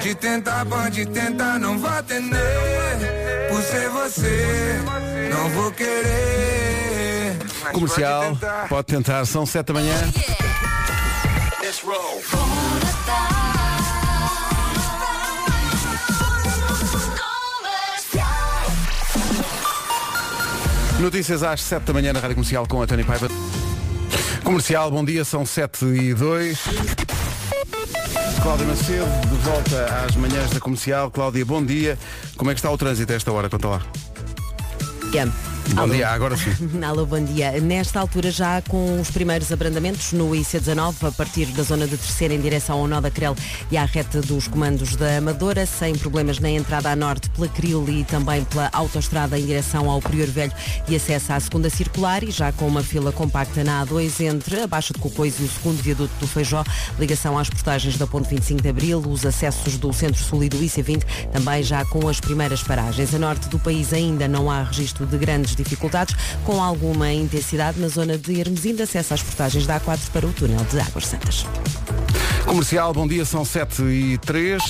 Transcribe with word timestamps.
Pode 0.00 0.14
tentar, 0.14 0.64
pode 0.64 1.06
tentar, 1.06 1.58
não 1.58 1.78
vou 1.78 1.90
atender. 1.90 2.38
Por 3.50 3.62
ser 3.62 3.86
você, 3.90 4.80
não 5.30 5.50
vou 5.50 5.70
querer. 5.72 7.36
Comercial, 7.70 8.22
pode 8.22 8.40
tentar. 8.40 8.68
pode 8.70 8.86
tentar, 8.86 9.26
são 9.26 9.44
7 9.44 9.66
da 9.66 9.74
manhã. 9.74 9.94
Notícias 20.98 21.42
às 21.42 21.60
7 21.60 21.82
da 21.82 21.92
manhã 21.92 22.14
na 22.14 22.20
Rádio 22.20 22.36
Comercial 22.36 22.66
com 22.66 22.80
a 22.80 22.86
Tony 22.86 23.04
Paiva. 23.04 23.28
Comercial, 24.42 24.90
bom 24.90 25.04
dia, 25.04 25.26
são 25.26 25.44
7 25.44 25.84
e 25.84 26.14
2. 26.14 27.09
Cláudia 28.42 28.66
Macedo, 28.66 29.04
de 29.28 29.36
volta 29.44 30.04
às 30.06 30.16
manhãs 30.16 30.50
da 30.50 30.60
Comercial. 30.60 31.10
Cláudia, 31.10 31.44
bom 31.44 31.62
dia. 31.62 31.98
Como 32.36 32.50
é 32.50 32.54
que 32.54 32.58
está 32.58 32.70
o 32.70 32.78
trânsito 32.78 33.12
a 33.12 33.16
esta 33.16 33.30
hora? 33.30 33.50
Conta 33.50 33.68
lá. 33.68 33.82
Yeah. 35.12 35.30
Bom 35.74 35.82
Alô. 35.82 35.94
dia, 35.94 36.08
agora 36.08 36.36
sim. 36.36 36.50
Alô, 36.82 37.06
bom 37.06 37.22
dia. 37.22 37.52
Nesta 37.60 38.00
altura 38.00 38.30
já 38.30 38.60
com 38.62 39.00
os 39.00 39.10
primeiros 39.10 39.52
abrandamentos 39.52 40.12
no 40.12 40.30
IC19, 40.30 41.08
a 41.08 41.12
partir 41.12 41.46
da 41.46 41.62
zona 41.62 41.86
de 41.86 41.96
terceira 41.96 42.34
em 42.34 42.40
direção 42.40 42.80
ao 42.80 42.88
nó 42.88 43.00
da 43.00 43.10
Crel 43.10 43.36
e 43.70 43.76
à 43.76 43.84
reta 43.84 44.20
dos 44.20 44.48
comandos 44.48 44.96
da 44.96 45.18
Amadora, 45.18 45.64
sem 45.66 45.96
problemas 45.96 46.40
na 46.40 46.50
entrada 46.50 46.90
a 46.90 46.96
norte 46.96 47.30
pela 47.30 47.46
Cril 47.46 47.88
e 47.88 48.04
também 48.04 48.44
pela 48.44 48.68
autoestrada 48.72 49.38
em 49.38 49.46
direção 49.46 49.88
ao 49.88 50.00
Prior 50.00 50.26
Velho 50.26 50.52
e 50.88 50.96
acesso 50.96 51.32
à 51.32 51.38
segunda 51.38 51.70
circular 51.70 52.24
e 52.24 52.32
já 52.32 52.50
com 52.50 52.66
uma 52.66 52.82
fila 52.82 53.12
compacta 53.12 53.62
na 53.62 53.86
A2 53.86 54.20
entre 54.24 54.62
a 54.62 54.66
Baixa 54.66 54.92
de 54.92 54.98
Cocôs 54.98 55.38
e 55.38 55.44
o 55.44 55.48
segundo 55.48 55.80
viaduto 55.80 56.12
do 56.18 56.26
Feijó, 56.26 56.64
ligação 56.98 57.38
às 57.38 57.48
portagens 57.48 57.96
da 57.96 58.08
Ponte 58.08 58.28
25 58.28 58.60
de 58.60 58.68
Abril, 58.68 58.98
os 59.06 59.24
acessos 59.24 59.78
do 59.78 59.92
Centro-Sul 59.92 60.44
e 60.44 60.48
do 60.48 60.58
IC20, 60.58 61.04
também 61.32 61.62
já 61.62 61.84
com 61.84 62.08
as 62.08 62.18
primeiras 62.18 62.62
paragens. 62.62 63.14
A 63.14 63.18
norte 63.18 63.48
do 63.48 63.58
país 63.58 63.92
ainda 63.92 64.26
não 64.26 64.50
há 64.50 64.64
registro 64.64 65.06
de 65.06 65.16
grandes 65.16 65.59
dificuldades, 65.62 66.14
com 66.44 66.62
alguma 66.62 67.12
intensidade 67.12 67.80
na 67.80 67.88
zona 67.88 68.16
de 68.16 68.40
Hermesim, 68.40 68.80
acesso 68.80 69.14
às 69.14 69.22
portagens 69.22 69.66
da 69.66 69.80
A4 69.80 69.98
para 70.12 70.26
o 70.26 70.32
túnel 70.32 70.64
de 70.64 70.80
Águas 70.80 71.06
Santas. 71.06 71.46
Comercial, 72.44 72.92
bom 72.92 73.06
dia, 73.06 73.24
são 73.24 73.44
7 73.44 73.82
e 73.82 74.18
3. 74.18 74.62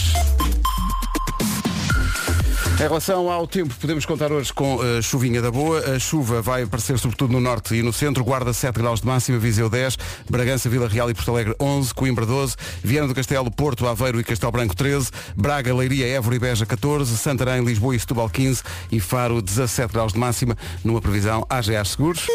Em 2.81 2.85
relação 2.85 3.31
ao 3.31 3.47
tempo, 3.47 3.75
podemos 3.79 4.07
contar 4.07 4.33
hoje 4.33 4.51
com 4.55 4.81
a 4.81 5.03
chuvinha 5.03 5.43
da 5.43 5.51
boa. 5.51 5.81
A 5.81 5.99
chuva 5.99 6.41
vai 6.41 6.63
aparecer 6.63 6.99
sobretudo 6.99 7.31
no 7.31 7.39
norte 7.39 7.75
e 7.75 7.83
no 7.83 7.93
centro. 7.93 8.25
Guarda 8.25 8.55
7 8.55 8.81
graus 8.81 9.03
de 9.03 9.07
máxima, 9.07 9.39
Viseu 9.39 9.69
10, 9.69 9.99
Bragança, 10.31 10.67
Vila 10.67 10.89
Real 10.89 11.11
e 11.11 11.13
Porto 11.13 11.31
Alegre 11.31 11.55
11, 11.61 11.93
Coimbra 11.93 12.25
12, 12.25 12.57
Viana 12.83 13.07
do 13.07 13.15
Castelo, 13.15 13.51
Porto, 13.51 13.87
Aveiro 13.87 14.19
e 14.19 14.25
Castelo 14.25 14.51
Branco 14.51 14.75
13, 14.75 15.11
Braga, 15.37 15.75
Leiria, 15.75 16.07
Évora 16.09 16.37
e 16.37 16.39
Beja 16.39 16.65
14, 16.65 17.19
Santarém, 17.19 17.63
Lisboa 17.63 17.95
e 17.95 18.01
Setúbal 18.01 18.31
15 18.31 18.63
e 18.91 18.99
Faro 18.99 19.43
17 19.43 19.93
graus 19.93 20.15
de 20.15 20.19
máxima, 20.19 20.57
numa 20.83 21.03
previsão 21.03 21.45
AGA 21.51 21.85
Seguros. 21.85 22.29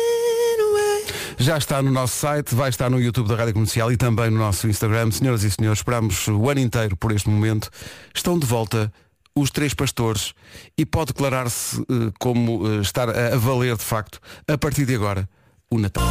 Já 1.40 1.58
está 1.58 1.82
no 1.82 1.92
nosso 1.92 2.18
site, 2.18 2.54
vai 2.54 2.70
estar 2.70 2.90
no 2.90 3.02
YouTube 3.02 3.28
da 3.28 3.36
Rádio 3.36 3.54
Comercial 3.54 3.92
e 3.92 3.98
também 3.98 4.30
no 4.30 4.38
nosso 4.38 4.68
Instagram. 4.68 5.10
Senhoras 5.10 5.44
e 5.44 5.50
senhores, 5.50 5.80
esperamos 5.80 6.28
o 6.28 6.50
ano 6.50 6.60
inteiro 6.60 6.96
por 6.96 7.12
este 7.12 7.30
momento. 7.30 7.70
Estão 8.14 8.38
de 8.38 8.46
volta 8.46 8.94
os 9.38 9.52
três 9.52 9.74
pastores 9.74 10.34
e 10.78 10.86
pode 10.86 11.08
declarar-se 11.08 11.82
eh, 11.82 12.12
como 12.20 12.66
eh, 12.68 12.82
estar 12.82 13.10
a, 13.10 13.34
a 13.34 13.38
valer 13.38 13.76
de 13.76 13.84
facto, 13.84 14.20
a 14.48 14.58
partir 14.58 14.86
de 14.86 14.96
agora, 14.96 15.28
o 15.70 15.78
Natal. 15.78 16.06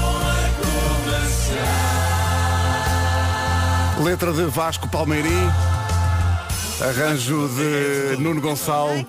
Letra 4.02 4.32
de 4.32 4.44
Vasco 4.44 4.88
Palmeirim, 4.90 5.30
arranjo 6.82 7.48
de 7.48 8.20
Nuno 8.20 8.42
Gonçalo 8.42 9.06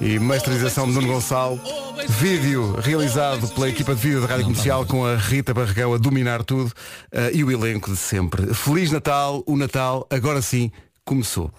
e 0.00 0.18
masterização 0.20 0.86
de 0.86 0.92
Nuno 0.92 1.08
Gonçalo. 1.08 1.60
Vídeo 2.08 2.78
realizado 2.80 3.48
pela 3.48 3.68
equipa 3.68 3.92
de 3.94 4.00
vídeo 4.00 4.20
da 4.20 4.28
Rádio 4.28 4.44
Comercial 4.44 4.86
com 4.86 5.04
a 5.04 5.16
Rita 5.16 5.52
Barregão 5.52 5.92
a 5.92 5.98
dominar 5.98 6.44
tudo 6.44 6.72
eh, 7.10 7.32
e 7.34 7.42
o 7.42 7.50
elenco 7.50 7.90
de 7.90 7.96
sempre. 7.96 8.54
Feliz 8.54 8.92
Natal, 8.92 9.42
o 9.46 9.56
Natal 9.56 10.06
agora 10.10 10.40
sim 10.40 10.70
começou. 11.04 11.50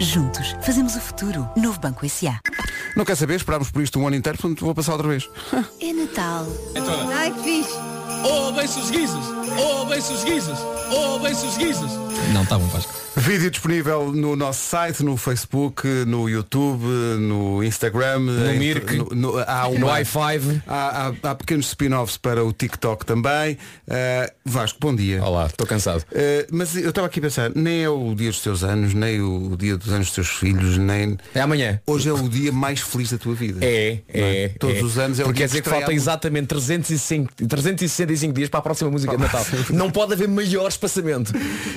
Juntos, 0.00 0.54
fazemos 0.62 0.94
o 0.94 1.00
futuro. 1.00 1.48
Novo 1.56 1.80
Banco 1.80 2.06
S.A. 2.06 2.40
Não 2.96 3.04
quer 3.04 3.16
saber? 3.16 3.34
Esperámos 3.34 3.70
por 3.70 3.82
isto 3.82 3.98
um 3.98 4.06
ano 4.06 4.16
inteiro, 4.16 4.38
portanto 4.38 4.64
vou 4.64 4.74
passar 4.74 4.92
outra 4.92 5.08
vez. 5.08 5.28
É 5.80 5.92
Natal. 5.92 6.46
Ai, 7.14 7.32
que 7.32 7.42
fixe. 7.42 7.72
Oh, 8.24 8.52
bem-se 8.52 8.78
os 8.78 8.90
guizos. 8.90 9.24
Oh, 9.58 9.84
bem-se 9.86 10.12
os 10.12 10.24
guizos. 10.24 10.58
Oh, 10.90 11.18
bem-se 11.18 11.46
os 11.46 11.56
guizos. 11.56 11.90
Não, 12.32 12.44
tá 12.44 12.58
bom, 12.58 12.66
Vasco. 12.68 12.92
Vídeo 13.16 13.50
disponível 13.50 14.12
no 14.12 14.36
nosso 14.36 14.60
site, 14.68 15.02
no 15.02 15.16
Facebook, 15.16 15.86
no 16.06 16.28
YouTube, 16.28 16.84
no 17.18 17.64
Instagram, 17.64 18.20
no 18.20 18.54
Mirk, 18.54 18.94
há 19.46 19.68
no 19.68 19.86
uma- 19.86 20.00
i5. 20.00 20.62
Há, 20.68 21.08
há- 21.24 21.30
há 21.30 21.34
pequenos 21.34 21.66
spin-offs 21.66 22.16
para 22.16 22.44
o 22.44 22.52
TikTok 22.52 23.04
também. 23.04 23.54
Uh, 23.88 24.30
Vasco, 24.44 24.78
bom 24.80 24.94
dia. 24.94 25.20
Olá, 25.24 25.46
estou 25.46 25.66
cansado. 25.66 26.02
Uh, 26.12 26.46
mas 26.52 26.76
eu 26.76 26.90
estava 26.90 27.08
aqui 27.08 27.18
a 27.18 27.22
pensar, 27.22 27.50
nem 27.56 27.82
é 27.82 27.88
o 27.90 28.14
dia 28.14 28.30
dos 28.30 28.40
teus 28.40 28.62
anos, 28.62 28.94
nem 28.94 29.20
o 29.20 29.56
dia 29.56 29.76
dos 29.76 29.88
anos 29.92 30.06
dos 30.06 30.14
teus 30.14 30.28
filhos, 30.28 30.78
nem. 30.78 31.18
É 31.34 31.40
amanhã. 31.40 31.80
Hoje 31.88 32.08
é 32.08 32.12
o 32.12 32.28
dia 32.28 32.52
mais 32.52 32.80
feliz 32.80 33.10
da 33.10 33.18
tua 33.18 33.34
vida. 33.34 33.58
É, 33.62 33.98
Não 34.14 34.24
é. 34.26 34.48
Todos 34.60 34.76
é. 34.76 34.82
os 34.82 34.96
anos 34.98 35.18
é 35.18 35.22
o 35.22 35.26
Porque 35.26 35.38
dia 35.38 35.46
quer 35.48 35.48
dizer 35.48 35.62
que 35.62 35.70
falta 35.70 35.92
exatamente 35.92 36.46
305, 36.46 37.32
365 38.08 38.32
dias 38.32 38.48
para 38.48 38.60
a 38.60 38.62
próxima 38.62 38.90
música 38.90 39.16
de 39.16 39.22
Natal. 39.22 39.44
Não 39.70 39.90
pode 39.90 40.14
haver 40.14 40.28
maior 40.28 40.68
espaçamento. 40.68 41.32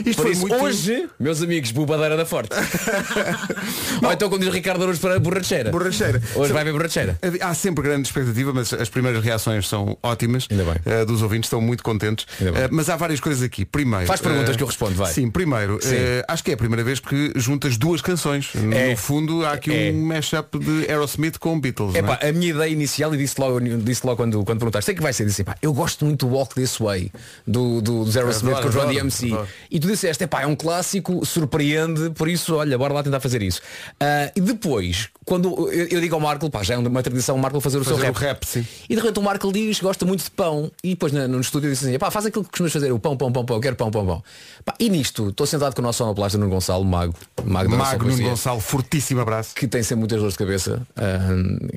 Isto 0.06 0.16
Por 0.16 0.24
foi 0.24 0.32
isso, 0.32 0.42
muito- 0.42 0.56
hoje, 0.56 1.10
meus 1.20 1.42
amigos, 1.42 1.72
bobadeira 1.72 2.16
da 2.16 2.26
forte. 2.26 2.50
Ou 4.04 4.12
então 4.12 4.30
quando 4.30 4.44
diz 4.44 4.54
Ricardo 4.54 4.82
Araújo 4.84 5.00
para 5.00 5.20
borracheira. 5.20 5.72
Borracheira. 5.72 6.22
Hoje 6.36 6.54
vai 6.54 6.62
haver 6.62 6.74
borracheira. 6.74 7.18
Há 7.42 7.54
sempre 7.54 7.84
grande 7.84 8.08
expectativa, 8.08 8.54
mas 8.54 8.74
as 8.74 8.90
primeiras 8.90 9.24
reações 9.24 9.68
são 9.68 9.98
ótimas. 10.02 10.48
Ainda 10.50 10.64
bem. 10.64 10.76
Eh, 10.86 11.06
dos 11.06 11.22
ouvintes 11.22 11.48
estão 11.48 11.62
muito 11.62 11.84
contentes. 11.84 12.26
Eh, 12.42 12.70
mas 12.72 12.90
há 12.90 12.96
várias 12.96 13.20
coisas 13.20 13.44
aqui. 13.44 13.66
Primeiro. 13.66 14.06
Faz 14.06 14.22
perguntas 14.22 14.56
eh, 14.56 14.58
que 14.58 14.64
eu 14.64 14.68
respondo, 14.68 14.96
vai. 14.96 15.12
Sim, 15.12 15.30
primeiro, 15.30 15.80
Sim. 15.82 15.96
acho 16.28 16.44
que 16.44 16.52
é 16.52 16.54
a 16.54 16.58
primeira 16.58 16.84
vez 16.84 17.00
que 17.00 17.32
juntas 17.36 17.78
duas 17.78 18.02
canções. 18.02 18.52
É. 18.56 18.92
No 18.92 18.98
fundo, 18.98 19.46
há 19.46 19.54
aqui 19.54 19.72
É. 19.90 19.92
um 19.92 20.06
mashup 20.06 20.58
de 20.60 20.90
Aerosmith 20.90 21.38
com 21.40 21.60
Beatles. 21.60 21.96
É 21.96 22.02
não 22.02 22.14
é? 22.14 22.30
a 22.30 22.32
minha 22.32 22.50
ideia 22.52 22.72
inicial, 22.72 23.14
e 23.14 23.18
disse 23.18 23.40
logo, 23.40 23.60
disse 23.60 24.06
logo 24.06 24.18
quando, 24.18 24.44
quando 24.44 24.60
perguntaste, 24.60 24.86
sei 24.86 24.96
que 24.96 25.02
vai 25.02 25.14
ser, 25.14 25.26
disse, 25.26 25.44
pá, 25.44 25.56
eu 25.62 25.74
gosto 25.74 26.06
muito 26.06 26.21
do 26.26 26.28
Walk 26.34 26.56
This 26.56 26.78
Way, 26.78 27.12
do, 27.46 27.82
do, 27.82 28.06
do 28.06 28.12
Zero 28.12 28.30
Smith 28.32 28.56
com 28.58 28.66
o 28.66 28.68
adoro, 28.70 28.88
DMC. 28.90 29.30
E 29.70 29.80
tu 29.80 29.88
disseste, 29.88 30.24
é 30.24 30.28
pá, 30.28 30.42
é 30.44 30.46
um 30.48 30.56
clássico, 30.56 31.26
surpreende, 31.26 32.10
por 32.12 32.28
isso, 32.30 32.56
olha, 32.56 32.78
bora 32.78 32.94
lá 32.94 33.04
tentar 33.04 33.20
fazer 33.20 33.42
isso. 33.42 33.62
Ah, 34.00 34.32
e 34.36 34.42
depois, 34.42 35.10
quando 35.26 35.70
eu, 35.72 35.88
eu 35.88 36.02
digo 36.02 36.16
ao 36.16 36.22
Marco, 36.22 36.50
pá, 36.50 36.64
já 36.64 36.76
é 36.76 36.78
uma 36.78 37.04
tradição 37.04 37.36
o 37.36 37.40
Marco 37.40 37.60
fazer 37.60 37.78
o 37.80 37.84
Fazer 37.84 38.02
seu 38.02 38.10
o 38.10 38.14
rap. 38.14 38.44
rap. 38.44 38.68
E 38.90 38.96
de 38.96 39.02
repente 39.02 39.20
o 39.20 39.24
Marco 39.24 39.52
diz 39.52 39.80
gosta 39.80 40.06
muito 40.06 40.24
de 40.24 40.32
pão. 40.32 40.72
E 40.84 40.90
depois 40.90 41.12
na- 41.12 41.28
no 41.28 41.40
estúdio 41.40 41.70
disse 41.70 41.86
assim, 41.88 41.98
pá, 42.00 42.10
faz 42.12 42.26
aquilo 42.26 42.44
que 42.44 42.50
costumas 42.52 42.72
fazer, 42.74 42.92
o 42.92 43.00
pão, 43.00 43.16
pão, 43.18 43.32
pão, 43.32 43.46
pão, 43.46 43.58
eu 43.58 43.62
quero 43.62 43.76
pão, 43.76 43.90
pão, 43.92 44.06
pão. 44.06 44.24
Pá, 44.64 44.74
e 44.80 44.90
nisto, 44.90 45.30
estou 45.30 45.46
sentado 45.48 45.74
com 45.76 45.82
o 45.82 45.84
nosso 45.84 46.00
sonoplasta 46.00 46.38
Nuno 46.38 46.52
Gonçalo, 46.52 46.84
Mago, 46.86 47.14
Mago, 47.44 47.76
Mago 47.76 48.06
Nuno 48.06 48.22
Gonçalo, 48.22 48.60
fortíssimo 48.60 49.22
abraço. 49.22 49.56
que 49.56 49.68
tem 49.68 49.82
sempre 49.84 50.00
muitas 50.00 50.20
dores 50.20 50.34
de 50.34 50.40
cabeça 50.40 50.82
ah, 50.96 51.20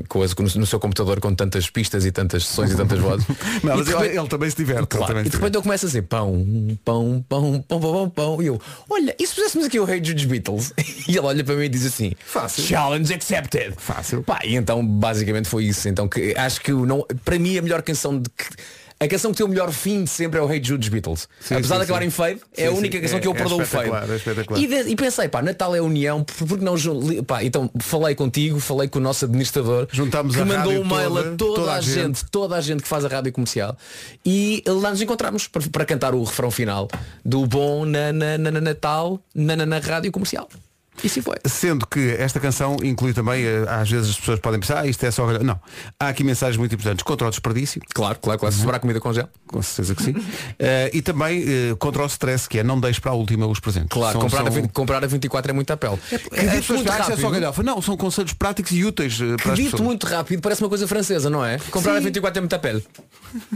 com 0.08 0.20
no, 0.20 0.60
no 0.60 0.66
seu 0.66 0.80
computador 0.80 1.20
com 1.20 1.34
tantas 1.34 1.68
pistas 1.70 2.04
e 2.04 2.12
tantas 2.12 2.46
sessões 2.46 2.70
e 2.72 2.76
tantas 2.76 2.98
vozes. 2.98 3.26
Não, 3.62 3.76
mas 3.76 3.88
ele, 3.88 4.18
ele 4.18 4.28
também 4.34 4.50
se 4.50 4.56
diverte. 4.56 4.88
Claro, 4.88 5.06
também 5.06 5.22
e 5.22 5.24
se 5.26 5.30
de 5.30 5.36
repente 5.36 5.54
eu 5.56 5.62
começo 5.62 5.86
a 5.86 5.88
dizer 5.88 6.02
pão, 6.02 6.44
pão, 6.84 7.24
pão, 7.28 7.64
pão, 7.68 7.80
pão, 7.80 7.80
pão, 7.80 8.10
pão. 8.10 8.42
E 8.42 8.46
eu, 8.46 8.60
olha, 8.88 9.14
e 9.18 9.26
se 9.26 9.34
puséssemos 9.34 9.66
aqui 9.66 9.78
o 9.78 9.84
Rei 9.84 10.00
dos 10.00 10.24
Beatles? 10.24 10.72
E 11.06 11.18
ele 11.18 11.26
olha 11.26 11.44
para 11.44 11.54
mim 11.54 11.64
e 11.64 11.68
diz 11.68 11.84
assim, 11.84 12.12
Fácil. 12.24 12.64
Challenge 12.64 13.12
accepted. 13.12 13.74
Fácil. 13.76 14.22
Pá, 14.22 14.40
e 14.42 14.56
então 14.56 14.84
basicamente 14.84 15.46
foi 15.48 15.64
isso. 15.64 15.86
Então 15.86 16.08
que 16.08 16.34
acho 16.34 16.60
que 16.62 16.72
não, 16.72 17.06
para 17.24 17.38
mim 17.38 17.58
a 17.58 17.62
melhor 17.62 17.82
canção 17.82 18.18
de 18.18 18.30
que. 18.30 18.44
A 19.04 19.08
canção 19.08 19.32
que 19.32 19.36
tem 19.36 19.44
o 19.44 19.48
melhor 19.48 19.70
fim 19.70 20.04
de 20.04 20.10
sempre 20.10 20.38
é 20.38 20.42
o 20.42 20.46
Rei 20.46 20.58
Jude 20.62 20.78
dos 20.78 20.88
Beatles. 20.88 21.28
Sim, 21.40 21.56
Apesar 21.56 21.74
sim, 21.74 21.78
de 21.80 21.84
acabar 21.84 22.00
sim. 22.00 22.06
em 22.06 22.10
fade, 22.10 22.40
é 22.56 22.66
a 22.66 22.72
única 22.72 22.98
canção 23.00 23.18
é- 23.18 23.20
que 23.20 23.28
eu 23.28 23.32
é 23.32 23.34
perdoo 23.34 23.60
o 23.60 23.66
fade. 23.66 23.90
é. 23.90 24.58
E, 24.58 24.66
de- 24.66 24.90
e 24.90 24.96
pensei, 24.96 25.28
pá, 25.28 25.42
Natal 25.42 25.74
é 25.76 25.80
união, 25.82 26.24
por, 26.24 26.46
por 26.48 26.58
que 26.58 26.64
não 26.64 26.74
pá, 27.26 27.44
então 27.44 27.70
falei 27.80 28.14
contigo, 28.14 28.58
falei 28.60 28.88
com 28.88 28.98
o 28.98 29.02
nosso 29.02 29.26
administrador 29.26 29.86
Juntámos 29.92 30.34
que 30.34 30.40
a 30.40 30.44
mandou 30.44 30.72
um 30.72 30.84
mail 30.86 31.08
toda, 31.10 31.20
a 31.20 31.22
toda, 31.36 31.54
toda 31.60 31.72
a 31.72 31.76
a 31.76 31.80
gente, 31.80 31.94
gente. 31.94 32.24
toda 32.30 32.56
a 32.56 32.60
gente 32.62 32.82
que 32.82 32.88
faz 32.88 33.04
a 33.04 33.08
rádio 33.08 33.30
comercial 33.32 33.76
e 34.24 34.62
lá 34.66 34.90
nos 34.90 35.02
encontramos 35.02 35.46
para, 35.48 35.62
para 35.70 35.84
cantar 35.84 36.14
o 36.14 36.24
refrão 36.24 36.50
final 36.50 36.88
do 37.24 37.46
bom 37.46 37.84
na, 37.84 38.12
na, 38.12 38.38
na, 38.38 38.50
na 38.50 38.60
Natal 38.60 39.20
na, 39.34 39.54
na, 39.56 39.66
na 39.66 39.78
rádio 39.80 40.10
comercial. 40.10 40.48
E 41.02 41.08
sim 41.08 41.20
foi. 41.20 41.34
Sendo 41.46 41.86
que 41.86 42.10
esta 42.18 42.38
canção 42.40 42.76
inclui 42.82 43.12
também, 43.12 43.44
eh, 43.44 43.64
às 43.68 43.90
vezes 43.90 44.10
as 44.10 44.16
pessoas 44.18 44.38
podem 44.38 44.60
pensar, 44.60 44.80
ah, 44.80 44.86
isto 44.86 45.04
é 45.04 45.10
só. 45.10 45.26
Não. 45.40 45.58
Há 45.98 46.08
aqui 46.08 46.22
mensagens 46.24 46.56
muito 46.56 46.74
importantes 46.74 47.02
contra 47.02 47.26
o 47.26 47.30
desperdício. 47.30 47.80
Claro, 47.94 48.18
claro, 48.20 48.38
claro. 48.38 48.54
Se 48.54 48.60
sobrar 48.60 48.80
comida 48.80 49.00
com 49.00 49.12
gel. 49.12 49.28
Com 49.46 49.60
certeza 49.62 49.94
que 49.94 50.02
sim. 50.02 50.14
Eh, 50.58 50.90
e 50.94 51.02
também 51.02 51.42
eh, 51.46 51.74
contra 51.78 52.02
o 52.02 52.06
stress, 52.06 52.48
que 52.48 52.58
é 52.58 52.62
não 52.62 52.78
deixe 52.80 53.00
para 53.00 53.10
a 53.10 53.14
última 53.14 53.46
os 53.46 53.58
presentes. 53.60 53.88
Claro, 53.90 54.12
São- 54.12 54.20
comprar, 54.22 54.38
são- 54.38 54.46
A 54.46 54.50
20, 54.50 54.70
comprar 54.72 55.04
a 55.04 55.06
24 55.06 55.50
é 55.50 55.54
muito 55.54 55.70
a 55.72 55.76
pele. 55.76 55.98
As 56.06 56.12
Acredito 56.12 56.50
pessoas 56.54 56.68
muito 56.80 56.84
que 56.84 56.88
é 56.92 57.02
só 57.04 57.10
rápido. 57.10 57.30
galhofa. 57.30 57.62
Não, 57.62 57.82
são 57.82 57.96
conselhos 57.96 58.32
práticos 58.34 58.72
e 58.72 58.84
úteis 58.84 59.18
eh, 59.20 59.36
para 59.42 59.82
muito 59.82 60.06
rápido, 60.06 60.40
parece 60.40 60.62
uma 60.62 60.68
coisa 60.68 60.86
francesa, 60.86 61.28
não 61.28 61.44
é? 61.44 61.58
Comprar 61.70 61.96
a 61.96 62.00
24 62.00 62.38
é 62.38 62.40
muita 62.40 62.58
pele. 62.58 62.84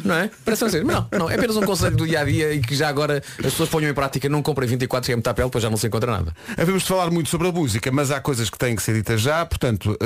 Não 0.05 0.15
é? 0.17 0.31
Parece 0.45 0.61
francês. 0.61 0.83
Mas 0.85 0.97
não, 0.97 1.09
não, 1.21 1.31
é 1.31 1.35
apenas 1.35 1.57
um 1.57 1.63
conselho 1.63 1.97
do 1.97 2.07
dia 2.07 2.21
a 2.21 2.25
dia 2.25 2.53
e 2.53 2.61
que 2.61 2.75
já 2.75 2.89
agora 2.89 3.23
as 3.39 3.45
pessoas 3.45 3.69
ponham 3.69 3.91
em 3.91 3.95
prática, 3.95 4.29
não 4.29 4.43
comprem 4.43 4.69
24 4.69 5.07
que 5.07 5.13
é 5.13 5.17
muita 5.17 5.33
pele, 5.33 5.49
pois 5.51 5.63
já 5.63 5.71
não 5.71 5.77
se 5.77 5.87
encontra 5.87 6.11
nada. 6.11 6.35
Havemos 6.57 6.83
de 6.83 6.89
falar 6.89 7.11
muito 7.11 7.28
sobre 7.29 7.49
a 7.49 7.53
música, 7.53 7.91
mas 7.93 8.11
há 8.11 8.21
coisas 8.21 8.51
que 8.51 8.59
têm 8.59 8.75
que 8.75 8.83
ser 8.83 8.95
ditas 8.95 9.21
já. 9.21 9.45
Portanto, 9.47 9.97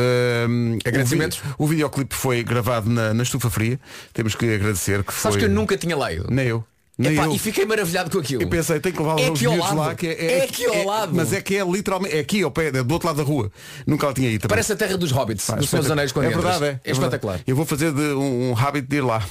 hum, 0.48 0.78
Agradecimentos? 0.84 1.38
O, 1.38 1.42
vi- 1.42 1.54
o 1.58 1.66
videoclipe 1.68 2.14
foi 2.14 2.42
gravado 2.42 2.90
na, 2.90 3.14
na 3.14 3.22
estufa 3.22 3.48
fria. 3.50 3.78
Temos 4.12 4.34
que 4.34 4.54
agradecer 4.54 5.02
que 5.04 5.12
Sabes 5.14 5.36
foi. 5.36 5.38
que 5.40 5.44
eu 5.44 5.50
nunca 5.54 5.76
tinha 5.76 5.96
lido. 5.96 6.26
Nem 6.30 6.46
eu. 6.48 6.64
Nem 6.98 7.14
Epá, 7.14 7.24
eu. 7.24 7.34
e 7.34 7.38
fiquei 7.38 7.64
maravilhado 7.64 8.10
com 8.10 8.18
aquilo. 8.18 8.42
E 8.42 8.46
pensei, 8.46 8.78
tem 8.78 8.92
que 8.92 8.98
levar 9.00 9.18
É 9.18 9.30
os 9.30 9.40
miúdos 9.40 9.72
lá 9.72 9.94
que 9.94 10.06
É 10.08 10.44
aqui 10.44 10.66
ao 10.66 10.84
lado. 10.84 11.14
Mas 11.14 11.32
é 11.32 11.40
que 11.40 11.56
é 11.56 11.64
literalmente, 11.64 12.14
é 12.14 12.20
aqui 12.20 12.42
ao 12.42 12.50
pé, 12.50 12.66
é 12.66 12.82
do 12.82 12.92
outro 12.92 13.08
lado 13.08 13.16
da 13.16 13.22
rua. 13.22 13.50
Nunca 13.86 14.06
lá 14.08 14.12
tinha 14.12 14.28
ido 14.28 14.42
também. 14.42 14.50
Parece 14.50 14.72
a 14.74 14.76
terra 14.76 14.98
dos 14.98 15.10
hobbits, 15.10 15.46
Pá, 15.46 15.56
dos 15.56 15.64
espetacular. 15.64 15.92
anéis 15.94 16.12
quando 16.12 16.26
É 16.26 16.28
entras. 16.28 16.44
verdade, 16.44 16.80
é. 16.84 16.90
É 16.90 16.92
espetacular. 16.92 17.40
Eu 17.46 17.56
vou 17.56 17.64
fazer 17.64 17.92
de 17.92 18.00
um, 18.00 18.50
um 18.52 18.56
hábito 18.58 18.88
de 18.88 18.96
ir 18.96 19.00
lá. 19.00 19.26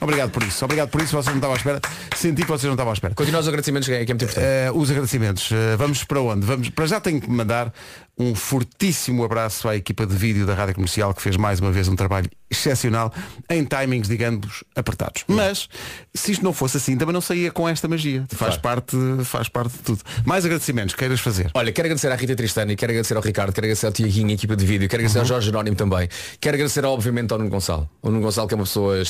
Obrigado 0.00 0.30
por 0.30 0.42
isso. 0.42 0.64
Obrigado 0.64 0.88
por 0.88 1.00
isso. 1.00 1.12
Vocês 1.16 1.26
não 1.26 1.36
estavam 1.36 1.54
à 1.54 1.56
espera. 1.56 1.80
Senti 2.16 2.42
que 2.42 2.48
vocês 2.48 2.64
não 2.64 2.72
estavam 2.72 2.90
à 2.90 2.94
espera. 2.94 3.14
Continua 3.14 3.40
os 3.40 3.48
agradecimentos 3.48 3.88
que 3.88 3.94
é, 3.94 4.04
que 4.04 4.12
é 4.12 4.14
muito 4.14 4.24
importante. 4.24 4.46
Eh, 4.46 4.70
os 4.72 4.90
agradecimentos. 4.90 5.50
Eh, 5.52 5.76
vamos 5.76 6.04
para 6.04 6.20
onde? 6.20 6.46
Vamos, 6.46 6.68
para 6.70 6.86
já 6.86 7.00
tenho 7.00 7.20
que 7.20 7.30
mandar 7.30 7.72
um 8.18 8.34
fortíssimo 8.34 9.24
abraço 9.24 9.68
à 9.68 9.76
equipa 9.76 10.06
de 10.06 10.14
vídeo 10.14 10.46
da 10.46 10.54
Rádio 10.54 10.74
Comercial 10.74 11.14
que 11.14 11.22
fez 11.22 11.36
mais 11.36 11.60
uma 11.60 11.72
vez 11.72 11.88
um 11.88 11.96
trabalho 11.96 12.30
excepcional 12.50 13.12
em 13.48 13.64
timings, 13.64 14.06
digamos, 14.06 14.62
apertados. 14.76 15.24
Mas 15.26 15.68
se 16.14 16.32
isto 16.32 16.44
não 16.44 16.52
fosse 16.52 16.76
assim, 16.76 16.96
também 16.96 17.14
não 17.14 17.22
saía 17.22 17.50
com 17.50 17.66
esta 17.66 17.88
magia. 17.88 18.24
Faz, 18.28 18.58
parte, 18.58 18.96
faz 19.24 19.48
parte 19.48 19.72
de 19.72 19.78
tudo. 19.78 20.02
Mais 20.26 20.44
agradecimentos, 20.44 20.94
queiras 20.94 21.20
fazer. 21.20 21.50
Olha, 21.54 21.72
quero 21.72 21.86
agradecer 21.86 22.12
à 22.12 22.14
Rita 22.14 22.36
Tristani, 22.36 22.76
quero 22.76 22.92
agradecer 22.92 23.16
ao 23.16 23.22
Ricardo, 23.22 23.52
quero 23.54 23.64
agradecer 23.64 23.86
ao 23.86 23.92
Tiaguinho, 23.92 24.28
a 24.28 24.32
equipa 24.32 24.54
de 24.54 24.66
vídeo, 24.66 24.88
quero 24.88 25.00
agradecer 25.00 25.18
ao 25.20 25.24
Jorge 25.24 25.46
Jerónimo 25.46 25.76
também. 25.76 26.08
Quero 26.38 26.54
agradecer 26.54 26.84
obviamente 26.84 27.32
ao 27.32 27.38
Nuno 27.38 27.50
Gonçalo. 27.50 27.88
O 28.02 28.10
Nuno 28.10 28.22
Gonçalo 28.22 28.46
que 28.46 28.54
é 28.54 28.56
uma 28.56 28.64
pessoa 28.64 29.00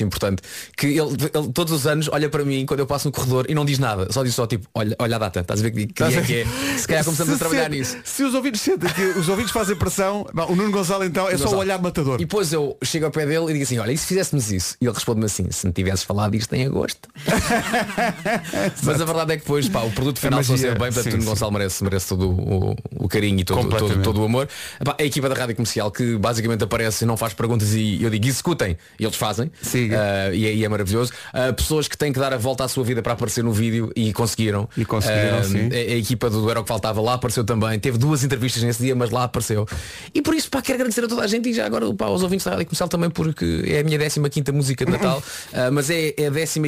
extraordinariamente 0.00 0.04
importante, 0.04 0.42
que 0.76 0.86
ele, 0.86 1.16
ele 1.34 1.52
todos 1.52 1.72
os 1.72 1.86
anos 1.86 2.08
olha 2.10 2.28
para 2.28 2.44
mim 2.44 2.64
quando 2.66 2.80
eu 2.80 2.86
passo 2.86 3.08
no 3.08 3.12
corredor 3.12 3.46
e 3.48 3.54
não 3.54 3.64
diz 3.64 3.78
nada, 3.78 4.10
só 4.10 4.22
diz 4.22 4.34
só 4.34 4.46
tipo, 4.46 4.66
olha, 4.74 4.96
olha 4.98 5.16
a 5.16 5.18
data, 5.18 5.40
estás 5.40 5.60
a 5.60 5.62
ver 5.62 5.70
que, 5.70 5.86
que 5.86 6.02
é 6.02 6.22
que 6.22 6.40
é? 6.40 6.46
Se 6.76 6.86
calhar 6.86 7.04
começamos 7.04 7.30
Se 7.30 7.36
a 7.36 7.38
trabalhar 7.38 7.70
nisso. 7.70 7.96
Se 8.04 8.22
os 8.22 8.34
ouvintes 8.34 8.60
sentem 8.60 8.90
que 8.92 9.02
os 9.18 9.28
ouvintes 9.28 9.52
fazem 9.52 9.76
pressão, 9.76 10.26
o 10.48 10.54
Nuno 10.54 10.70
Gonçalo 10.70 11.04
então 11.04 11.28
é 11.28 11.32
só 11.32 11.36
o 11.36 11.38
Gonçalo. 11.44 11.60
olhar 11.60 11.80
matador. 11.80 12.16
E 12.16 12.24
depois 12.24 12.52
eu 12.52 12.76
chego 12.82 13.06
ao 13.06 13.10
pé 13.10 13.26
dele 13.26 13.46
e 13.46 13.52
digo 13.52 13.62
assim, 13.62 13.78
olha, 13.78 13.92
e 13.92 13.98
se 13.98 14.06
fizéssemos 14.06 14.50
isso? 14.50 14.76
E 14.80 14.86
ele 14.86 14.94
responde-me 14.94 15.26
assim, 15.26 15.50
se 15.50 15.64
não 15.64 15.72
tivesses 15.72 16.04
falado 16.04 16.32
disto 16.32 16.52
em 16.54 16.66
agosto. 16.66 17.08
Mas 18.82 19.00
a 19.00 19.04
verdade 19.04 19.32
é 19.32 19.36
que 19.36 19.42
depois, 19.42 19.68
pá, 19.68 19.80
o 19.80 19.90
produto 19.90 20.18
final 20.18 20.42
só 20.42 20.56
ser 20.56 20.78
bem, 20.78 20.92
portanto 20.92 21.04
sim, 21.04 21.08
o 21.10 21.12
Nuno 21.12 21.22
sim. 21.22 21.28
Gonçalo 21.28 21.52
merece, 21.52 21.84
merece 21.84 22.08
todo 22.08 22.30
o, 22.30 22.76
o 22.96 23.08
carinho 23.08 23.40
e 23.40 23.44
todo, 23.44 23.68
todo, 23.68 24.02
todo 24.02 24.20
o 24.20 24.24
amor. 24.24 24.48
Epá, 24.80 24.96
a 24.98 25.04
equipa 25.04 25.28
da 25.28 25.34
Rádio 25.34 25.56
Comercial 25.56 25.90
que 25.90 26.16
basicamente 26.16 26.64
aparece 26.64 27.04
e 27.04 27.06
não 27.06 27.16
faz 27.16 27.34
perguntas 27.34 27.74
e 27.74 28.02
eu 28.02 28.10
digo 28.10 28.26
executem 28.26 28.76
e 28.98 29.04
eles 29.04 29.16
fazem. 29.16 29.50
Siga. 29.62 29.89
Ah, 29.94 30.30
e, 30.32 30.46
é- 30.46 30.54
e 30.54 30.64
é 30.64 30.68
maravilhoso. 30.68 31.12
Ah, 31.32 31.52
pessoas 31.52 31.88
que 31.88 31.96
têm 31.96 32.12
que 32.12 32.18
dar 32.18 32.32
a 32.32 32.36
volta 32.36 32.64
à 32.64 32.68
sua 32.68 32.84
vida 32.84 33.02
para 33.02 33.12
aparecer 33.12 33.42
no 33.44 33.52
vídeo 33.52 33.90
e 33.94 34.12
conseguiram. 34.12 34.68
E 34.76 34.84
conseguiram, 34.84 35.42
sim. 35.44 35.68
a, 35.70 35.74
a 35.74 35.96
equipa 35.96 36.30
do 36.30 36.50
Era 36.50 36.60
o 36.60 36.62
que 36.62 36.70
Faltava 36.70 37.00
lá 37.00 37.14
apareceu 37.14 37.44
também. 37.44 37.78
Teve 37.80 37.98
duas 37.98 38.22
entrevistas 38.22 38.62
nesse 38.62 38.82
dia, 38.82 38.94
mas 38.94 39.10
lá 39.10 39.24
apareceu. 39.24 39.66
E 40.14 40.22
por 40.22 40.34
isso, 40.34 40.48
pá, 40.48 40.62
quero 40.62 40.76
agradecer 40.76 41.04
a 41.04 41.08
toda 41.08 41.22
a 41.22 41.26
gente 41.26 41.48
e 41.48 41.52
já 41.52 41.66
agora 41.66 41.92
pá, 41.94 42.06
aos 42.06 42.22
ouvintes 42.22 42.44
da 42.44 42.52
Rádio 42.52 42.66
Comercial 42.66 42.88
também 42.88 43.10
porque 43.10 43.64
é 43.66 43.80
a 43.80 43.84
minha 43.84 43.98
15 43.98 44.52
música 44.52 44.84
de 44.84 44.92
Natal. 44.92 45.22
Mas 45.72 45.90
é, 45.90 46.14
é 46.16 46.26
a 46.28 46.30
15 46.30 46.60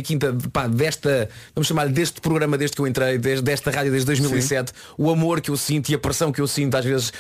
pá, 0.52 0.66
desta, 0.66 1.28
vamos 1.54 1.68
chamar 1.68 1.88
deste 1.88 2.20
programa 2.20 2.58
desde 2.58 2.75
que 2.75 2.82
eu 2.82 2.86
entrei, 2.86 3.16
desde, 3.18 3.42
desta 3.44 3.70
rádio 3.70 3.90
desde 3.92 4.06
2007. 4.06 4.72
O 4.98 5.10
amor 5.10 5.40
que 5.40 5.50
eu 5.50 5.56
sinto 5.56 5.90
e 5.90 5.94
a 5.94 5.98
pressão 5.98 6.32
que 6.32 6.40
eu 6.40 6.46
sinto 6.46 6.76
às 6.76 6.84
vezes 6.84 7.12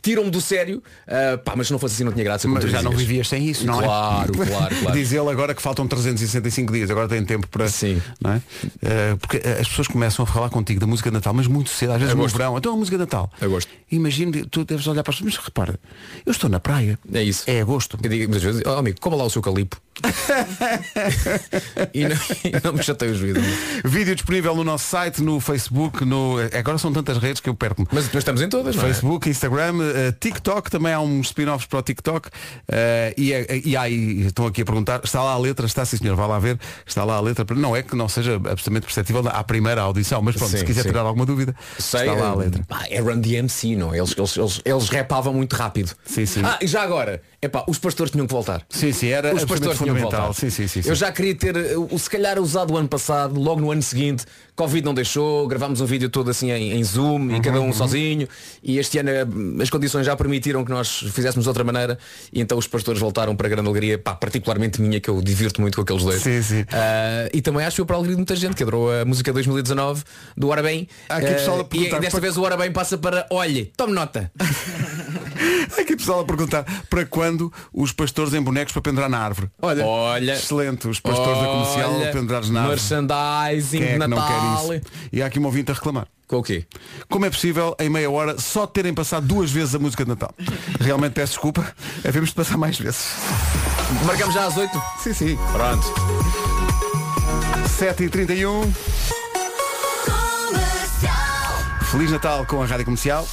tiram-me 0.00 0.30
do 0.30 0.40
sério. 0.40 0.82
Pá, 1.44 1.54
mas 1.56 1.66
se 1.66 1.72
não 1.72 1.78
fosse 1.78 1.94
assim 1.94 2.04
não 2.04 2.12
tinha 2.12 2.24
graça. 2.24 2.46
Mas 2.48 2.64
tu 2.64 2.70
já 2.70 2.82
não 2.82 2.90
dizias. 2.92 3.08
vivias 3.08 3.28
sem 3.28 3.48
isso, 3.48 3.66
não 3.66 3.80
é? 3.80 3.84
Claro, 3.84 4.32
claro, 4.32 4.76
claro. 4.76 4.92
Diz 5.22 5.28
ele 5.28 5.30
agora 5.30 5.54
que 5.54 5.62
faltam 5.62 5.86
365 5.86 6.72
dias, 6.72 6.90
agora 6.90 7.08
tem 7.08 7.24
tempo 7.24 7.46
para. 7.48 7.68
Sim. 7.68 8.00
Não 8.20 8.32
é? 8.32 8.42
Eh, 8.82 9.16
porque 9.20 9.36
as 9.36 9.68
pessoas 9.68 9.88
começam 9.88 10.24
a 10.24 10.26
falar 10.26 10.50
contigo 10.50 10.80
da 10.80 10.86
música 10.86 11.10
de 11.10 11.14
Natal, 11.14 11.32
mas 11.32 11.46
muito 11.46 11.70
cedo, 11.70 11.92
às 11.92 11.98
vezes 11.98 12.14
no 12.14 12.20
Agosto. 12.22 12.36
verão. 12.36 12.58
Então 12.58 12.74
a 12.74 12.76
música 12.76 12.96
de 12.96 13.02
Natal. 13.02 13.30
Agosto. 13.40 13.70
Imagino, 13.90 14.46
tu 14.46 14.64
deves 14.64 14.86
olhar 14.86 15.02
para 15.02 15.10
as 15.12 15.16
pessoas, 15.16 15.34
mas 15.36 15.44
repara, 15.44 15.78
eu 16.24 16.32
estou 16.32 16.48
na 16.50 16.60
praia. 16.60 16.98
É 17.12 17.22
isso. 17.22 17.44
É 17.46 17.60
agosto. 17.60 17.98
Eu 18.02 18.10
digo 18.10 18.32
oh 18.66 18.70
amigo, 18.70 19.00
coma 19.00 19.16
lá 19.16 19.24
o 19.24 19.30
seu 19.30 19.42
calipo. 19.42 19.80
e, 21.92 22.04
não, 22.04 22.16
e 22.44 22.64
não 22.64 22.72
me 22.72 22.82
chatei 22.82 23.10
os 23.10 23.18
vídeos. 23.18 23.44
Vídeo 23.84 24.14
disponível 24.14 24.54
no 24.56 24.64
nosso 24.64 24.86
site, 24.88 25.22
no 25.22 25.38
Facebook, 25.38 26.04
no. 26.04 26.36
Agora 26.58 26.78
são 26.78 26.92
tantas 26.92 27.18
redes 27.18 27.40
que 27.40 27.48
eu 27.48 27.54
perco-me. 27.54 27.86
Mas 27.92 28.06
nós 28.06 28.16
estamos 28.16 28.40
em 28.40 28.48
todas, 28.48 28.76
é? 28.76 28.80
Facebook, 28.80 29.28
Instagram, 29.28 29.74
eh, 29.94 30.12
TikTok, 30.18 30.70
também 30.70 30.92
há 30.92 31.00
uns 31.00 31.26
spin-offs 31.28 31.66
para 31.66 31.78
o 31.78 31.82
TikTok 31.82 32.30
eh, 32.68 33.14
e, 33.18 33.32
é- 33.32 33.60
e 33.64 33.76
aí 33.76 34.26
estão 34.26 34.46
aqui 34.46 34.62
a 34.62 34.64
perguntar, 34.64 35.00
está 35.12 35.22
lá 35.22 35.32
a 35.32 35.38
letra, 35.38 35.66
está 35.66 35.84
sim 35.84 35.98
senhor, 35.98 36.16
vá 36.16 36.26
lá 36.26 36.38
ver, 36.38 36.58
está 36.86 37.04
lá 37.04 37.16
a 37.16 37.20
letra, 37.20 37.44
não 37.54 37.76
é 37.76 37.82
que 37.82 37.94
não 37.94 38.08
seja 38.08 38.36
absolutamente 38.36 38.86
perceptível 38.86 39.22
à 39.28 39.44
primeira 39.44 39.82
audição, 39.82 40.22
mas 40.22 40.34
pronto, 40.36 40.50
se 40.50 40.58
Sim, 40.58 40.64
quiser 40.64 40.82
sim. 40.82 40.88
tirar 40.88 41.02
alguma 41.02 41.26
dúvida, 41.26 41.54
Sei, 41.78 42.00
está 42.00 42.12
lá 42.14 42.30
a 42.30 42.32
eh, 42.32 42.36
letra. 42.36 42.64
é 42.88 43.00
Run 43.00 43.20
DMC, 43.20 43.76
não 43.76 43.92
é? 43.94 43.98
Eles, 43.98 44.14
eles, 44.16 44.36
eles, 44.36 44.60
eles 44.64 44.88
rapavam 44.88 45.34
muito 45.34 45.54
rápido. 45.54 45.92
Sim, 46.06 46.24
sim. 46.24 46.40
Ah, 46.44 46.58
e 46.62 46.66
já 46.66 46.82
agora, 46.82 47.20
epá, 47.42 47.62
os 47.68 47.78
pastores 47.78 48.10
tinham 48.10 48.26
que 48.26 48.32
voltar. 48.32 48.62
Sim, 48.70 48.92
sim, 48.92 49.08
era 49.08 49.34
Os 49.34 49.44
pastores 49.44 49.76
tinham 49.78 49.94
que 49.94 50.00
fundamental. 50.00 50.26
voltar. 50.28 50.40
Sim, 50.40 50.48
sim, 50.50 50.66
sim, 50.66 50.80
sim. 50.82 50.88
Eu 50.88 50.94
já 50.94 51.12
queria 51.12 51.34
ter, 51.34 51.56
eh, 51.56 51.76
o 51.76 51.98
se 51.98 52.08
calhar 52.08 52.38
usado 52.38 52.72
o 52.72 52.76
ano 52.78 52.88
passado, 52.88 53.38
logo 53.38 53.60
no 53.60 53.70
ano 53.70 53.82
seguinte, 53.82 54.24
Covid 54.54 54.84
não 54.84 54.92
deixou, 54.92 55.48
gravámos 55.48 55.80
um 55.80 55.86
vídeo 55.86 56.10
todo 56.10 56.30
assim 56.30 56.50
em, 56.50 56.72
em 56.72 56.84
Zoom 56.84 57.34
e 57.34 57.40
cada 57.40 57.60
um 57.60 57.66
Uhum, 57.66 57.72
sozinho. 57.72 58.28
E 58.62 58.78
este 58.78 58.98
ano 58.98 59.08
eh, 59.10 59.24
as 59.62 59.70
condições 59.70 60.04
já 60.04 60.14
permitiram 60.14 60.62
que 60.64 60.70
nós 60.70 60.98
fizéssemos 61.12 61.44
de 61.44 61.48
outra 61.48 61.64
maneira. 61.64 61.98
E 62.32 62.40
então 62.40 62.58
os 62.58 62.66
pastores 62.66 63.00
voltaram 63.00 63.34
para 63.34 63.46
a 63.46 63.50
grande 63.50 63.68
alegria, 63.68 63.98
pá, 63.98 64.14
particularmente 64.14 64.80
minha, 64.80 65.00
que 65.00 65.08
eu 65.08 65.20
divirto 65.22 65.60
muito 65.60 65.74
com 65.76 65.82
aqueles 65.82 66.02
dois. 66.04 66.22
Sim, 66.22 66.42
sim. 66.42 66.64
Ah, 66.70 67.28
e 67.32 67.40
também 67.40 67.64
acho 67.64 67.76
que 67.76 67.76
foi 67.76 67.86
para 67.86 67.96
a 67.96 67.98
alegria 67.98 68.14
de 68.16 68.20
muita 68.20 68.36
gente 68.36 68.54
que 68.54 68.62
adorou 68.62 68.92
a 68.92 69.04
música 69.04 69.32
2019 69.32 70.02
do 70.36 70.48
Ora 70.48 70.62
Bem. 70.62 70.86
Há 71.08 71.16
aqui 71.16 71.26
pessoal 71.32 71.58
a 71.58 71.60
e 71.60 71.64
perguntar 71.64 71.98
desta 72.00 72.10
para- 72.12 72.20
vez 72.20 72.36
o 72.36 72.42
Ora 72.42 72.56
Bem 72.56 72.70
passa 72.70 72.98
para 72.98 73.26
olhe, 73.30 73.72
tome 73.76 73.92
nota. 73.94 74.30
Há 75.76 75.80
aqui 75.80 75.96
pessoal 75.96 76.20
a 76.20 76.24
perguntar 76.24 76.64
para 76.90 77.04
quando 77.06 77.52
os 77.72 77.92
pastores 77.92 78.34
em 78.34 78.40
bonecos 78.42 78.72
para 78.72 78.82
pendurar 78.82 79.08
na 79.08 79.18
árvore. 79.18 79.48
Olha, 79.60 79.84
Olha. 79.84 80.32
excelente, 80.34 80.86
os 80.86 81.00
pastores 81.00 81.40
da 81.40 81.46
comercial 81.46 81.94
Olha, 81.94 82.12
pendurados 82.12 82.50
na 82.50 82.60
árvore. 82.60 82.80
Merchandising 82.80 83.82
é 83.82 83.98
Natal. 83.98 84.18
Isso? 84.44 84.80
E 85.12 85.22
há 85.22 85.26
aqui 85.26 85.38
um 85.38 85.44
ouvinte 85.44 85.70
a 85.70 85.74
reclamar. 85.74 86.06
Com 86.26 86.38
o 86.38 86.42
quê? 86.42 86.64
Como 87.08 87.26
é 87.26 87.30
possível, 87.30 87.76
em 87.78 87.90
meia 87.90 88.10
hora, 88.10 88.38
só 88.38 88.66
terem 88.66 88.94
passado 88.94 89.26
duas 89.26 89.50
vezes 89.50 89.74
a 89.74 89.78
música 89.78 90.04
de 90.04 90.10
Natal? 90.10 90.34
Realmente 90.80 91.12
peço 91.12 91.32
desculpa, 91.32 91.74
havemos 92.06 92.30
de 92.30 92.34
passar 92.34 92.56
mais 92.56 92.78
vezes. 92.78 93.16
Marcamos 94.06 94.34
já 94.34 94.46
às 94.46 94.56
8? 94.56 94.82
Sim, 95.02 95.12
sim. 95.12 95.38
Pronto. 95.52 95.86
7h31. 97.78 98.72
Feliz 101.90 102.10
Natal 102.10 102.46
com 102.46 102.62
a 102.62 102.66
Rádio 102.66 102.86
Comercial. 102.86 103.28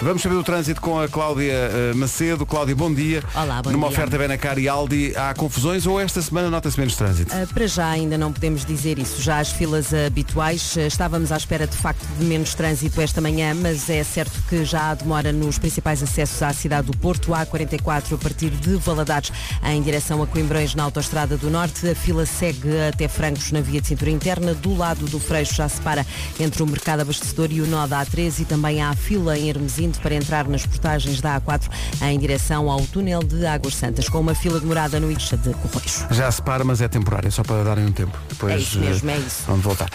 Vamos 0.00 0.22
saber 0.22 0.34
o 0.34 0.42
trânsito 0.42 0.80
com 0.80 1.00
a 1.00 1.08
Cláudia 1.08 1.52
eh, 1.52 1.94
Macedo. 1.94 2.44
Cláudia, 2.44 2.76
bom 2.76 2.92
dia. 2.92 3.22
Olá, 3.34 3.62
bom 3.62 3.70
Numa 3.70 3.88
dia. 3.88 3.96
oferta 3.96 4.18
Benacar 4.18 4.58
e 4.58 4.68
Aldi, 4.68 5.14
há 5.16 5.32
confusões 5.34 5.86
ou 5.86 5.98
esta 5.98 6.20
semana 6.20 6.50
nota-se 6.50 6.78
menos 6.78 6.96
trânsito? 6.96 7.34
Uh, 7.34 7.46
para 7.52 7.66
já 7.66 7.88
ainda 7.88 8.18
não 8.18 8.32
podemos 8.32 8.64
dizer 8.64 8.98
isso. 8.98 9.22
Já 9.22 9.38
as 9.38 9.50
filas 9.50 9.94
habituais, 9.94 10.76
eh, 10.76 10.86
estávamos 10.86 11.32
à 11.32 11.36
espera 11.36 11.66
de 11.66 11.76
facto 11.76 12.04
de 12.18 12.24
menos 12.24 12.54
trânsito 12.54 13.00
esta 13.00 13.20
manhã, 13.20 13.54
mas 13.54 13.88
é 13.88 14.04
certo 14.04 14.38
que 14.48 14.64
já 14.64 14.90
há 14.90 14.94
demora 14.94 15.32
nos 15.32 15.58
principais 15.58 16.02
acessos 16.02 16.42
à 16.42 16.52
cidade 16.52 16.88
do 16.90 16.96
Porto, 16.98 17.32
A44 17.32 18.14
a 18.14 18.18
partir 18.18 18.50
de 18.50 18.76
Valadares 18.76 19.32
em 19.64 19.80
direção 19.82 20.22
a 20.22 20.26
Coimbrões 20.26 20.74
na 20.74 20.84
Autostrada 20.84 21.36
do 21.36 21.50
Norte. 21.50 21.88
A 21.88 21.94
fila 21.94 22.26
segue 22.26 22.68
até 22.88 23.08
Francos 23.08 23.50
na 23.50 23.60
via 23.60 23.80
de 23.80 23.88
cintura 23.88 24.10
interna. 24.10 24.52
Do 24.54 24.76
lado 24.76 25.06
do 25.06 25.18
Freixo 25.18 25.54
já 25.54 25.68
se 25.68 25.80
para 25.80 26.04
entre 26.38 26.62
o 26.62 26.66
mercado 26.66 27.00
abastecedor 27.00 27.48
e 27.50 27.60
o 27.60 27.66
Noda 27.66 27.96
A3 28.04 28.40
e 28.40 28.44
também 28.44 28.82
há 28.82 28.90
a 28.90 28.96
fila 28.96 29.38
em 29.38 29.48
Hermesim 29.48 29.85
20 29.86 30.00
para 30.00 30.14
entrar 30.14 30.48
nas 30.48 30.66
portagens 30.66 31.20
da 31.20 31.40
A4 31.40 31.70
em 32.02 32.18
direção 32.18 32.68
ao 32.70 32.80
túnel 32.80 33.22
de 33.22 33.46
Águas 33.46 33.74
Santas, 33.74 34.08
com 34.08 34.18
uma 34.18 34.34
fila 34.34 34.58
demorada 34.58 34.98
no 34.98 35.10
Ixa 35.10 35.36
de 35.36 35.54
Correios. 35.54 36.04
Já 36.10 36.30
se 36.30 36.42
para, 36.42 36.64
mas 36.64 36.80
é 36.80 36.88
temporário, 36.88 37.30
só 37.30 37.42
para 37.42 37.62
darem 37.62 37.86
um 37.86 37.92
tempo. 37.92 38.16
Depois, 38.28 38.52
é 38.52 38.56
isso 38.58 38.78
mesmo, 38.80 39.10
é 39.10 39.18
isso. 39.18 39.44
Vamos 39.46 39.62
voltar. 39.62 39.88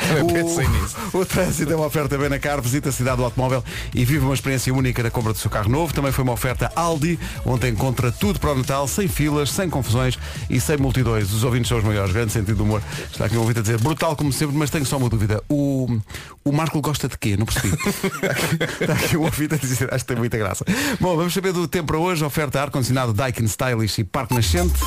O, 1.14 1.18
o 1.20 1.26
trânsito 1.26 1.74
é 1.74 1.76
uma 1.76 1.86
oferta 1.86 2.18
bem 2.18 2.30
na 2.30 2.40
car, 2.40 2.62
visita 2.62 2.90
a 2.90 2.92
cidade 2.92 3.18
do 3.18 3.26
automóvel 3.26 3.64
e 3.94 4.06
vive 4.06 4.24
uma 4.24 4.34
experiência 4.34 4.74
única 4.74 5.04
na 5.04 5.12
compra 5.12 5.34
do 5.34 5.40
seu 5.40 5.52
carro 5.52 5.70
novo. 5.70 5.94
Também 5.94 6.12
foi 6.12 6.24
uma 6.24 6.34
oferta 6.34 6.72
Aldi, 6.76 7.20
onde 7.46 7.68
encontra 7.70 8.12
tudo 8.12 8.40
para 8.40 8.52
o 8.52 8.56
Natal, 8.56 8.88
sem 8.88 9.08
filas, 9.08 9.52
sem 9.52 9.70
confusões 9.70 10.18
e 10.50 10.60
sem 10.62 10.78
multidões. 10.78 11.32
Os 11.34 11.44
ouvintes 11.44 11.68
são 11.68 11.78
os 11.78 11.84
maiores, 11.84 12.14
grande 12.14 12.32
sentido 12.32 12.58
do 12.58 12.64
humor. 12.64 12.82
Está 13.12 13.26
aqui 13.26 13.36
um 13.36 13.42
ouvinte 13.42 13.60
a 13.60 13.62
dizer, 13.62 13.80
brutal 13.80 14.16
como 14.16 14.32
sempre, 14.32 14.56
mas 14.56 14.70
tenho 14.70 14.86
só 14.86 14.98
uma 14.98 15.10
dúvida. 15.10 15.44
O, 15.50 16.00
o 16.46 16.52
Marco 16.52 16.80
gosta 16.82 17.10
de 17.10 17.18
quê? 17.18 17.36
Não 17.36 17.46
percebi. 17.46 17.76
está, 17.76 18.32
aqui, 18.32 18.84
está 18.84 18.94
aqui 18.94 19.18
um 19.18 19.24
ouvinte 19.24 19.56
a 19.56 19.58
dizer 19.58 19.81
acho 19.90 20.04
que 20.04 20.08
tem 20.08 20.18
muita 20.18 20.38
graça. 20.38 20.66
Bom, 21.00 21.16
vamos 21.16 21.34
saber 21.34 21.54
do 21.54 21.68
tempo 21.68 21.88
para 21.88 21.98
hoje. 21.98 22.24
Oferta 22.24 22.62
ar-condicionado 22.62 23.14
Daikin 23.14 23.46
Stylish 23.46 24.00
e 24.00 24.04
Parque 24.04 24.34
Nascente. 24.34 24.80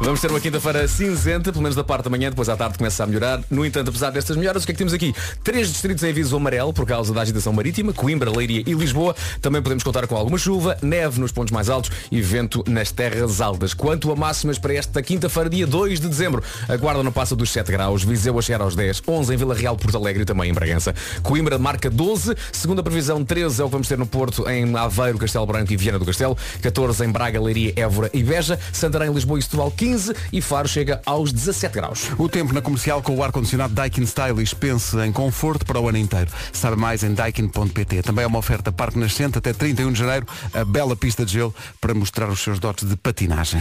Vamos 0.00 0.20
ter 0.20 0.30
uma 0.30 0.38
quinta-feira 0.38 0.86
cinzenta, 0.86 1.50
pelo 1.50 1.60
menos 1.60 1.74
da 1.74 1.82
parte 1.82 2.04
da 2.04 2.10
manhã, 2.10 2.30
depois 2.30 2.48
à 2.48 2.56
tarde 2.56 2.78
começa 2.78 3.02
a 3.02 3.06
melhorar. 3.06 3.40
No 3.50 3.66
entanto, 3.66 3.88
apesar 3.88 4.10
destas 4.10 4.36
melhoras, 4.36 4.62
o 4.62 4.66
que 4.66 4.70
é 4.70 4.74
que 4.74 4.78
temos 4.78 4.94
aqui? 4.94 5.12
Três 5.42 5.68
distritos 5.72 6.04
em 6.04 6.10
aviso 6.10 6.36
amarelo 6.36 6.72
por 6.72 6.86
causa 6.86 7.12
da 7.12 7.20
agitação 7.20 7.52
marítima, 7.52 7.92
Coimbra, 7.92 8.30
Leiria 8.30 8.62
e 8.64 8.74
Lisboa. 8.74 9.16
Também 9.42 9.60
podemos 9.60 9.82
contar 9.82 10.06
com 10.06 10.16
alguma 10.16 10.38
chuva, 10.38 10.78
neve 10.82 11.18
nos 11.20 11.32
pontos 11.32 11.50
mais 11.50 11.68
altos 11.68 11.90
e 12.12 12.22
vento 12.22 12.62
nas 12.68 12.92
terras 12.92 13.40
altas. 13.40 13.74
Quanto 13.74 14.12
a 14.12 14.14
máximas 14.14 14.56
para 14.56 14.74
esta 14.74 15.02
quinta-feira, 15.02 15.50
dia 15.50 15.66
2 15.66 15.98
de 15.98 16.08
dezembro, 16.08 16.44
a 16.68 16.76
guarda 16.76 17.02
não 17.02 17.10
passa 17.10 17.34
dos 17.34 17.50
7 17.50 17.72
graus, 17.72 18.04
Viseu 18.04 18.38
a 18.38 18.42
chegar 18.42 18.60
aos 18.60 18.76
10, 18.76 19.02
11 19.06 19.34
em 19.34 19.36
Vila 19.36 19.54
Real, 19.54 19.76
Porto 19.76 19.96
Alegre 19.96 20.22
e 20.22 20.24
também 20.24 20.48
em 20.48 20.54
Bragança. 20.54 20.94
Coimbra 21.24 21.58
marca 21.58 21.90
12, 21.90 22.36
segunda 22.52 22.84
previsão 22.84 23.24
13 23.24 23.60
é 23.60 23.64
o 23.64 23.66
que 23.66 23.72
vamos 23.72 23.88
ter 23.88 23.98
no 23.98 24.06
Porto, 24.06 24.48
em 24.48 24.76
Aveiro, 24.76 25.18
Castelo 25.18 25.44
Branco 25.44 25.72
e 25.72 25.76
Viana 25.76 25.98
do 25.98 26.06
Castelo, 26.06 26.38
14 26.62 27.04
em 27.04 27.10
Braga, 27.10 27.40
Leiria, 27.40 27.72
Évora 27.74 28.08
e 28.14 28.22
Beja, 28.22 28.60
Santarém, 28.72 29.12
Lisboa 29.12 29.40
e 29.40 29.42
Setúbal 29.42 29.72
15 29.72 29.87
e 30.32 30.40
Faro 30.40 30.68
chega 30.68 31.00
aos 31.04 31.32
17 31.32 31.74
graus. 31.74 32.10
O 32.18 32.28
tempo 32.28 32.52
na 32.52 32.60
comercial 32.60 33.02
com 33.02 33.16
o 33.16 33.22
ar-condicionado 33.22 33.74
Daikin 33.74 34.02
Stylish. 34.02 34.54
Pense 34.54 34.96
em 34.98 35.12
conforto 35.12 35.64
para 35.64 35.80
o 35.80 35.88
ano 35.88 35.98
inteiro. 35.98 36.30
Sabe 36.52 36.76
mais 36.76 37.02
em 37.02 37.14
daikin.pt. 37.14 38.02
Também 38.02 38.24
é 38.24 38.26
uma 38.26 38.38
oferta 38.38 38.70
Parque 38.72 38.98
Nascente 38.98 39.38
até 39.38 39.52
31 39.52 39.92
de 39.92 39.98
janeiro. 39.98 40.26
A 40.52 40.64
bela 40.64 40.96
pista 40.96 41.24
de 41.24 41.32
gelo 41.32 41.54
para 41.80 41.94
mostrar 41.94 42.28
os 42.28 42.40
seus 42.40 42.58
dotes 42.58 42.88
de 42.88 42.96
patinagem. 42.96 43.60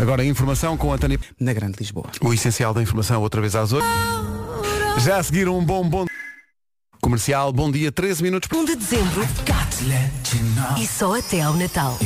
Agora 0.00 0.22
a 0.22 0.24
informação 0.24 0.76
com 0.76 0.92
a 0.92 0.98
Tânia. 0.98 1.18
na 1.38 1.52
Grande 1.52 1.76
Lisboa. 1.78 2.06
O 2.20 2.32
essencial 2.32 2.72
da 2.72 2.82
informação 2.82 3.20
outra 3.20 3.40
vez 3.40 3.54
às 3.56 3.72
8. 3.72 3.86
Já 4.98 5.18
a 5.18 5.22
seguir 5.22 5.48
um 5.48 5.64
bom 5.64 5.88
bom 5.88 6.06
comercial. 7.00 7.52
Bom 7.52 7.70
dia, 7.70 7.90
13 7.90 8.22
minutos. 8.22 8.48
1 8.52 8.64
de 8.64 8.76
dezembro 8.76 9.26
e 10.78 10.86
só 10.86 11.18
até 11.18 11.40
ao 11.40 11.54
Natal. 11.54 11.98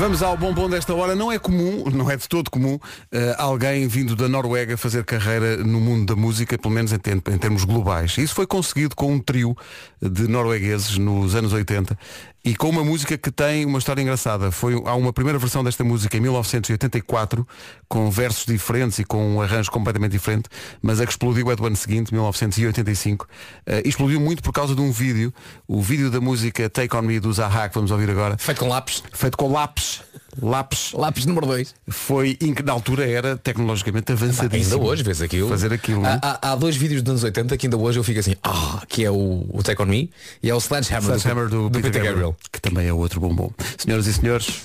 Vamos 0.00 0.22
ao 0.22 0.34
bombom 0.34 0.66
desta 0.66 0.94
hora. 0.94 1.14
Não 1.14 1.30
é 1.30 1.38
comum, 1.38 1.84
não 1.92 2.10
é 2.10 2.16
de 2.16 2.26
todo 2.26 2.50
comum, 2.50 2.78
eh, 3.12 3.34
alguém 3.36 3.86
vindo 3.86 4.16
da 4.16 4.30
Noruega 4.30 4.74
fazer 4.74 5.04
carreira 5.04 5.58
no 5.58 5.78
mundo 5.78 6.06
da 6.06 6.18
música, 6.18 6.56
pelo 6.56 6.72
menos 6.72 6.90
em, 6.90 6.96
em 6.96 7.38
termos 7.38 7.64
globais. 7.64 8.16
Isso 8.16 8.34
foi 8.34 8.46
conseguido 8.46 8.96
com 8.96 9.12
um 9.12 9.18
trio 9.18 9.54
de 10.00 10.26
noruegueses 10.26 10.96
nos 10.96 11.34
anos 11.34 11.52
80 11.52 11.98
e 12.44 12.54
com 12.56 12.68
uma 12.70 12.82
música 12.82 13.18
que 13.18 13.30
tem 13.30 13.66
uma 13.66 13.78
história 13.78 14.00
engraçada. 14.00 14.50
Foi, 14.50 14.74
há 14.86 14.94
uma 14.94 15.12
primeira 15.12 15.38
versão 15.38 15.62
desta 15.62 15.84
música 15.84 16.16
em 16.16 16.20
1984, 16.20 17.46
com 17.88 18.10
versos 18.10 18.46
diferentes 18.46 18.98
e 18.98 19.04
com 19.04 19.36
um 19.36 19.40
arranjo 19.42 19.70
completamente 19.70 20.12
diferente, 20.12 20.48
mas 20.80 21.00
a 21.00 21.04
que 21.06 21.12
explodiu 21.12 21.50
é 21.50 21.56
do 21.56 21.66
ano 21.66 21.76
seguinte, 21.76 22.12
1985. 22.12 23.26
Eh, 23.66 23.82
e 23.84 23.88
explodiu 23.88 24.20
muito 24.20 24.42
por 24.42 24.52
causa 24.52 24.74
de 24.74 24.80
um 24.80 24.90
vídeo, 24.90 25.32
o 25.68 25.82
vídeo 25.82 26.10
da 26.10 26.20
música 26.20 26.68
Take 26.70 26.96
On 26.96 27.02
Me 27.02 27.20
do 27.20 27.32
Zaha, 27.32 27.68
que 27.68 27.74
vamos 27.74 27.90
ouvir 27.90 28.08
agora 28.10 28.38
Feito 28.38 28.58
com 28.60 28.68
lápis. 28.68 29.02
feito 29.12 29.36
com 29.36 29.52
lápis. 29.52 30.02
Lápis 30.40 30.92
Lápis 30.92 31.26
número 31.26 31.46
2. 31.46 31.74
foi 31.88 32.38
na 32.64 32.72
altura 32.72 33.08
era 33.08 33.36
tecnologicamente 33.36 34.12
avançadíssimo. 34.12 34.74
Ainda 34.74 34.88
hoje 34.88 35.02
vês 35.02 35.20
aquilo. 35.22 35.48
Fazer 35.48 35.72
aquilo. 35.72 36.04
Há, 36.04 36.10
é? 36.12 36.18
há- 36.22 36.52
há 36.52 36.54
dois 36.54 36.76
vídeos 36.76 37.02
dos 37.02 37.10
anos 37.10 37.24
80 37.24 37.56
que 37.56 37.66
ainda 37.66 37.76
hoje 37.76 37.98
eu 37.98 38.04
fico 38.04 38.20
assim, 38.20 38.34
ah, 38.42 38.82
que 38.88 39.04
é 39.04 39.10
o, 39.10 39.46
o 39.52 39.62
Take 39.62 39.80
On 39.82 39.86
Me 39.86 40.10
e 40.42 40.50
é 40.50 40.54
o 40.54 40.58
Sledgehammer, 40.58 41.10
Sledgehammer 41.10 41.48
do, 41.48 41.70
Peter, 41.70 42.02
Gabriel, 42.02 42.36
que 42.52 42.60
também 42.60 42.86
é 42.86 42.92
outro 42.92 43.20
bombom. 43.20 43.50
Senhoras 43.78 44.06
e 44.06 44.12
senhores, 44.14 44.60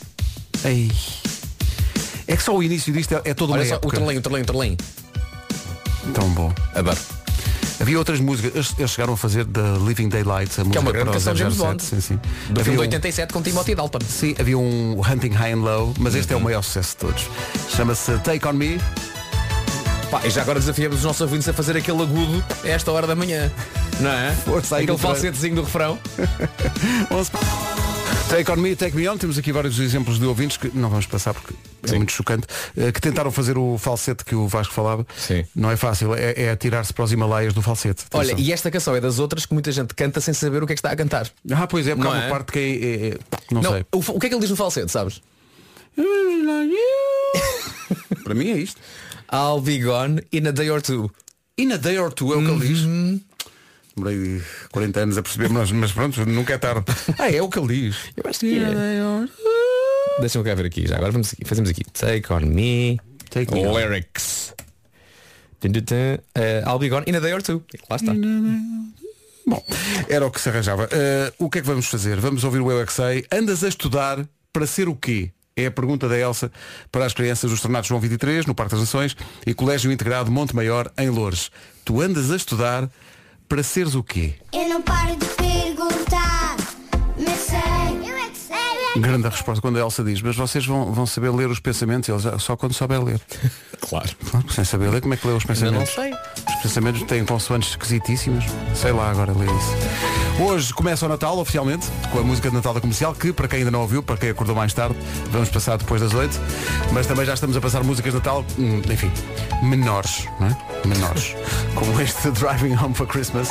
ei. 0.63 0.91
É 2.27 2.35
que 2.35 2.43
só 2.43 2.55
o 2.55 2.63
início 2.63 2.91
disto 2.91 3.13
é, 3.13 3.21
é 3.25 3.33
toda 3.33 3.53
uma 3.53 3.59
Olha 3.59 3.67
só, 3.67 3.75
o 3.75 3.77
época. 3.77 3.97
Trelém, 3.97 4.17
o 4.17 4.21
Trelém, 4.21 4.41
o 4.41 4.45
Trelém. 4.45 4.77
Tão 6.13 6.29
bom. 6.29 6.53
Adoro. 6.73 6.97
Havia 7.79 7.97
outras 7.99 8.19
músicas, 8.21 8.73
eles, 8.77 8.91
chegaram 8.91 9.13
a 9.13 9.17
fazer 9.17 9.45
The 9.45 9.59
Living 9.85 10.07
Daylights, 10.09 10.57
a 10.59 10.63
música 10.63 10.71
Que 10.71 10.77
é 10.77 10.81
uma 10.81 10.91
grande 10.91 11.11
canção 11.11 11.33
de 11.33 11.39
James 11.39 11.55
007, 11.55 11.67
Bond. 11.67 11.83
Sim, 11.83 11.99
sim. 12.01 12.15
Do 12.15 12.61
Havia 12.61 12.63
filme 12.63 12.71
de 12.77 12.77
um- 12.77 12.81
87 12.83 13.33
com 13.33 13.41
Timothy 13.41 13.75
Dalton. 13.75 13.99
Sim, 14.07 14.35
havia 14.39 14.57
um 14.57 14.99
Hunting 15.01 15.29
High 15.31 15.51
and 15.53 15.57
Low, 15.61 15.93
mas 15.99 16.15
este 16.15 16.31
Uhum. 16.33 16.39
é 16.39 16.41
o 16.41 16.43
maior 16.45 16.61
sucesso 16.61 16.91
de 16.91 16.97
todos. 16.97 17.27
Chama-se 17.75 18.17
Take 18.19 18.47
On 18.47 18.53
Me. 18.53 18.79
Pá, 20.09 20.21
e 20.25 20.29
já 20.29 20.41
agora 20.43 20.59
desafiamos 20.59 20.99
os 20.99 21.03
nossos 21.03 21.21
ouvintes 21.21 21.49
a 21.49 21.53
fazer 21.53 21.75
aquele 21.75 22.01
agudo 22.01 22.43
a 22.63 22.67
esta 22.69 22.91
hora 22.91 23.05
da 23.07 23.15
manhã. 23.15 23.51
Não 23.99 24.09
é? 24.11 24.31
Força 24.45 24.77
aí 24.77 24.83
Aquele 24.83 24.97
falsetezinho 24.97 25.55
do 25.55 25.63
refrão. 25.63 25.97
11. 27.11 27.31
Take 28.29 28.51
on 28.51 28.57
me, 28.57 28.75
take 28.75 28.95
me 28.95 29.07
on. 29.07 29.17
Temos 29.17 29.37
aqui 29.37 29.51
vários 29.51 29.79
exemplos 29.79 30.19
de 30.19 30.25
ouvintes 30.25 30.57
que 30.57 30.69
não 30.73 30.89
vamos 30.89 31.05
passar 31.05 31.33
porque 31.33 31.53
é 31.83 31.87
Sim. 31.87 31.97
muito 31.97 32.11
chocante. 32.11 32.47
eh, 32.75 32.91
Que 32.91 32.99
tentaram 32.99 33.31
fazer 33.31 33.57
o 33.57 33.77
falsete 33.77 34.25
que 34.25 34.35
o 34.35 34.47
Vasco 34.47 34.73
falava. 34.73 35.05
Sim. 35.15 35.45
Não 35.55 35.69
é 35.71 35.77
fácil, 35.77 36.13
é, 36.15 36.33
é 36.35 36.49
atirar-se 36.51 36.93
para 36.93 37.05
os 37.05 37.11
Himalaias 37.11 37.53
do 37.53 37.61
falsete. 37.61 38.03
Olha, 38.13 38.33
Atenção. 38.33 38.45
e 38.45 38.51
esta 38.51 38.71
canção 38.71 38.95
é 38.95 39.01
das 39.01 39.19
outras 39.19 39.45
que 39.45 39.53
muita 39.53 39.71
gente 39.71 39.93
canta 39.93 40.19
sem 40.19 40.33
saber 40.33 40.63
o 40.63 40.67
que 40.67 40.73
é 40.73 40.75
que 40.75 40.79
está 40.79 40.91
a 40.91 40.95
cantar. 40.95 41.29
Ah, 41.51 41.67
pois 41.67 41.87
é, 41.87 41.95
porque 41.95 42.07
há 42.07 42.11
Não 42.11 42.17
uma 42.19 42.25
é? 42.25 42.29
parte 42.29 42.51
que 42.51 42.59
é. 42.59 42.63
é- 42.63 43.07
é- 43.09 43.17
não, 43.51 43.61
Não, 43.61 43.71
sei. 43.71 43.85
o, 43.91 43.97
o 44.17 44.19
que 44.19 44.25
é 44.25 44.29
que 44.29 44.35
ele 44.35 44.41
diz 44.41 44.49
no 44.49 44.55
falsete, 44.55 44.91
sabes? 44.91 45.21
para 48.23 48.33
mim 48.33 48.49
é 48.51 48.57
isto. 48.57 48.79
I'll 49.31 49.61
be 49.61 49.79
gone 49.79 50.21
in 50.31 50.47
a 50.47 50.51
day 50.51 50.69
or 50.69 50.81
two. 50.81 51.11
In 51.57 51.71
a 51.71 51.77
day 51.77 51.97
or 51.99 52.11
two 52.11 52.33
é 52.33 52.37
o 52.37 52.41
que 52.43 52.51
ele 52.51 52.67
diz. 52.67 52.79
Demorei 53.95 54.41
40 54.71 54.99
anos 54.99 55.17
a 55.17 55.23
perceber, 55.23 55.49
mas, 55.49 55.71
mas 55.71 55.91
pronto, 55.91 56.25
nunca 56.25 56.53
é 56.53 56.57
tarde. 56.57 56.85
Ah, 57.17 57.31
é 57.31 57.41
o 57.41 57.49
que 57.49 57.57
ele 57.57 57.67
diz. 57.67 57.97
Eu 58.17 58.29
acho 58.29 58.39
que 58.41 58.59
é. 58.59 60.19
Deixa-me 60.19 60.43
cá 60.43 60.53
ver 60.53 60.65
aqui 60.65 60.87
já. 60.87 60.97
Agora 60.97 61.11
vamos 61.11 61.31
aqui, 61.31 61.45
fazemos 61.45 61.69
aqui. 61.69 61.83
Take 61.85 62.31
on 62.31 62.41
me. 62.41 62.99
Take 63.29 63.53
me 63.53 63.65
on. 63.65 63.77
Lyrics. 63.77 64.53
Dun. 65.61 65.71
Eh, 66.35 66.63
I'll 66.67 66.77
be 66.77 66.89
gone 66.89 67.05
in 67.07 67.15
a 67.15 67.19
day 67.19 67.33
or 67.33 67.41
two. 67.41 67.63
Lá 67.89 67.95
está. 67.95 68.13
Bom, 69.47 69.63
era 70.09 70.25
o 70.25 70.31
que 70.31 70.41
se 70.41 70.49
arranjava. 70.49 70.89
Eh, 70.91 71.33
o 71.39 71.49
que 71.49 71.59
é 71.59 71.61
que 71.61 71.67
vamos 71.67 71.85
fazer? 71.87 72.19
Vamos 72.19 72.43
ouvir 72.43 72.59
o 72.59 72.71
Eu 72.71 72.81
é. 72.81 72.85
Andas 73.31 73.63
a 73.63 73.67
estudar 73.67 74.27
para 74.51 74.67
ser 74.67 74.89
o 74.89 74.95
quê? 74.95 75.31
É 75.55 75.67
a 75.67 75.71
pergunta 75.71 76.09
da 76.09 76.17
Elsa 76.17 76.51
para 76.91 77.05
as 77.05 77.13
crianças 77.13 77.49
dos 77.49 77.61
Tornados 77.61 77.87
João 77.87 78.01
23, 78.01 78.45
no 78.45 78.53
Parque 78.53 78.71
das 78.71 78.81
Nações, 78.81 79.15
e 79.47 79.53
Colégio 79.53 79.89
Integrado 79.91 80.29
Monte 80.29 80.53
Maior, 80.53 80.91
em 80.97 81.09
Loures. 81.09 81.49
Tu 81.85 82.01
andas 82.01 82.29
a 82.29 82.35
estudar 82.35 82.89
para 83.55 83.63
seres 83.63 83.95
o 83.95 84.03
quê? 84.03 84.33
Eu 84.51 84.67
não 84.67 84.81
paro 84.81 85.15
de 85.15 85.25
perguntar, 85.27 86.57
mas 87.17 87.39
sei. 87.39 88.09
Eu 88.11 88.17
é 88.17 88.27
que 88.29 88.37
sei. 88.37 88.57
eu 88.57 88.97
é 88.97 88.99
Grande 88.99 89.27
a 89.27 89.29
resposta 89.29 89.61
quando 89.61 89.77
a 89.77 89.79
Elsa 89.79 90.03
diz, 90.03 90.21
mas 90.21 90.35
vocês 90.35 90.65
vão, 90.65 90.91
vão 90.91 91.05
saber 91.05 91.29
ler 91.29 91.47
os 91.49 91.61
pensamentos, 91.61 92.09
eles 92.09 92.25
"Ah, 92.25 92.37
só 92.37 92.57
quando 92.57 92.73
souber 92.73 93.01
ler. 93.01 93.21
Claro. 93.79 94.09
Claro, 94.31 94.51
sem 94.51 94.65
saber 94.65 94.89
ler, 94.89 94.99
como 94.99 95.13
é 95.13 95.17
que 95.17 95.25
lê 95.27 95.33
os 95.33 95.45
Ainda 95.47 95.71
não 95.71 95.85
pensamentos? 95.85 95.93
sei. 95.93 96.53
Os 96.55 96.61
pensamentos 96.63 97.03
têm 97.03 97.23
consoantes 97.23 97.69
esquisitíssimas. 97.69 98.43
Sei 98.73 98.91
lá 98.91 99.11
agora 99.11 99.31
ler 99.31 99.45
isso. 99.47 100.14
Hoje 100.39 100.73
começa 100.73 101.05
o 101.05 101.09
Natal 101.09 101.37
oficialmente, 101.39 101.87
com 102.11 102.19
a 102.19 102.23
música 102.23 102.49
de 102.49 102.55
Natal 102.55 102.73
da 102.73 102.81
Comercial, 102.81 103.15
que 103.15 103.31
para 103.31 103.47
quem 103.47 103.59
ainda 103.59 103.71
não 103.71 103.81
ouviu, 103.81 104.03
para 104.03 104.17
quem 104.17 104.29
acordou 104.29 104.53
mais 104.53 104.73
tarde, 104.73 104.95
vamos 105.31 105.47
passar 105.49 105.77
depois 105.77 106.01
das 106.01 106.13
8. 106.13 106.39
Mas 106.91 107.07
também 107.07 107.25
já 107.25 107.33
estamos 107.33 107.55
a 107.55 107.61
passar 107.61 107.83
músicas 107.83 108.11
de 108.11 108.17
Natal, 108.19 108.43
hum, 108.59 108.81
enfim, 108.91 109.09
menores, 109.63 110.27
não 110.39 110.47
é? 110.47 110.87
Menores. 110.87 111.35
Como 111.73 111.99
este 112.01 112.31
Driving 112.31 112.75
Home 112.75 112.93
for 112.93 113.07
Christmas, 113.07 113.49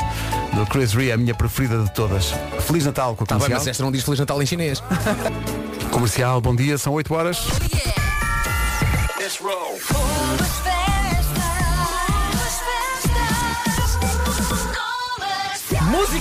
do 0.53 0.67
Chris 0.67 0.93
Rea, 0.93 1.15
a 1.15 1.17
minha 1.17 1.35
preferida 1.35 1.83
de 1.83 1.93
todas. 1.95 2.35
Feliz 2.61 2.85
Natal 2.85 3.17
com 3.17 3.25
a 3.25 3.27
Tá 3.27 3.35
bem, 3.37 3.45
comercial. 3.45 3.61
mas 3.61 3.69
esta 3.69 3.83
não 3.83 3.91
diz 3.91 4.05
Feliz 4.05 4.21
Natal 4.21 4.43
em 4.43 4.47
chinês. 4.47 4.83
Comercial, 5.91 6.41
bom 6.41 6.55
dia, 6.55 6.77
são 6.77 6.93
8 6.93 7.15
horas. 7.15 7.39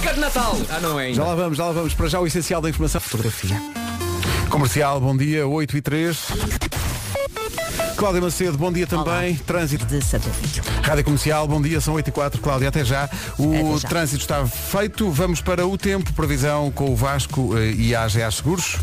Música 0.04 0.16
de 0.16 0.20
Natal! 0.20 0.58
Ah, 0.70 0.82
não 0.82 1.00
é 1.00 1.14
Já 1.14 1.22
ainda. 1.22 1.24
lá 1.24 1.36
vamos, 1.36 1.58
já 1.58 1.66
lá 1.66 1.72
vamos. 1.72 1.94
Para 1.94 2.08
já 2.10 2.20
o 2.20 2.28
essencial 2.28 2.62
da 2.62 2.70
informação. 2.70 3.00
Fotografia. 3.00 3.56
Comercial, 4.50 5.00
bom 5.00 5.16
dia, 5.16 5.48
8 5.48 5.78
e 5.78 5.82
3. 5.82 6.18
Cláudia 7.96 8.20
Macedo, 8.20 8.58
bom 8.58 8.70
dia 8.70 8.86
também. 8.86 9.36
Trânsito. 9.38 9.86
de 9.86 10.04
Santo 10.04 10.28
Ovídio. 10.28 10.62
Rádio 10.82 11.06
Comercial, 11.06 11.48
bom 11.48 11.62
dia, 11.62 11.80
são 11.80 11.94
8 11.94 12.10
e 12.10 12.12
4. 12.12 12.42
Cláudia, 12.42 12.68
até 12.68 12.84
já. 12.84 13.10
O 13.40 13.54
Até 13.54 13.78
já. 13.80 13.88
trânsito 13.88 14.22
está 14.24 14.46
feito. 14.46 15.10
Vamos 15.10 15.40
para 15.40 15.66
o 15.66 15.78
tempo, 15.78 16.12
previsão 16.12 16.70
com 16.70 16.92
o 16.92 16.96
Vasco 16.98 17.58
eh, 17.58 17.72
e 17.72 17.96
a 17.96 18.04
AGA 18.04 18.30
Seguros. 18.30 18.76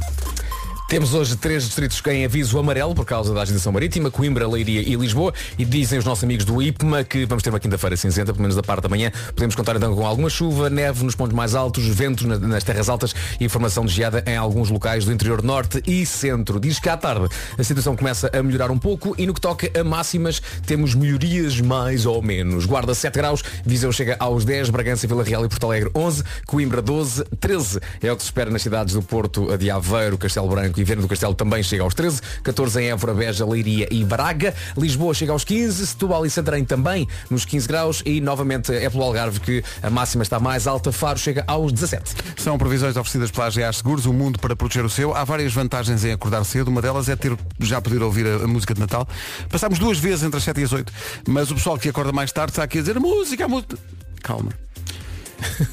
Temos 0.90 1.14
hoje 1.14 1.36
três 1.36 1.62
distritos 1.62 2.02
em 2.08 2.24
aviso 2.24 2.58
amarelo 2.58 2.96
por 2.96 3.04
causa 3.04 3.32
da 3.32 3.42
agitação 3.42 3.70
marítima, 3.70 4.10
Coimbra, 4.10 4.48
Leiria 4.48 4.80
e 4.80 4.96
Lisboa. 4.96 5.32
E 5.56 5.64
dizem 5.64 6.00
os 6.00 6.04
nossos 6.04 6.24
amigos 6.24 6.44
do 6.44 6.60
IPMA 6.60 7.04
que 7.04 7.24
vamos 7.26 7.44
ter 7.44 7.50
uma 7.50 7.60
quinta-feira 7.60 7.96
cinzenta, 7.96 8.32
pelo 8.32 8.42
menos 8.42 8.56
da 8.56 8.62
parte 8.62 8.82
da 8.82 8.88
manhã. 8.88 9.12
Podemos 9.32 9.54
contar 9.54 9.76
então 9.76 9.94
com 9.94 10.04
alguma 10.04 10.28
chuva, 10.28 10.68
neve 10.68 11.04
nos 11.04 11.14
pontos 11.14 11.32
mais 11.32 11.54
altos, 11.54 11.86
ventos 11.86 12.24
na- 12.24 12.40
nas 12.40 12.64
terras 12.64 12.88
altas 12.88 13.14
e 13.38 13.48
formação 13.48 13.86
de 13.86 13.94
geada 13.94 14.24
em 14.26 14.36
alguns 14.36 14.68
locais 14.68 15.04
do 15.04 15.12
interior 15.12 15.44
norte 15.44 15.80
e 15.86 16.04
centro. 16.04 16.58
Diz 16.58 16.80
que 16.80 16.88
à 16.88 16.96
tarde 16.96 17.28
a 17.56 17.62
situação 17.62 17.94
começa 17.94 18.28
a 18.36 18.42
melhorar 18.42 18.72
um 18.72 18.78
pouco 18.78 19.14
e 19.16 19.26
no 19.28 19.32
que 19.34 19.40
toca 19.40 19.70
a 19.78 19.84
máximas 19.84 20.42
temos 20.66 20.92
melhorias 20.96 21.60
mais 21.60 22.04
ou 22.04 22.20
menos. 22.20 22.66
Guarda 22.66 22.96
7 22.96 23.14
graus, 23.14 23.44
Viseu 23.64 23.92
chega 23.92 24.16
aos 24.18 24.44
10, 24.44 24.70
Bragança, 24.70 25.06
Vila 25.06 25.22
Real 25.22 25.44
e 25.44 25.48
Porto 25.48 25.66
Alegre 25.66 25.88
11, 25.94 26.24
Coimbra 26.48 26.82
12, 26.82 27.22
13 27.38 27.78
é 28.02 28.10
o 28.10 28.16
que 28.16 28.22
se 28.22 28.28
espera 28.28 28.50
nas 28.50 28.62
cidades 28.62 28.92
do 28.94 29.02
Porto, 29.02 29.56
de 29.56 29.70
Aveiro, 29.70 30.18
Castelo 30.18 30.48
Branco 30.48 30.79
e 30.80 30.84
Viana 30.84 31.02
do 31.02 31.08
Castelo 31.08 31.34
também 31.34 31.62
chega 31.62 31.82
aos 31.82 31.94
13, 31.94 32.20
14 32.42 32.80
em 32.80 32.90
Évora, 32.90 33.14
Beja, 33.14 33.46
Leiria 33.46 33.88
e 33.90 34.04
Braga, 34.04 34.54
Lisboa 34.76 35.14
chega 35.14 35.32
aos 35.32 35.44
15, 35.44 35.86
Setúbal 35.86 36.26
e 36.26 36.30
Santarém 36.30 36.64
também 36.64 37.06
nos 37.28 37.44
15 37.44 37.68
graus 37.68 38.02
e 38.04 38.20
novamente 38.20 38.72
é 38.72 38.88
pelo 38.88 39.04
Algarve 39.04 39.40
que 39.40 39.62
a 39.82 39.90
máxima 39.90 40.22
está 40.22 40.38
mais 40.38 40.66
alta, 40.66 40.92
Faro 40.92 41.18
chega 41.18 41.44
aos 41.46 41.72
17. 41.72 42.14
São 42.36 42.56
previsões 42.58 42.96
oferecidas 42.96 43.30
pela 43.30 43.46
AGA 43.46 43.72
Seguros, 43.72 44.06
o 44.06 44.12
mundo 44.12 44.38
para 44.38 44.56
proteger 44.56 44.84
o 44.84 44.90
seu. 44.90 45.14
Há 45.14 45.24
várias 45.24 45.52
vantagens 45.52 46.04
em 46.04 46.12
acordar 46.12 46.44
cedo. 46.44 46.68
Uma 46.68 46.82
delas 46.82 47.08
é 47.08 47.16
ter 47.16 47.36
já 47.58 47.80
poder 47.80 48.02
ouvir 48.02 48.26
a, 48.26 48.44
a 48.44 48.46
música 48.46 48.74
de 48.74 48.80
Natal. 48.80 49.06
Passámos 49.48 49.78
duas 49.78 49.98
vezes 49.98 50.24
entre 50.24 50.38
as 50.38 50.44
7 50.44 50.60
e 50.60 50.64
as 50.64 50.72
8, 50.72 50.92
mas 51.28 51.50
o 51.50 51.54
pessoal 51.54 51.78
que 51.78 51.88
acorda 51.88 52.12
mais 52.12 52.32
tarde 52.32 52.52
está 52.52 52.62
aqui 52.62 52.78
a 52.78 52.80
dizer 52.80 52.98
música, 52.98 53.46
música. 53.48 53.78
Calma. 54.22 54.69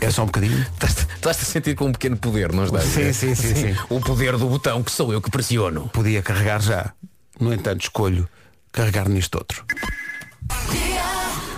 É 0.01 0.09
só 0.11 0.23
um 0.23 0.27
bocadinho. 0.27 0.59
Estás- 0.73 1.07
Estás-te 1.15 1.43
a 1.43 1.45
sentir 1.45 1.75
com 1.75 1.85
um 1.85 1.91
pequeno 1.91 2.17
poder, 2.17 2.51
não 2.53 2.63
estás? 2.65 2.85
Sim, 2.85 3.11
sim, 3.13 3.35
sim, 3.35 3.55
sim. 3.55 3.75
O 3.89 3.99
poder 3.99 4.37
do 4.37 4.47
botão 4.47 4.81
que 4.83 4.91
sou 4.91 5.11
eu 5.13 5.21
que 5.21 5.29
pressiono. 5.31 5.89
Podia 5.89 6.21
carregar 6.21 6.61
já. 6.61 6.93
No 7.39 7.53
entanto, 7.53 7.81
escolho 7.81 8.27
carregar 8.71 9.07
nisto 9.09 9.35
outro. 9.35 9.65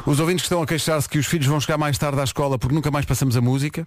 Os 0.05 0.19
ouvintes 0.19 0.41
que 0.43 0.47
estão 0.47 0.61
a 0.61 0.65
queixar-se 0.65 1.07
que 1.07 1.19
os 1.19 1.25
filhos 1.27 1.45
vão 1.47 1.59
chegar 1.59 1.77
mais 1.77 1.97
tarde 1.97 2.19
à 2.19 2.23
escola 2.23 2.57
porque 2.57 2.73
nunca 2.73 2.89
mais 2.89 3.05
passamos 3.05 3.35
a 3.37 3.41
música. 3.41 3.85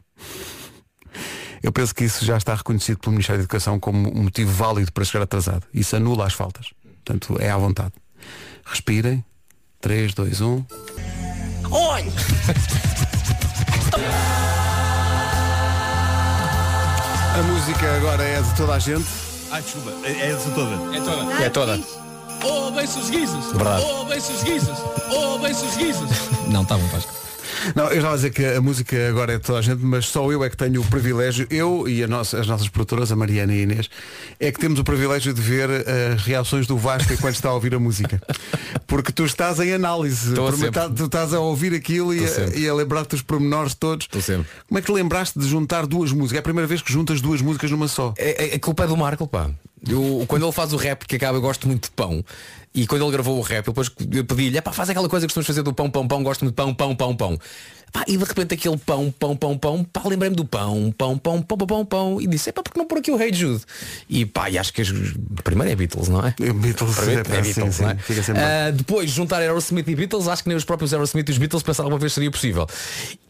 Eu 1.62 1.72
penso 1.72 1.94
que 1.94 2.04
isso 2.04 2.24
já 2.24 2.36
está 2.36 2.54
reconhecido 2.54 2.98
pelo 2.98 3.12
Ministério 3.12 3.38
da 3.38 3.44
Educação 3.44 3.78
como 3.78 4.08
um 4.16 4.24
motivo 4.24 4.52
válido 4.52 4.92
para 4.92 5.04
chegar 5.04 5.22
atrasado. 5.24 5.64
Isso 5.72 5.94
anula 5.96 6.26
as 6.26 6.32
faltas. 6.34 6.66
Portanto, 7.04 7.36
é 7.40 7.50
à 7.50 7.56
vontade. 7.56 7.92
Respirem. 8.64 9.14
um. 9.18 9.22
3, 9.80 10.14
2, 10.14 10.40
1. 10.40 10.64
A 17.34 17.42
música 17.42 17.96
agora 17.96 18.22
é 18.22 18.40
de 18.40 18.54
toda 18.54 18.74
a 18.74 18.78
gente. 18.78 19.06
Ai, 19.50 19.62
desculpa, 19.62 19.90
é 20.04 20.30
essa 20.30 20.50
toda. 20.50 20.96
É 20.96 21.00
toda. 21.00 21.44
É 21.44 21.50
toda. 21.50 21.80
Oh, 22.44 22.70
bem-se 22.70 22.98
os 22.98 23.10
guizos. 23.10 23.52
Verdade. 23.52 23.84
Oh, 23.84 24.04
bem-se 24.04 24.32
os 24.32 24.42
guizos. 24.42 24.78
Oh, 25.10 25.38
bem-se 25.38 25.64
os 25.64 25.76
guizos. 25.76 26.10
Não, 26.48 26.62
está 26.62 26.76
bom, 26.76 26.86
Vasco. 26.88 27.12
Não, 27.74 27.84
eu 27.88 27.96
estava 27.96 28.12
a 28.12 28.16
dizer 28.16 28.30
que 28.30 28.44
a 28.44 28.60
música 28.60 29.08
agora 29.08 29.32
é 29.34 29.36
de 29.38 29.42
toda 29.44 29.58
a 29.58 29.62
gente, 29.62 29.82
mas 29.84 30.06
só 30.06 30.30
eu 30.30 30.42
é 30.44 30.50
que 30.50 30.56
tenho 30.56 30.80
o 30.80 30.84
privilégio, 30.84 31.46
eu 31.50 31.88
e 31.88 32.02
a 32.02 32.06
nossa- 32.08 32.38
as 32.40 32.46
nossas 32.46 32.68
produtoras, 32.68 33.10
a 33.12 33.16
Mariana 33.16 33.54
e 33.54 33.60
a 33.60 33.62
Inês, 33.62 33.88
é 34.40 34.50
que 34.52 34.58
temos 34.58 34.78
o 34.78 34.84
privilégio 34.84 35.32
de 35.32 35.40
ver 35.40 35.68
eh, 35.70 36.12
as 36.14 36.22
reações 36.22 36.66
do 36.66 36.76
Vasco 36.76 37.12
enquanto 37.12 37.34
está 37.34 37.48
a 37.48 37.54
ouvir 37.54 37.74
a 37.74 37.78
música. 37.78 38.20
Porque 38.86 39.12
tu 39.12 39.24
estás 39.24 39.58
em 39.60 39.72
análise, 39.72 40.34
tu 40.96 41.04
estás 41.04 41.32
a 41.34 41.40
ouvir 41.40 41.74
aquilo 41.74 42.14
e 42.14 42.18
a, 42.24 42.28
e 42.56 42.68
a 42.68 42.74
lembrar-te 42.74 43.10
dos 43.10 43.22
pormenores 43.22 43.74
todos. 43.74 44.06
Como 44.68 44.78
é 44.78 44.80
que 44.82 44.86
te 44.86 44.92
lembraste 44.92 45.38
de 45.38 45.46
juntar 45.48 45.86
duas 45.86 46.12
músicas? 46.12 46.36
É 46.36 46.40
a 46.40 46.42
primeira 46.42 46.66
vez 46.66 46.82
que 46.82 46.92
juntas 46.92 47.20
duas 47.20 47.40
músicas 47.40 47.70
numa 47.70 47.88
só. 47.88 48.12
É, 48.18 48.52
é, 48.52 48.54
a 48.56 48.58
culpa 48.58 48.84
é 48.84 48.86
do 48.86 48.96
Marco, 48.96 49.26
pá. 49.26 49.50
Eu, 49.88 50.24
quando 50.28 50.44
ele 50.44 50.52
faz 50.52 50.72
o 50.72 50.76
rap 50.76 51.04
que 51.06 51.16
acaba, 51.16 51.38
eu 51.38 51.42
gosto 51.42 51.66
muito 51.66 51.84
de 51.86 51.90
pão. 51.90 52.24
E 52.74 52.86
quando 52.86 53.02
ele 53.02 53.12
gravou 53.12 53.38
o 53.38 53.42
rap, 53.42 53.66
eu 53.66 53.72
depois 53.72 53.88
pedi-lhe, 53.88 54.56
"Epá, 54.56 54.72
faz 54.72 54.88
aquela 54.88 55.08
coisa 55.08 55.26
que 55.26 55.30
costumamos 55.32 55.46
fazer 55.46 55.62
do 55.62 55.74
pão, 55.74 55.90
pão, 55.90 56.08
pão, 56.08 56.22
gosto 56.22 56.42
muito 56.42 56.54
de 56.54 56.56
pão, 56.56 56.74
pão, 56.74 56.96
pão, 56.96 57.14
pão. 57.16 57.38
Pá, 57.92 58.04
e 58.08 58.16
de 58.16 58.24
repente 58.24 58.54
aquele 58.54 58.78
pão, 58.78 59.12
pão, 59.18 59.36
pão, 59.36 59.58
pão, 59.58 59.84
pá, 59.84 60.00
lembrei-me 60.06 60.34
do 60.34 60.44
pão, 60.46 60.92
pão, 60.96 61.18
pão, 61.18 61.42
pão, 61.42 61.56
pão, 61.58 61.66
pão, 61.66 61.84
pão. 61.84 62.20
E 62.20 62.26
disse, 62.26 62.48
epá, 62.48 62.62
porque 62.62 62.78
não 62.78 62.86
pôr 62.86 62.98
aqui 62.98 63.10
o 63.10 63.16
Rei 63.16 63.32
Jude? 63.32 63.62
E 64.08 64.24
pá, 64.24 64.48
e 64.48 64.56
acho 64.58 64.72
que 64.72 64.80
as- 64.80 64.92
primeiro 65.44 65.70
é 65.72 65.76
Beatles, 65.76 66.08
não 66.08 66.20
é? 66.26 66.34
É 66.40 66.52
Beatles, 66.52 66.98
é, 67.08 67.22
pá, 67.22 67.34
é 67.36 67.42
sim, 67.42 67.52
Beatles, 67.52 67.74
sim, 67.76 67.82
não 67.82 67.90
é? 67.90 67.94
fica 67.96 68.22
sempre 68.22 68.42
Ah, 68.42 68.70
depois 68.70 69.10
juntar 69.10 69.40
Aerosmith 69.40 69.86
e 69.88 69.94
Beatles, 69.94 70.26
acho 70.26 70.42
que 70.42 70.48
nem 70.48 70.56
os 70.56 70.64
próprios 70.64 70.92
Aerosmith 70.94 71.28
e 71.28 71.32
os 71.32 71.38
Beatles 71.38 71.62
pensaram 71.62 71.90
uma 71.90 71.98
vez 71.98 72.12
seria 72.14 72.30
possível. 72.30 72.66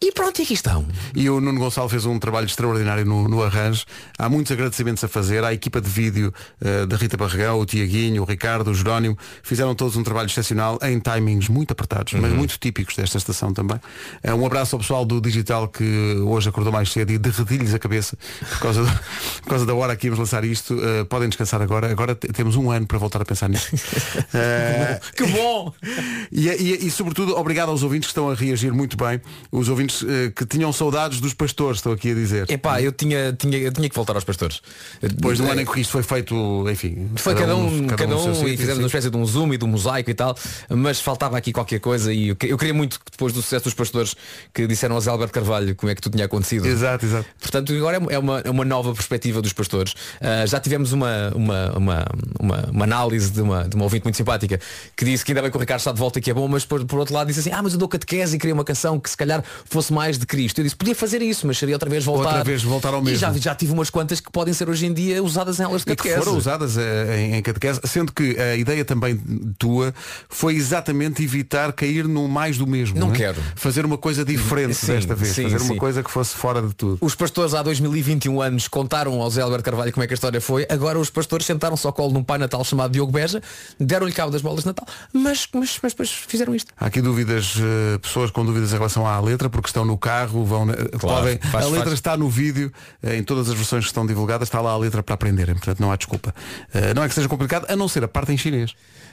E 0.01 0.11
pronto, 0.13 0.39
e 0.39 0.43
aqui 0.43 0.53
estão. 0.53 0.85
E 1.13 1.29
o 1.29 1.41
Nuno 1.41 1.59
Gonçalo 1.59 1.89
fez 1.89 2.05
um 2.05 2.17
trabalho 2.17 2.45
extraordinário 2.45 3.05
no, 3.05 3.27
no 3.27 3.43
arranjo. 3.43 3.83
Há 4.17 4.29
muitos 4.29 4.51
agradecimentos 4.51 5.03
a 5.03 5.07
fazer. 5.09 5.43
À 5.43 5.53
equipa 5.53 5.81
de 5.81 5.89
vídeo 5.89 6.33
eh, 6.61 6.85
da 6.85 6.95
Rita 6.95 7.17
Barregão, 7.17 7.59
o 7.59 7.65
Tiaguinho, 7.65 8.21
o 8.21 8.25
Ricardo, 8.25 8.69
o 8.71 8.73
Jerónimo, 8.73 9.17
fizeram 9.41 9.75
todos 9.75 9.95
um 9.97 10.03
trabalho 10.03 10.27
excepcional 10.27 10.79
em 10.83 10.99
timings 10.99 11.49
muito 11.49 11.71
apertados, 11.71 12.13
mas 12.13 12.31
muito 12.31 12.57
típicos 12.57 12.95
desta 12.95 13.17
estação 13.17 13.53
também. 13.53 13.79
Eh, 14.23 14.33
um 14.33 14.43
abraço 14.53 14.75
ao 14.75 14.79
pessoal 14.79 15.03
do 15.03 15.19
digital 15.19 15.67
que 15.67 15.83
hoje 16.23 16.47
acordou 16.47 16.71
mais 16.71 16.91
cedo 16.91 17.11
e 17.11 17.17
derreti-lhes 17.17 17.73
a 17.73 17.79
cabeça 17.79 18.15
por 18.51 18.59
causa, 18.59 18.83
do- 18.83 18.99
por 19.41 19.49
causa 19.49 19.65
da 19.65 19.73
hora 19.73 19.95
que 19.95 20.05
íamos 20.07 20.19
lançar 20.19 20.43
isto. 20.45 20.77
Eh, 20.79 21.03
podem 21.05 21.27
descansar 21.27 21.59
agora. 21.61 21.89
Agora 21.91 22.13
te- 22.13 22.27
temos 22.27 22.55
um 22.55 22.69
ano 22.69 22.85
para 22.85 22.97
voltar 22.99 23.21
a 23.21 23.25
pensar 23.25 23.49
nisso. 23.49 23.69
Eh, 24.33 24.99
Que 25.15 25.25
bom! 25.27 25.73
e, 26.31 26.47
e- 26.49 26.87
e, 26.87 26.91
sobretudo, 26.91 27.35
obrigado 27.37 27.69
aos 27.69 27.83
ouvintes 27.83 28.07
que 28.07 28.11
estão 28.11 28.29
a 28.29 28.35
reagir 28.35 28.71
muito 28.73 28.95
bem. 28.97 29.19
Os 29.51 29.69
ouvintes 29.69 30.03
eh, 30.07 30.31
que 30.35 30.45
tinham 30.45 30.71
saudades 30.71 31.19
dos 31.19 31.33
pastores, 31.33 31.77
estou 31.79 31.93
aqui 31.93 32.11
a 32.11 32.13
dizer. 32.15 32.49
Epá, 32.49 32.81
eu 32.81 32.91
tinha, 32.91 33.33
tinha, 33.33 33.57
eu 33.57 33.71
tinha 33.71 33.89
que 33.89 33.95
voltar 33.95 34.15
aos 34.15 34.23
pastores. 34.23 34.61
Depois 35.01 35.37
de 35.37 35.43
um 35.43 35.51
ano 35.51 35.61
em 35.61 35.65
que 35.65 35.79
isto 35.81 35.91
foi 35.91 36.03
feito, 36.03 36.35
enfim. 36.69 37.09
Foi 37.15 37.33
cada 37.35 37.55
um, 37.55 37.87
cada 37.87 38.07
no 38.07 38.17
um, 38.17 38.35
seu 38.35 38.47
e 38.47 38.57
fizemos 38.57 38.79
uma 38.79 38.87
espécie 38.87 39.09
de 39.09 39.17
um 39.17 39.25
zoom 39.25 39.53
e 39.53 39.57
de 39.57 39.65
um 39.65 39.67
mosaico 39.67 40.09
e 40.09 40.13
tal, 40.13 40.35
mas 40.69 40.99
faltava 40.99 41.37
aqui 41.37 41.51
qualquer 41.51 41.79
coisa 41.79 42.13
e 42.13 42.29
eu, 42.29 42.37
eu 42.43 42.57
queria 42.57 42.73
muito 42.73 42.99
que 42.99 43.11
depois 43.11 43.33
do 43.33 43.41
sucesso 43.41 43.65
dos 43.65 43.73
pastores 43.73 44.15
que 44.53 44.65
disseram 44.67 44.95
ao 44.95 45.01
Zé 45.01 45.09
Alberto 45.11 45.33
Carvalho 45.33 45.75
como 45.75 45.91
é 45.91 45.95
que 45.95 46.01
tudo 46.01 46.13
tinha 46.13 46.25
acontecido. 46.25 46.65
Exato, 46.67 47.05
exato. 47.05 47.25
Portanto, 47.39 47.73
agora 47.73 48.01
é 48.09 48.17
uma, 48.19 48.39
é 48.39 48.49
uma 48.49 48.65
nova 48.65 48.93
perspectiva 48.93 49.41
dos 49.41 49.53
pastores. 49.53 49.93
Ah, 50.21 50.45
já 50.45 50.59
tivemos 50.59 50.91
uma, 50.91 51.31
uma, 51.35 51.71
uma, 51.77 52.05
uma, 52.39 52.69
uma 52.71 52.83
análise 52.85 53.31
de 53.31 53.41
uma, 53.41 53.67
de 53.67 53.75
uma 53.75 53.83
ouvinte 53.85 54.03
muito 54.05 54.15
simpática 54.17 54.59
que 54.95 55.05
disse 55.05 55.23
que 55.23 55.31
ainda 55.31 55.41
bem 55.41 55.51
que 55.51 55.57
o 55.57 55.59
Ricardo 55.59 55.79
está 55.79 55.91
de 55.91 55.99
volta 55.99 56.19
e 56.19 56.21
que 56.21 56.31
é 56.31 56.33
bom, 56.33 56.47
mas 56.47 56.65
por, 56.65 56.83
por 56.85 56.99
outro 56.99 57.13
lado 57.13 57.27
disse 57.27 57.39
assim, 57.41 57.51
ah, 57.51 57.61
mas 57.61 57.73
eu 57.73 57.79
dou 57.79 57.87
catequese 57.87 58.35
e 58.35 58.39
queria 58.39 58.53
uma 58.53 58.63
canção 58.63 58.99
que 58.99 59.09
se 59.09 59.17
calhar 59.17 59.43
fosse 59.65 59.91
mais 59.93 60.17
de 60.17 60.25
Cristo. 60.25 60.59
Eu 60.59 60.63
disse, 60.63 60.75
podia 60.75 60.95
fazer 60.95 61.21
isso, 61.21 61.45
mas 61.47 61.57
seria 61.57 61.75
outra 61.75 61.89
vez 61.89 62.03
voltar. 62.03 62.27
Outra 62.29 62.43
vez 62.43 62.63
voltar 62.63 62.93
ao 62.93 63.01
E 63.01 63.05
mesmo. 63.05 63.19
já, 63.19 63.31
já 63.33 63.55
tive 63.55 63.71
umas 63.73 63.89
quantas 63.89 64.19
que 64.19 64.31
podem 64.31 64.53
ser 64.53 64.69
hoje 64.69 64.85
em 64.85 64.93
dia 64.93 65.21
usadas 65.23 65.59
em 65.59 65.63
aulas 65.63 65.83
de 65.83 65.91
E 65.91 65.95
que 65.95 66.03
catequese. 66.03 66.23
foram 66.25 66.37
usadas 66.37 66.77
eh, 66.77 67.17
em, 67.19 67.35
em 67.35 67.41
catequese, 67.41 67.79
sendo 67.85 68.11
que 68.11 68.39
a 68.39 68.55
ideia 68.55 68.83
também 68.85 69.19
tua 69.57 69.93
foi 70.29 70.55
exatamente 70.55 71.23
evitar 71.23 71.71
cair 71.73 72.07
no 72.07 72.27
mais 72.27 72.57
do 72.57 72.65
mesmo. 72.67 72.99
Não 72.99 73.11
é? 73.11 73.15
quero. 73.15 73.41
Fazer 73.55 73.85
uma 73.85 73.97
coisa 73.97 74.23
diferente 74.35 74.73
Sim, 74.75 74.93
desta 74.93 75.15
vez. 75.15 75.33
sim, 75.33 75.43
fazer 75.43 75.59
sim. 75.59 75.71
uma 75.71 75.75
coisa 75.79 76.03
que 76.03 76.11
fosse 76.11 76.35
fora 76.35 76.61
de 76.61 76.73
tudo. 76.73 76.97
Os 77.01 77.15
pastores 77.15 77.53
há 77.53 77.61
2021 77.63 78.41
anos 78.41 78.67
contaram 78.67 79.21
ao 79.21 79.29
Zé 79.29 79.41
Alberto 79.41 79.63
Carvalho 79.65 79.91
como 79.91 80.03
é 80.03 80.07
que 80.07 80.13
a 80.13 80.15
história 80.15 80.39
foi. 80.41 80.65
Agora 80.69 80.99
os 80.99 81.09
pastores 81.09 81.45
sentaram-se 81.45 81.85
ao 81.87 81.93
colo 81.93 82.11
de 82.13 82.17
um 82.19 82.23
pai 82.23 82.37
natal 82.37 82.63
chamado 82.63 82.91
Diogo 82.91 83.11
Beja, 83.11 83.41
deram-lhe 83.79 84.11
cabo 84.13 84.31
das 84.31 84.41
bolas 84.41 84.61
de 84.61 84.67
Natal, 84.67 84.87
mas, 85.13 85.47
mas, 85.53 85.79
mas 85.81 85.93
depois 85.93 86.09
fizeram 86.11 86.53
isto. 86.55 86.73
Há 86.79 86.85
aqui 86.87 87.01
dúvidas, 87.01 87.55
eh, 87.57 87.97
pessoas 87.99 88.31
com 88.31 88.45
dúvidas 88.45 88.71
em 88.71 88.77
relação 88.77 89.05
à 89.07 89.19
letra, 89.19 89.49
porque 89.49 89.67
estão 89.67 89.85
no 89.85 89.97
carro, 89.97 90.43
vão, 90.45 90.69
eh, 90.69 90.75
podem, 90.99 91.39
faz- 91.51 91.65
a 91.65 91.67
letra 91.69 91.83
faz- 91.85 91.93
está 91.93 92.17
no 92.17 92.29
vídeo, 92.29 92.71
eh, 93.01 93.17
em 93.17 93.23
todas 93.23 93.49
as 93.49 93.55
versões 93.55 93.83
que 93.83 93.89
estão 93.89 94.05
divulgadas, 94.05 94.47
está 94.47 94.61
lá 94.61 94.71
a 94.71 94.77
letra 94.77 95.01
para 95.03 95.15
aprenderem, 95.15 95.55
portanto 95.55 95.79
não 95.79 95.91
há 95.91 95.95
desculpa. 95.95 96.33
Eh, 96.73 96.93
não 96.93 97.03
é 97.03 97.07
que 97.07 97.13
seja 97.13 97.27
complicado, 97.27 97.65
a 97.69 97.75
não 97.75 97.87
ser 97.87 98.03
a 98.03 98.07
parte 98.07 98.31
em 98.31 98.37
chinês. 98.37 98.71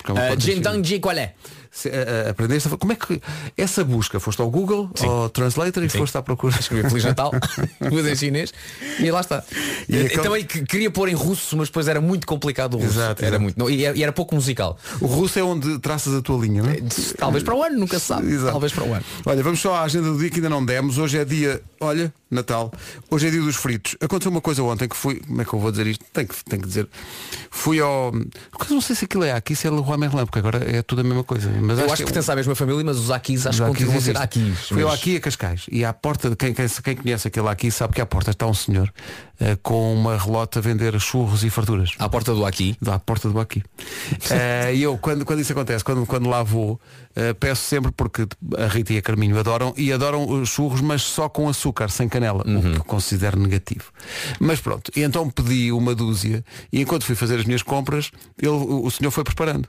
É 0.08 0.12
uma 0.12 0.32
Uh. 0.32 0.40
Jindang 0.40 0.86
Ji 0.86 0.98
qual 0.98 1.16
é? 1.16 1.34
Se, 1.72 1.88
eh, 1.88 2.24
eh, 2.26 2.30
aprendeste 2.30 2.68
a- 2.72 2.76
como 2.76 2.92
é 2.92 2.96
que 2.96 3.20
essa 3.56 3.84
busca? 3.84 4.18
Foste 4.18 4.40
ao 4.42 4.50
Google, 4.50 4.90
ao 5.02 5.28
Translator 5.30 5.84
e 5.84 5.88
Sim. 5.88 5.98
foste 5.98 6.16
à 6.18 6.22
procura. 6.22 6.56
Escrevi 6.58 6.88
Feliz 6.88 7.04
Natal, 7.04 7.30
em 7.80 8.16
chinês 8.16 8.52
e 8.98 9.10
lá 9.10 9.20
está. 9.20 9.44
E 9.88 9.94
Eu- 9.94 10.00
eu 10.00 10.06
aquele- 10.06 10.22
também 10.22 10.44
que- 10.44 10.62
queria 10.64 10.90
pôr 10.90 11.08
em 11.08 11.14
russo, 11.14 11.56
mas 11.56 11.68
depois 11.68 11.86
era 11.86 12.00
muito 12.00 12.26
complicado 12.26 12.74
o 12.74 12.78
russo. 12.78 12.98
Exato, 12.98 13.22
era 13.24 13.28
exato. 13.36 13.42
muito. 13.42 13.56
não, 13.58 13.70
e, 13.70 13.84
era, 13.84 13.96
e 13.96 14.02
era 14.02 14.12
pouco 14.12 14.34
musical. 14.34 14.76
O 15.00 15.06
russo 15.06 15.38
é 15.38 15.42
onde 15.44 15.78
traças 15.78 16.12
a 16.14 16.20
tua 16.20 16.38
linha, 16.44 16.62
não 16.62 16.70
é? 16.70 16.78
Talvez 17.16 17.44
para 17.44 17.54
o 17.54 17.62
ano, 17.62 17.78
nunca 17.78 17.98
se 18.00 18.06
sabe. 18.06 18.26
Exato. 18.32 18.50
Talvez 18.50 18.72
para 18.72 18.84
o 18.84 18.92
ano. 18.92 19.04
Olha, 19.24 19.42
vamos 19.42 19.60
só 19.60 19.74
à 19.76 19.82
agenda 19.82 20.10
do 20.10 20.18
dia 20.18 20.28
que 20.28 20.36
ainda 20.36 20.50
não 20.50 20.64
demos. 20.64 20.98
Hoje 20.98 21.18
é 21.18 21.24
dia, 21.24 21.62
olha, 21.80 22.12
Natal. 22.30 22.72
Hoje 23.10 23.26
é 23.26 23.30
dia 23.30 23.40
dos 23.40 23.56
fritos. 23.56 23.96
Aconteceu 24.00 24.30
uma 24.30 24.40
coisa 24.40 24.62
ontem 24.62 24.88
que 24.88 24.96
fui, 24.96 25.20
como 25.20 25.42
é 25.42 25.44
que 25.44 25.52
eu 25.52 25.58
vou 25.58 25.70
dizer 25.70 25.86
isto? 25.86 26.04
Tenho 26.12 26.28
que, 26.28 26.44
tenho 26.44 26.62
que 26.62 26.68
dizer. 26.68 26.88
Fui 27.50 27.80
ao. 27.80 28.12
Eu 28.14 28.74
não 28.74 28.80
sei 28.80 28.94
se 28.94 29.04
aquilo 29.04 29.24
é 29.24 29.32
aqui, 29.32 29.56
se 29.56 29.66
é 29.66 29.70
Leroy 29.70 29.96
Merlin, 29.98 30.24
porque 30.26 30.38
agora 30.38 30.58
é 30.70 30.82
tudo 30.82 31.00
a 31.00 31.04
mesma 31.04 31.24
coisa. 31.24 31.50
Mas 31.50 31.78
Eu 31.78 31.84
acho 31.84 31.92
acho 31.94 31.96
que 31.96 32.02
é- 32.02 32.06
pertence 32.06 32.30
à 32.30 32.36
mesma 32.36 32.54
família, 32.54 32.84
mas 32.84 32.98
os 32.98 33.10
Akis 33.10 33.46
acho 33.46 33.62
que 33.62 33.68
continuam 33.68 33.98
a 33.98 34.00
ser. 34.00 34.16
Akis. 34.16 34.68
Fui 34.68 34.82
ao 34.82 34.88
mas- 34.90 35.00
aqui 35.00 35.16
a 35.16 35.20
Cascais 35.20 35.66
e 35.70 35.84
à 35.84 35.92
porta 35.92 36.30
de 36.30 36.36
quem, 36.36 36.54
quem, 36.54 36.66
quem 36.68 36.96
conhece 36.96 37.26
aquele 37.28 37.48
aqui 37.48 37.70
sabe 37.70 37.94
que 37.94 38.00
à 38.00 38.06
porta 38.06 38.30
está 38.30 38.46
um 38.46 38.54
senhor 38.54 38.92
eh, 39.40 39.56
com 39.62 39.94
uma 39.94 40.16
relota 40.16 40.58
a 40.58 40.62
vender 40.62 40.98
churros 41.00 41.42
e 41.42 41.50
farturas. 41.50 41.92
À 41.98 42.08
porta 42.08 42.34
do 42.34 42.44
aqui. 42.44 42.76
À 42.86 42.98
porta 42.98 43.28
do 43.28 43.40
aqui. 43.40 43.62
Eh, 44.30 44.74
E 44.74 44.82
eu, 44.82 44.98
quando, 44.98 45.24
quando 45.24 45.40
isso 45.40 45.52
acontece, 45.52 45.82
quando, 45.82 46.04
quando 46.06 46.28
lá 46.28 46.42
vou, 46.42 46.78
eh, 47.16 47.32
peço 47.32 47.62
sempre, 47.62 47.90
porque 47.90 48.26
a 48.58 48.66
Rita 48.66 48.92
e 48.92 48.98
a 48.98 49.02
Carminho 49.02 49.38
adoram, 49.38 49.72
e 49.76 49.92
adoram 49.92 50.28
os 50.28 50.48
churros, 50.48 50.80
mas 50.80 51.02
só 51.02 51.28
com 51.28 51.48
açúcar, 51.48 51.90
sem 51.90 52.08
canela, 52.08 52.44
o 52.46 52.62
que 52.62 52.78
considero 52.80 53.38
negativo. 53.38 53.90
Mas 54.38 54.60
pronto, 54.60 54.92
e 54.94 55.02
então 55.02 55.28
pedi 55.30 55.72
uma 55.72 55.94
dúzia, 55.94 56.44
e 56.72 56.80
enquanto 56.80 57.04
fui 57.04 57.14
fazer 57.14 57.38
as 57.38 57.44
minhas 57.44 57.62
compras, 57.62 58.10
ele, 58.40 58.50
o 58.50 58.90
o 58.90 58.90
senhor 58.90 59.10
foi 59.10 59.24
preparando. 59.24 59.68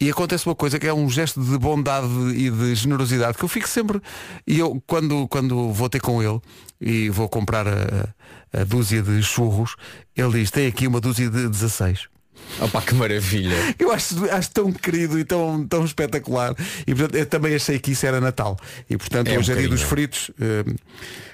E 0.00 0.10
acontece 0.10 0.46
uma 0.46 0.54
coisa 0.54 0.78
que 0.78 0.86
é 0.86 0.92
um 0.92 1.08
gesto 1.08 1.40
de 1.40 1.56
bondade 1.58 2.08
e 2.34 2.50
de 2.50 2.74
generosidade 2.74 3.38
que 3.38 3.44
eu 3.44 3.48
fico 3.48 3.68
sempre. 3.68 4.00
E 4.46 4.58
eu, 4.58 4.82
quando, 4.86 5.28
quando 5.28 5.72
vou 5.72 5.88
ter 5.88 6.00
com 6.00 6.20
ele 6.22 6.40
e 6.80 7.08
vou 7.08 7.28
comprar 7.28 7.68
a, 7.68 8.08
a 8.52 8.64
dúzia 8.64 9.02
de 9.02 9.22
churros, 9.22 9.76
ele 10.16 10.40
diz, 10.40 10.50
tem 10.50 10.66
aqui 10.66 10.86
uma 10.86 11.00
dúzia 11.00 11.28
de 11.30 11.48
16. 11.48 12.08
Opa, 12.60 12.82
que 12.82 12.94
maravilha. 12.94 13.56
Eu 13.78 13.92
acho, 13.92 14.28
acho 14.30 14.50
tão 14.50 14.72
querido 14.72 15.18
e 15.18 15.24
tão, 15.24 15.64
tão 15.66 15.84
espetacular. 15.84 16.54
E 16.86 16.94
portanto, 16.94 17.14
eu 17.14 17.26
também 17.26 17.54
achei 17.54 17.78
que 17.78 17.92
isso 17.92 18.04
era 18.04 18.20
Natal. 18.20 18.58
E 18.90 18.96
portanto, 18.96 19.28
É 19.28 19.36
um 19.36 19.38
hoje 19.38 19.52
é 19.52 19.54
dia 19.54 19.68
dos 19.68 19.82
fritos. 19.82 20.30
eh, 20.40 20.64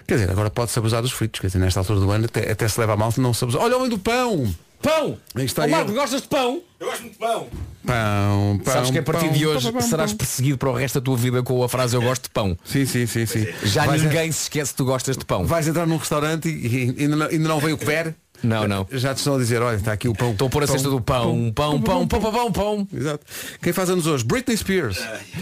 quer 0.07 0.15
dizer, 0.19 0.31
agora 0.31 0.51
pode-se 0.51 0.79
abusar 0.79 1.01
dos 1.03 1.13
fritos. 1.13 1.41
Quer 1.41 1.47
dizer, 1.49 1.59
nesta 1.59 1.81
altura 1.81 2.01
do 2.01 2.11
ano 2.11 2.27
até, 2.27 2.51
até 2.53 2.69
se 2.69 2.79
leva 2.79 2.93
a 2.93 2.97
mal 2.97 3.11
se 3.11 3.21
não 3.21 3.33
se 3.35 3.43
abusar. 3.43 3.63
Olha 3.63 3.75
o 3.77 3.79
homem 3.79 3.91
do 3.91 3.99
pão! 3.99 4.55
Pão! 4.81 5.19
Está 5.37 5.65
ele. 5.65 5.73
Marco, 5.73 5.93
gostas 5.93 6.23
de 6.23 6.29
pão? 6.29 6.63
Eu 6.79 6.87
gosto 6.87 7.03
muito 7.03 7.13
de 7.15 7.19
pão. 7.19 7.49
Pão, 7.85 8.61
pão. 8.65 8.75
Sabes 8.75 8.91
que 8.91 8.99
a 8.99 9.03
partir 9.03 9.27
pão, 9.27 9.33
de 9.33 9.47
hoje 9.47 9.73
pão, 9.73 9.81
pão, 9.81 9.89
serás 9.89 10.11
pão. 10.13 10.19
perseguido 10.19 10.59
para 10.59 10.71
o 10.71 10.73
resto 10.75 11.01
da 11.01 11.05
tua 11.05 11.17
vida 11.17 11.43
com 11.43 11.63
a 11.63 11.69
frase 11.69 11.97
eu 11.97 12.03
gosto 12.03 12.25
de 12.25 12.31
pão. 12.31 12.57
Sim, 12.65 12.85
sim, 12.87 13.07
sim, 13.07 13.27
sim. 13.27 13.47
Já 13.65 13.87
vais, 13.87 14.03
ninguém 14.03 14.31
se 14.31 14.43
esquece 14.43 14.73
que 14.73 14.77
tu 14.77 14.85
gostas 14.85 15.17
de 15.17 15.25
pão. 15.25 15.45
vais 15.45 15.67
entrar 15.67 15.87
num 15.87 15.97
restaurante 15.97 16.49
e, 16.49 16.95
e 16.97 17.03
ainda, 17.03 17.17
não, 17.17 17.27
ainda 17.27 17.49
não 17.49 17.59
veio 17.59 17.75
o 17.75 17.79
cover. 17.79 18.15
Não, 18.43 18.69
não. 18.69 18.87
Já 18.93 19.15
te 19.15 19.19
estão 19.19 19.35
a 19.35 19.39
dizer, 19.39 19.61
olha, 19.61 19.77
está 19.77 19.93
aqui 19.93 20.09
o 20.09 20.15
pão. 20.15 20.31
Estou 20.31 20.47
a 20.47 20.51
pôr 20.51 20.63
a 20.63 20.67
cesta 20.67 20.89
do 20.89 21.01
pão, 21.01 21.53
pão, 21.53 21.81
pão, 21.81 22.07
pão, 22.07 22.21
pão, 22.21 22.33
pão, 22.33 22.53
pão. 22.53 22.89
Exato. 22.93 23.25
Quem 23.61 23.73
faz 23.73 23.91
anos 23.91 24.07
hoje? 24.07 24.25
Britney 24.25 24.57
Spears. 24.57 24.99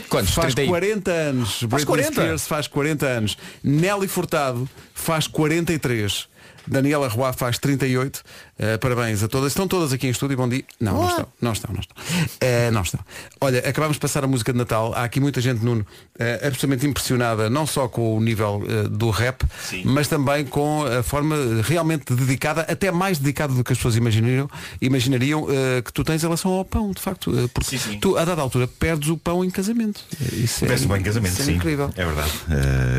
Quantos? 0.09 0.33
Faz 0.33 0.55
30 0.55 0.61
aí? 0.63 0.69
40 0.69 1.11
anos. 1.11 1.63
Britney 1.65 1.85
40? 1.85 2.13
Spears 2.13 2.47
faz 2.47 2.67
40 2.67 3.07
anos. 3.07 3.39
Nelly 3.63 4.09
Furtado 4.09 4.69
faz 4.95 5.27
43. 5.27 6.29
Daniela 6.67 7.09
Roy 7.09 7.33
faz 7.33 7.59
38. 7.59 8.23
Uh, 8.59 8.79
parabéns 8.79 9.23
a 9.23 9.29
todas. 9.29 9.53
Estão 9.53 9.69
todas 9.69 9.93
aqui 9.93 10.07
em 10.07 10.11
estúdio. 10.11 10.35
Bom 10.37 10.49
dia. 10.49 10.65
Não, 10.81 10.95
não 10.95 11.09
estão. 11.09 11.27
Não 11.43 11.53
estão, 11.53 11.75
não 11.75 11.81
estão. 11.81 11.97
Uh, 11.99 12.73
não 12.73 12.81
estão. 12.83 13.01
Olha, 13.39 13.59
acabámos 13.59 13.97
de 13.97 14.01
passar 14.01 14.25
a 14.25 14.27
música 14.27 14.51
de 14.51 14.57
Natal. 14.59 14.95
Há 14.95 15.05
aqui 15.05 15.21
muita 15.21 15.43
gente, 15.43 15.63
Nuno, 15.63 15.83
uh, 15.83 16.47
absolutamente 16.47 16.87
impressionada, 16.87 17.51
não 17.51 17.67
só 17.67 17.87
com 17.87 18.17
o 18.17 18.21
nível 18.21 18.63
uh, 18.65 18.89
do 18.89 19.11
rap, 19.11 19.45
Sim. 19.63 19.83
mas 19.85 20.09
também 20.09 20.45
com 20.47 20.85
a 20.87 21.03
forma 21.03 21.37
realmente 21.65 22.15
dedicada, 22.15 22.63
até 22.63 22.91
mais 22.91 23.19
dedicada 23.19 23.53
do 23.53 23.63
que 23.63 23.73
as 23.73 23.79
pessoas 23.79 23.95
imaginariam, 23.95 24.49
imaginariam 24.81 25.43
uh, 25.45 25.83
que 25.85 25.93
tu 25.93 26.03
tens 26.03 26.23
em 26.23 26.27
relação 26.27 26.51
ao 26.53 26.65
pão, 26.65 26.93
de 26.93 27.01
facto. 27.03 27.31
Uh, 27.31 27.49
porque 27.51 27.77
Sim, 27.77 27.91
sim. 27.93 27.99
tu, 27.99 28.17
a 28.17 28.25
dada 28.25 28.41
altura, 28.41 28.67
perdes 28.67 29.11
o 29.11 29.19
pão 29.19 29.45
em 29.45 29.51
casamento. 29.51 30.01
Isso 30.33 30.65
é, 30.65 30.69
Peço 30.69 30.89
bem 30.89 31.03
casamento, 31.03 31.33
isso 31.35 31.43
é 31.43 31.45
sim. 31.45 31.53
incrível. 31.57 31.93
É 31.95 32.05
verdade. 32.07 32.33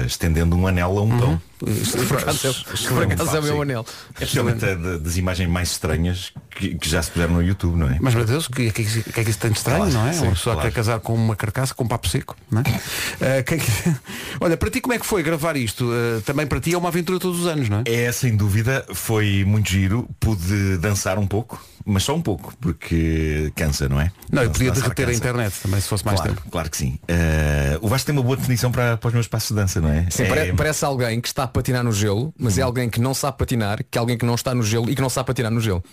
Estendendo 0.06 0.56
um 0.56 0.68
anel 0.68 1.00
a 1.00 1.02
um 1.02 1.18
pão. 1.20 1.42
Por 1.58 2.18
acaso 2.20 2.48
é- 2.48 2.54
por 2.94 3.04
acaso 3.04 3.36
é 3.38 3.40
o 3.40 3.44
meu 3.44 3.62
anel. 3.64 3.84
É 4.14 4.20
precisamente 4.20 4.64
a 4.64 4.76
de- 4.76 5.00
das 5.00 5.18
imagens 5.18 5.47
mais 5.48 5.72
estranhas 5.72 6.32
que, 6.52 6.76
que 6.76 6.90
já 6.90 7.02
se 7.02 7.12
puseram 7.12 7.34
no 7.36 7.42
YouTube, 7.44 7.76
não 7.78 7.88
é? 7.90 7.98
Mas 8.02 8.14
meu 8.16 8.26
Deus, 8.26 8.48
o 8.48 8.52
que, 8.52 8.72
que, 8.72 8.84
que, 8.84 9.04
que 9.12 9.20
é 9.20 9.24
que 9.24 9.30
isso 9.30 9.40
tem 9.40 9.52
de 9.52 9.58
estranho, 9.58 9.78
Claro, 9.80 9.94
não 9.94 10.08
é? 10.08 10.14
sim, 10.14 10.24
uma 10.24 10.32
pessoa 10.32 10.56
claro. 10.56 10.70
quer 10.70 10.76
casar 10.76 11.00
com 11.00 11.14
uma 11.14 11.36
carcaça, 11.36 11.74
com 11.74 11.84
um 11.84 11.88
papo 11.88 12.08
seco, 12.08 12.36
não 12.52 12.62
é? 12.62 12.64
Uh, 13.18 13.44
que- 13.44 13.58
Olha, 14.40 14.56
para 14.58 14.70
ti 14.70 14.80
como 14.82 14.94
é 14.94 15.00
que 15.00 15.06
foi 15.06 15.24
gravar 15.24 15.56
isto? 15.58 15.86
Uh, 15.86 16.22
também 16.22 16.46
para 16.46 16.60
ti 16.60 16.74
é 16.74 16.78
uma 16.78 16.90
aventura 16.90 17.20
todos 17.20 17.40
os 17.42 17.48
anos, 17.48 17.68
não 17.70 17.80
é? 17.80 17.84
É, 17.92 18.12
sem 18.12 18.36
dúvida, 18.36 18.86
foi 18.94 19.44
muito 19.46 19.70
giro. 19.72 20.08
Pude 20.20 20.78
dançar 20.78 21.18
um 21.18 21.26
pouco, 21.26 21.64
mas 21.86 22.04
só 22.04 22.16
um 22.16 22.22
pouco, 22.22 22.54
porque 22.62 23.52
cansa, 23.56 23.90
não 23.90 24.00
é? 24.00 24.12
Não, 24.32 24.44
eu 24.44 24.52
podia 24.52 24.72
derreter 24.72 25.08
a 25.10 25.14
internet 25.14 25.54
também 25.62 25.80
se 25.82 25.88
fosse 25.88 26.06
mais 26.06 26.20
claro, 26.20 26.36
tempo. 26.36 26.50
claro 26.52 26.70
que 26.70 26.78
sim. 26.78 27.00
Eh, 27.08 27.78
o 27.82 27.88
Vasco 27.88 28.06
tem 28.06 28.16
uma 28.16 28.24
boa 28.24 28.38
definição 28.38 28.72
para, 28.72 28.98
para 28.98 29.08
os 29.08 29.14
meus 29.14 29.28
passos 29.28 29.50
de 29.50 29.56
dança, 29.56 29.82
não 29.82 29.90
é? 29.90 30.06
Sim, 30.10 30.24
é 30.24 30.28
pare- 30.28 30.54
parece 30.54 30.86
alguém 30.86 31.20
que 31.20 31.28
está 31.28 31.44
a 31.44 31.48
patinar 31.48 31.84
no 31.84 31.92
gelo, 31.92 32.34
mas 32.38 32.58
é 32.58 32.62
alguém 32.62 32.90
que 32.90 33.00
não 33.02 33.14
sabe 33.14 33.38
patinar, 33.38 33.80
que 33.90 33.98
é 33.98 34.00
alguém 34.00 34.18
que 34.18 34.26
não 34.26 34.36
está 34.36 34.54
no 34.54 34.62
gelo 34.64 34.90
e 34.90 34.96
que 34.96 35.02
não 35.02 35.10
sabe 35.10 35.28
patinar 35.28 35.37
no 35.52 35.62
gelo. 35.62 35.84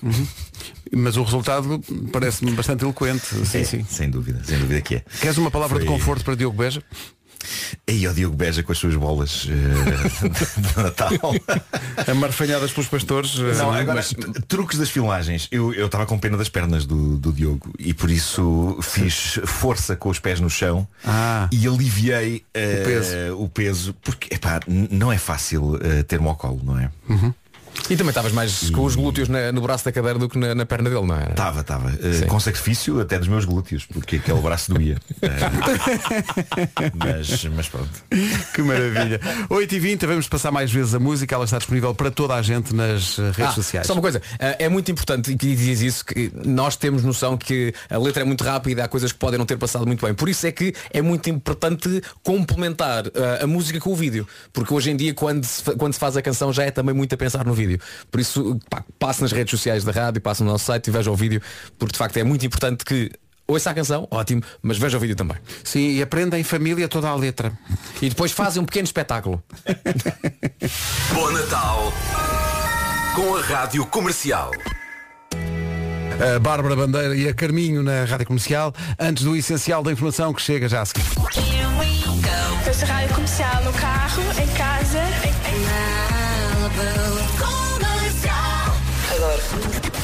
Mas 0.94 1.16
o 1.16 1.22
resultado 1.22 1.80
parece-me 2.12 2.52
bastante 2.52 2.84
eloquente. 2.84 3.26
Sim, 3.46 3.58
é, 3.58 3.64
sim. 3.64 3.84
Sem 3.88 4.10
dúvida, 4.10 4.42
sem 4.44 4.58
dúvida 4.58 4.80
que 4.80 4.96
é. 4.96 5.04
Queres 5.20 5.36
uma 5.38 5.50
palavra 5.50 5.78
de 5.78 5.86
Foi- 5.86 5.94
conforto 5.98 6.24
para 6.24 6.34
Diogo 6.34 6.56
Beja? 6.56 6.82
E 7.86 8.08
o 8.08 8.14
Diogo 8.14 8.34
Beja 8.34 8.62
com 8.62 8.72
as 8.72 8.78
suas 8.78 8.94
bolas 8.94 9.46
eh, 9.50 10.28
de 10.60 10.82
Natal. 10.82 11.10
Amarfanhadas 12.10 12.72
pelos 12.72 12.88
pastores. 12.88 13.34
uh, 13.36 13.42
Não, 13.58 13.70
agora, 13.70 13.96
mas- 13.96 14.14
truques 14.48 14.78
das 14.78 14.88
filmagens. 14.88 15.46
Eu 15.50 15.72
estava 15.84 16.06
com 16.06 16.18
pena 16.18 16.38
das 16.38 16.48
pernas 16.48 16.86
do, 16.86 17.18
do 17.18 17.32
Diogo 17.32 17.70
e 17.78 17.92
por 17.92 18.10
isso 18.10 18.78
fiz 18.80 19.38
força 19.44 19.94
com 19.94 20.08
os 20.08 20.18
pés 20.18 20.40
no 20.40 20.48
chão 20.48 20.88
Ah. 21.04 21.46
e 21.52 21.66
aliviei 21.68 22.44
eh, 22.54 22.82
peso. 22.82 23.36
o 23.38 23.48
peso, 23.48 23.94
porque 24.02 24.34
epá, 24.34 24.60
não 24.66 25.12
é 25.12 25.18
fácil 25.18 25.78
eh, 25.82 26.02
ter-me 26.02 26.26
ao 26.28 26.36
colo, 26.36 26.60
não 26.64 26.78
é? 26.78 26.90
E 27.90 27.96
também 27.96 28.10
estavas 28.10 28.32
mais 28.32 28.70
com 28.70 28.82
os 28.84 28.94
glúteos 28.96 29.28
na- 29.28 29.52
no 29.52 29.60
braço 29.60 29.84
da 29.84 29.92
cadeira 29.92 30.18
do 30.18 30.28
que 30.28 30.38
na, 30.38 30.54
na 30.54 30.64
perna 30.66 30.88
dele, 30.88 31.06
não 31.06 31.16
é? 31.16 31.30
Estava, 31.30 31.60
estava. 31.60 31.90
Eh, 32.02 32.12
Sim. 32.20 32.26
com 32.26 32.40
sacrifício 32.40 33.00
até 33.00 33.18
dos 33.18 33.28
meus 33.28 33.44
glúteos, 33.44 33.84
porque 33.84 34.16
aquele 34.16 34.40
braço 34.40 34.72
doía. 34.72 34.96
Eh, 35.24 36.92
mas, 36.94 37.44
mas 37.46 37.68
pronto. 37.68 37.90
Que 38.54 38.62
maravilha. 38.62 39.20
8h20, 39.50 40.06
vamos 40.06 40.28
passar 40.28 40.50
mais 40.50 40.70
vezes 40.72 40.94
a 40.94 40.98
música, 41.00 41.34
ela 41.34 41.44
está 41.44 41.58
disponível 41.58 41.94
para 41.94 42.10
toda 42.10 42.34
a 42.34 42.42
gente 42.42 42.74
nas 42.74 43.18
uh, 43.18 43.22
redes 43.26 43.40
Ah, 43.40 43.52
sociais. 43.52 43.86
Só 43.86 43.92
uma 43.92 44.02
coisa, 44.02 44.20
ah, 44.38 44.56
é 44.58 44.68
muito 44.68 44.90
importante 44.90 45.32
e 45.32 45.36
que 45.36 45.54
diz 45.54 45.80
isso 45.80 46.04
que 46.04 46.32
nós 46.44 46.76
temos 46.76 47.02
noção 47.02 47.36
que 47.36 47.72
a 47.90 47.98
letra 47.98 48.22
é 48.22 48.24
muito 48.24 48.44
rápida, 48.44 48.84
há 48.84 48.88
coisas 48.88 49.12
que 49.12 49.18
podem 49.18 49.38
não 49.38 49.46
ter 49.46 49.56
passado 49.56 49.86
muito 49.86 50.04
bem. 50.04 50.14
Por 50.14 50.28
isso 50.28 50.46
é 50.46 50.52
que 50.52 50.74
é 50.92 51.00
muito 51.02 51.28
importante 51.30 52.02
complementar 52.22 53.04
a 53.40 53.46
música 53.46 53.78
com 53.80 53.90
o 53.92 53.96
vídeo. 53.96 54.26
Porque 54.52 54.72
hoje 54.72 54.90
em 54.90 54.96
dia 54.96 55.14
quando 55.14 55.44
se, 55.44 55.62
quando 55.76 55.92
se 55.92 55.98
faz 55.98 56.16
a 56.16 56.22
canção 56.22 56.52
já 56.52 56.64
é 56.64 56.70
também 56.70 56.94
muito 56.94 57.14
a 57.14 57.18
pensar 57.18 57.44
no 57.44 57.54
vídeo. 57.54 57.63
Por 58.10 58.20
isso 58.20 58.58
pá, 58.68 58.84
passe 58.98 59.22
nas 59.22 59.32
redes 59.32 59.50
sociais 59.50 59.84
da 59.84 59.92
rádio, 59.92 60.20
passe 60.20 60.42
no 60.42 60.50
nosso 60.50 60.64
site 60.64 60.88
e 60.88 60.90
veja 60.90 61.10
o 61.10 61.16
vídeo, 61.16 61.40
porque 61.78 61.92
de 61.92 61.98
facto 61.98 62.16
é 62.16 62.24
muito 62.24 62.44
importante 62.44 62.84
que 62.84 63.10
ouça 63.46 63.70
a 63.70 63.74
canção, 63.74 64.08
ótimo, 64.10 64.42
mas 64.62 64.78
veja 64.78 64.96
o 64.96 65.00
vídeo 65.00 65.16
também. 65.16 65.36
Sim, 65.62 65.90
e 65.90 66.02
aprenda 66.02 66.38
em 66.38 66.44
família 66.44 66.88
toda 66.88 67.08
a 67.08 67.14
letra. 67.14 67.52
E 68.00 68.08
depois 68.08 68.32
fazem 68.32 68.62
um 68.62 68.66
pequeno 68.66 68.84
espetáculo. 68.84 69.42
Bom 71.12 71.30
Natal 71.30 71.92
com 73.14 73.36
a 73.36 73.42
Rádio 73.42 73.86
Comercial. 73.86 74.50
A 76.34 76.38
Bárbara 76.38 76.74
Bandeira 76.74 77.16
e 77.16 77.28
a 77.28 77.34
Carminho 77.34 77.82
na 77.82 78.04
Rádio 78.04 78.26
Comercial, 78.26 78.74
antes 78.98 79.24
do 79.24 79.36
essencial 79.36 79.82
da 79.82 79.92
informação 79.92 80.32
que 80.32 80.42
chega 80.42 80.68
já 80.68 80.82
a 80.82 80.84
seguir. 80.84 81.04
Rádio 82.86 83.14
comercial 83.14 83.62
no 83.62 83.72
carro, 83.72 84.22
em 84.22 84.48
casa, 84.56 84.98
em... 85.28 86.13
Comercial. 86.74 88.34
Adoro. 89.14 90.03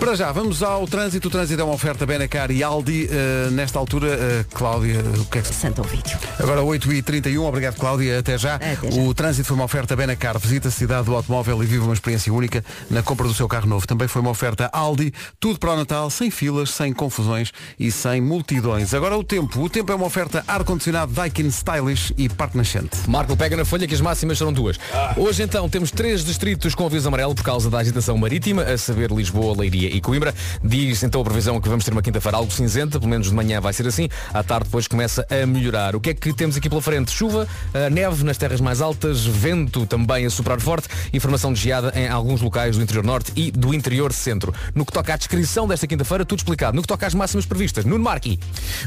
Para 0.00 0.14
já, 0.14 0.32
vamos 0.32 0.62
ao 0.62 0.86
trânsito. 0.86 1.28
O 1.28 1.30
trânsito 1.30 1.60
é 1.60 1.64
uma 1.64 1.74
oferta 1.74 2.06
Benacar 2.06 2.50
e 2.50 2.62
Aldi. 2.62 3.04
Uh, 3.04 3.50
nesta 3.50 3.78
altura, 3.78 4.08
uh, 4.08 4.56
Cláudia, 4.56 4.98
o 5.18 5.26
que 5.26 5.38
é 5.38 5.42
que... 5.42 5.54
Santo 5.54 5.82
vídeo. 5.82 6.18
Agora 6.38 6.62
8h31, 6.62 7.38
obrigado 7.42 7.76
Cláudia, 7.76 8.18
até 8.18 8.38
já. 8.38 8.54
Até 8.54 8.76
já. 8.90 9.00
O 9.02 9.12
trânsito 9.12 9.46
foi 9.46 9.56
uma 9.56 9.66
oferta 9.66 9.94
Benacar, 9.94 10.38
visita 10.38 10.68
a 10.68 10.70
cidade 10.70 11.04
do 11.04 11.14
automóvel 11.14 11.62
e 11.62 11.66
vive 11.66 11.84
uma 11.84 11.92
experiência 11.92 12.32
única 12.32 12.64
na 12.88 13.02
compra 13.02 13.28
do 13.28 13.34
seu 13.34 13.46
carro 13.46 13.68
novo. 13.68 13.86
Também 13.86 14.08
foi 14.08 14.22
uma 14.22 14.30
oferta 14.30 14.70
Aldi, 14.72 15.12
tudo 15.38 15.58
para 15.58 15.72
o 15.72 15.76
Natal, 15.76 16.08
sem 16.08 16.30
filas, 16.30 16.70
sem 16.70 16.94
confusões 16.94 17.52
e 17.78 17.92
sem 17.92 18.22
multidões. 18.22 18.94
Agora 18.94 19.18
o 19.18 19.22
tempo, 19.22 19.60
o 19.60 19.68
tempo 19.68 19.92
é 19.92 19.94
uma 19.94 20.06
oferta 20.06 20.42
ar-condicionado 20.48 21.12
Daikin 21.12 21.48
Stylish 21.48 22.14
e 22.16 22.26
Parque 22.26 22.56
Nascente. 22.56 22.96
Marco 23.06 23.36
pega 23.36 23.54
na 23.54 23.66
folha 23.66 23.86
que 23.86 23.94
as 23.94 24.00
máximas 24.00 24.38
serão 24.38 24.52
duas. 24.52 24.78
Hoje 25.14 25.42
então 25.42 25.68
temos 25.68 25.90
três 25.90 26.24
distritos 26.24 26.74
com 26.74 26.86
aviso 26.86 27.06
amarelo 27.06 27.34
por 27.34 27.44
causa 27.44 27.68
da 27.68 27.78
agitação 27.78 28.16
marítima, 28.16 28.62
a 28.62 28.78
saber 28.78 29.10
Lisboa, 29.10 29.54
Leiria 29.54 29.89
e 29.90 30.00
Coimbra. 30.00 30.34
Diz 30.62 31.02
então 31.02 31.20
a 31.20 31.24
previsão 31.24 31.60
que 31.60 31.68
vamos 31.68 31.84
ter 31.84 31.92
uma 31.92 32.02
quinta-feira 32.02 32.36
algo 32.36 32.52
cinzenta, 32.52 32.98
pelo 32.98 33.10
menos 33.10 33.28
de 33.28 33.34
manhã 33.34 33.60
vai 33.60 33.72
ser 33.72 33.86
assim. 33.86 34.08
À 34.32 34.42
tarde 34.42 34.64
depois 34.64 34.86
começa 34.86 35.26
a 35.30 35.46
melhorar. 35.46 35.96
O 35.96 36.00
que 36.00 36.10
é 36.10 36.14
que 36.14 36.32
temos 36.32 36.56
aqui 36.56 36.68
pela 36.68 36.82
frente? 36.82 37.10
Chuva, 37.10 37.46
eh, 37.74 37.90
neve 37.90 38.24
nas 38.24 38.36
terras 38.36 38.60
mais 38.60 38.80
altas, 38.80 39.24
vento 39.24 39.86
também 39.86 40.26
a 40.26 40.30
soprar 40.30 40.60
forte, 40.60 40.88
informação 41.12 41.52
de 41.52 41.60
geada 41.60 41.92
em 41.94 42.08
alguns 42.08 42.40
locais 42.40 42.76
do 42.76 42.82
interior 42.82 43.04
norte 43.04 43.32
e 43.34 43.50
do 43.50 43.74
interior 43.74 44.12
centro. 44.12 44.54
No 44.74 44.84
que 44.84 44.92
toca 44.92 45.14
à 45.14 45.16
descrição 45.16 45.66
desta 45.66 45.86
quinta-feira, 45.86 46.24
tudo 46.24 46.38
explicado. 46.38 46.76
No 46.76 46.82
que 46.82 46.88
toca 46.88 47.06
às 47.06 47.14
máximas 47.14 47.46
previstas, 47.46 47.84
Nuno 47.84 48.04
Marqui. 48.04 48.38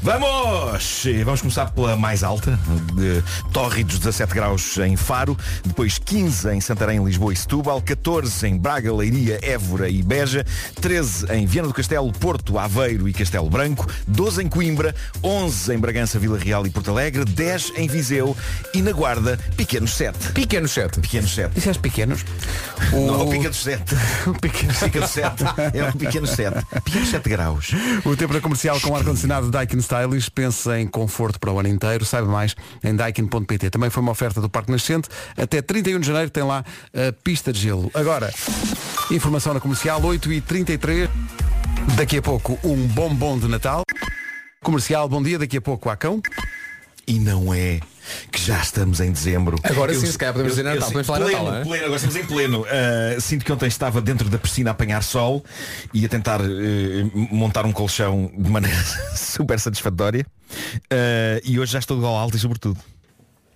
Vamos! 0.02 1.06
Eh, 1.06 1.24
Vamos 1.24 1.42
começar 1.42 1.72
pela 1.72 1.96
mais 1.96 2.24
alta, 2.24 2.60
de 2.94 3.24
tórridos 3.52 3.98
17 3.98 4.34
graus 4.34 4.78
em 4.78 4.96
Faro, 4.96 5.38
depois 5.66 5.98
15 5.98 6.50
em 6.50 6.62
Santarém, 6.62 7.04
Lisboa 7.04 7.34
e 7.34 7.36
Setúbal, 7.36 7.82
14 7.82 8.48
em 8.48 8.58
Braga, 8.58 8.94
Leiria, 8.94 9.40
Évora 9.42 9.90
e 9.90 10.04
Beja, 10.04 10.46
13 10.82 10.93
13 10.94 11.26
em 11.32 11.48
Viana 11.48 11.68
do 11.68 11.74
Castelo, 11.74 12.14
Porto, 12.14 12.60
Aveiro 12.60 13.10
e 13.10 13.14
Castelo 13.14 13.50
Branco, 13.50 13.88
12 14.08 14.44
em 14.44 14.48
Coimbra, 14.48 14.94
11 15.24 15.74
em 15.74 15.80
Bragança, 15.80 16.20
Vila 16.20 16.38
Real 16.38 16.68
e 16.68 16.70
Porto 16.70 16.92
Alegre, 16.92 17.26
10 17.26 17.74
em 17.78 17.88
Viseu 17.88 18.38
e 18.76 18.82
na 18.84 18.92
Guarda, 18.92 19.40
pequenos 19.58 19.96
7. 19.96 20.34
Pequenos 20.34 20.72
7. 20.72 21.00
Pequenos 21.00 21.34
7. 21.34 21.52
Disseste 21.56 21.82
pequenos? 21.82 22.24
Não, 22.92 23.28
o 23.28 23.30
Pica 23.32 23.50
dos 23.50 23.64
7. 23.64 23.96
Pequenos. 24.40 24.78
Pica 24.84 25.00
dos 25.00 25.10
7. 25.10 25.44
É 25.74 25.84
um 25.84 25.92
pequeno 25.94 26.28
7. 26.28 26.66
Pequenos 26.84 27.10
7 27.10 27.30
graus. 27.30 27.72
O 28.06 28.16
tempo 28.16 28.34
da 28.34 28.42
comercial 28.42 28.80
com 28.80 28.96
ar-condicionado 28.96 29.50
Daikin 29.50 29.78
Stylish. 29.78 30.30
Pensa 30.30 30.80
em 30.80 30.88
conforto 30.88 31.40
para 31.40 31.52
o 31.52 31.60
ano 31.60 31.70
inteiro. 31.70 32.06
Saiba 32.06 32.28
mais 32.28 32.56
em 32.84 32.96
daikin.pt. 32.96 33.72
Também 33.72 33.90
foi 33.90 34.04
uma 34.04 34.12
oferta 34.12 34.40
do 34.40 34.48
Parque 34.50 34.72
Nascente. 34.72 35.10
Até 35.36 35.60
31 35.60 36.00
de 36.00 36.08
janeiro 36.08 36.30
tem 36.30 36.44
lá 36.44 36.64
a 36.94 37.12
pista 37.24 37.52
de 37.52 37.60
gelo. 37.60 37.90
Agora, 37.96 38.32
informação 39.12 39.54
na 39.54 39.60
comercial 39.60 40.02
8h33. 40.02 41.10
Daqui 41.96 42.18
a 42.18 42.22
pouco 42.22 42.58
um 42.64 42.88
bombom 42.88 43.38
de 43.38 43.48
Natal. 43.48 43.84
Comercial, 44.64 45.08
bom 45.10 45.22
dia. 45.22 45.38
Daqui 45.38 45.58
a 45.58 45.62
pouco 45.62 45.90
há 45.90 45.96
cão. 45.96 46.22
E 47.06 47.20
não 47.20 47.54
é 47.54 47.82
que 48.32 48.42
já 48.42 48.62
estamos 48.62 49.02
em 49.02 49.12
dezembro. 49.12 49.58
Agora 49.64 49.94
sim, 49.94 50.06
se 50.06 50.18
calhar 50.18 50.34
podemos 50.34 50.56
dizer 50.56 50.64
Natal, 50.64 50.88
podemos 50.88 51.08
falar 51.08 51.26
pleno, 51.26 51.44
Natal, 51.44 51.56
é? 51.56 51.64
pleno, 51.64 51.86
agora 51.86 51.96
estamos 51.96 52.16
em 52.16 52.26
pleno. 52.26 52.62
Uh, 52.62 53.22
sinto 53.22 53.44
que 53.44 53.52
ontem 53.52 53.68
estava 53.68 54.02
dentro 54.02 54.30
da 54.30 54.38
piscina 54.38 54.70
a 54.70 54.72
apanhar 54.72 55.04
sol 55.04 55.44
e 55.94 56.06
a 56.06 56.10
tentar 56.10 56.42
uh, 56.42 56.46
montar 57.14 57.66
um 57.66 57.74
colchão 57.74 58.32
de 58.38 58.50
maneira 58.50 58.78
super 59.16 59.60
satisfatória. 59.60 60.26
Uh, 60.86 61.42
e 61.44 61.60
hoje 61.60 61.74
já 61.74 61.80
estou 61.80 61.98
de 61.98 62.04
gol 62.04 62.16
alto 62.16 62.38
e 62.38 62.40
sobretudo. 62.40 62.80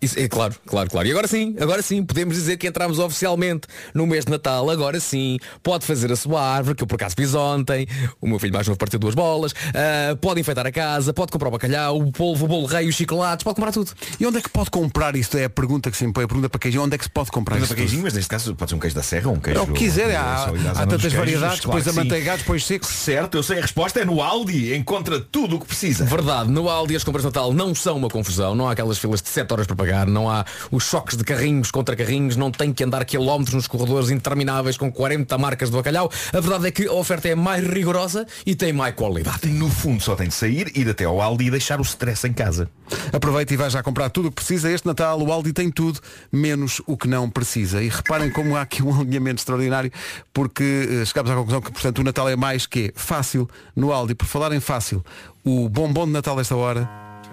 Isso, 0.01 0.19
é 0.19 0.27
claro, 0.27 0.55
claro, 0.65 0.89
claro. 0.89 1.07
E 1.07 1.11
agora 1.11 1.27
sim, 1.27 1.55
agora 1.59 1.81
sim, 1.81 2.03
podemos 2.03 2.35
dizer 2.35 2.57
que 2.57 2.67
entramos 2.67 2.99
oficialmente 2.99 3.67
no 3.93 4.05
mês 4.05 4.25
de 4.25 4.31
Natal. 4.31 4.69
Agora 4.69 4.99
sim, 4.99 5.37
pode 5.63 5.85
fazer 5.85 6.11
a 6.11 6.15
sua 6.15 6.41
árvore, 6.41 6.75
que 6.75 6.83
eu 6.83 6.87
por 6.87 6.95
acaso 6.95 7.15
fiz 7.17 7.33
ontem. 7.33 7.87
O 8.21 8.27
meu 8.27 8.39
filho 8.39 8.53
mais 8.53 8.67
novo 8.67 8.77
partiu 8.77 8.99
duas 8.99 9.15
bolas. 9.15 9.51
Uh, 9.51 10.15
pode 10.21 10.39
enfeitar 10.39 10.65
a 10.67 10.71
casa, 10.71 11.13
pode 11.13 11.31
comprar 11.31 11.49
o 11.49 11.51
bacalhau, 11.51 11.97
o 11.97 12.11
polvo, 12.11 12.45
o 12.45 12.47
bolo 12.47 12.65
rei, 12.65 12.87
os 12.87 12.95
chocolates, 12.95 13.43
pode 13.43 13.55
comprar 13.55 13.71
tudo. 13.71 13.91
E 14.19 14.25
onde 14.25 14.37
é 14.37 14.41
que 14.41 14.49
pode 14.49 14.69
comprar 14.69 15.15
isto? 15.15 15.37
É 15.37 15.45
a 15.45 15.49
pergunta 15.49 15.89
que 15.89 15.97
se 15.97 16.05
me 16.05 16.13
põe, 16.13 16.25
a 16.25 16.27
pergunta 16.27 16.49
para 16.49 16.59
queijinho. 16.59 16.83
Onde 16.83 16.95
é 16.95 16.97
que 16.97 17.05
se 17.05 17.09
pode 17.09 17.31
comprar 17.31 17.57
isto? 17.57 17.67
para 17.67 17.77
queijinho, 17.77 18.03
mas 18.03 18.13
neste 18.13 18.29
caso 18.29 18.55
pode 18.55 18.71
ser 18.71 18.75
um 18.75 18.79
queijo 18.79 18.95
da 18.95 19.03
serra 19.03 19.29
ou 19.29 19.35
um 19.35 19.39
queijo. 19.39 19.59
É 19.59 19.63
o 19.63 19.67
que 19.67 19.73
quiser, 19.73 20.15
há, 20.15 20.45
há 20.75 20.87
tantas 20.87 21.13
variedades, 21.13 21.59
claro 21.59 21.77
depois 21.77 21.83
sim. 21.83 21.89
amanteigados, 21.89 22.41
depois 22.41 22.65
secos. 22.65 22.89
Certo, 22.89 23.35
eu 23.35 23.43
sei 23.43 23.59
a 23.59 23.61
resposta 23.61 23.99
é 23.99 24.05
no 24.05 24.21
Aldi. 24.21 24.73
Encontra 24.73 25.19
tudo 25.19 25.57
o 25.57 25.59
que 25.59 25.65
precisa. 25.65 26.05
Verdade, 26.05 26.49
no 26.49 26.69
Aldi 26.69 26.95
as 26.95 27.03
compras 27.03 27.23
de 27.23 27.27
Natal 27.27 27.53
não 27.53 27.73
são 27.73 27.97
uma 27.97 28.09
confusão, 28.09 28.55
não 28.55 28.67
há 28.67 28.71
aquelas 28.71 28.97
filas 28.97 29.21
de 29.21 29.29
7 29.29 29.51
horas 29.51 29.67
para 29.67 29.75
pagar, 29.87 30.07
não 30.07 30.29
há 30.29 30.45
os 30.69 30.83
choques 30.83 31.15
de 31.15 31.23
carrinhos 31.23 31.71
contra 31.71 31.95
carrinhos, 31.95 32.35
não 32.35 32.51
tem 32.51 32.73
que 32.73 32.83
andar 32.83 33.05
quilómetros 33.05 33.55
nos 33.55 33.67
corredores 33.67 34.09
intermináveis 34.09 34.77
com 34.77 34.91
40 34.91 35.37
marcas 35.37 35.69
de 35.69 35.77
bacalhau. 35.77 36.11
A 36.33 36.39
verdade 36.41 36.67
é 36.67 36.71
que 36.71 36.87
a 36.87 36.93
oferta 36.93 37.29
é 37.29 37.35
mais 37.35 37.65
rigorosa 37.65 38.27
e 38.45 38.53
tem 38.53 38.73
mais 38.73 38.93
qualidade. 38.95 39.47
No 39.47 39.69
fundo 39.69 40.03
só 40.03 40.15
tem 40.15 40.27
de 40.27 40.33
sair, 40.33 40.71
ir 40.75 40.89
até 40.89 41.05
ao 41.05 41.21
Aldi 41.21 41.45
e 41.45 41.51
deixar 41.51 41.79
o 41.79 41.83
stress 41.83 42.27
em 42.27 42.33
casa. 42.33 42.69
Aproveita 43.13 43.53
e 43.53 43.57
vai 43.57 43.69
já 43.69 43.81
comprar 43.81 44.09
tudo 44.09 44.27
o 44.27 44.29
que 44.29 44.35
precisa. 44.35 44.69
Este 44.69 44.85
Natal 44.85 45.21
o 45.21 45.31
Aldi 45.31 45.53
tem 45.53 45.71
tudo, 45.71 46.01
menos 46.31 46.81
o 46.85 46.97
que 46.97 47.07
não 47.07 47.29
precisa. 47.29 47.81
E 47.81 47.87
reparem 47.87 48.29
como 48.29 48.57
há 48.57 48.61
aqui 48.61 48.83
um 48.83 49.01
alinhamento 49.01 49.39
extraordinário, 49.39 49.91
porque 50.33 50.63
eh, 51.01 51.05
chegamos 51.05 51.31
à 51.31 51.35
conclusão 51.35 51.61
que, 51.61 51.71
portanto, 51.71 51.99
o 51.99 52.03
Natal 52.03 52.27
é 52.27 52.35
mais 52.35 52.65
que 52.65 52.91
fácil 52.95 53.49
no 53.73 53.93
Aldi. 53.93 54.15
Por 54.15 54.25
falar 54.25 54.51
em 54.51 54.59
fácil, 54.59 55.03
o 55.45 55.69
bombom 55.69 56.05
de 56.05 56.11
Natal 56.11 56.35
desta 56.35 56.55
hora 56.55 56.89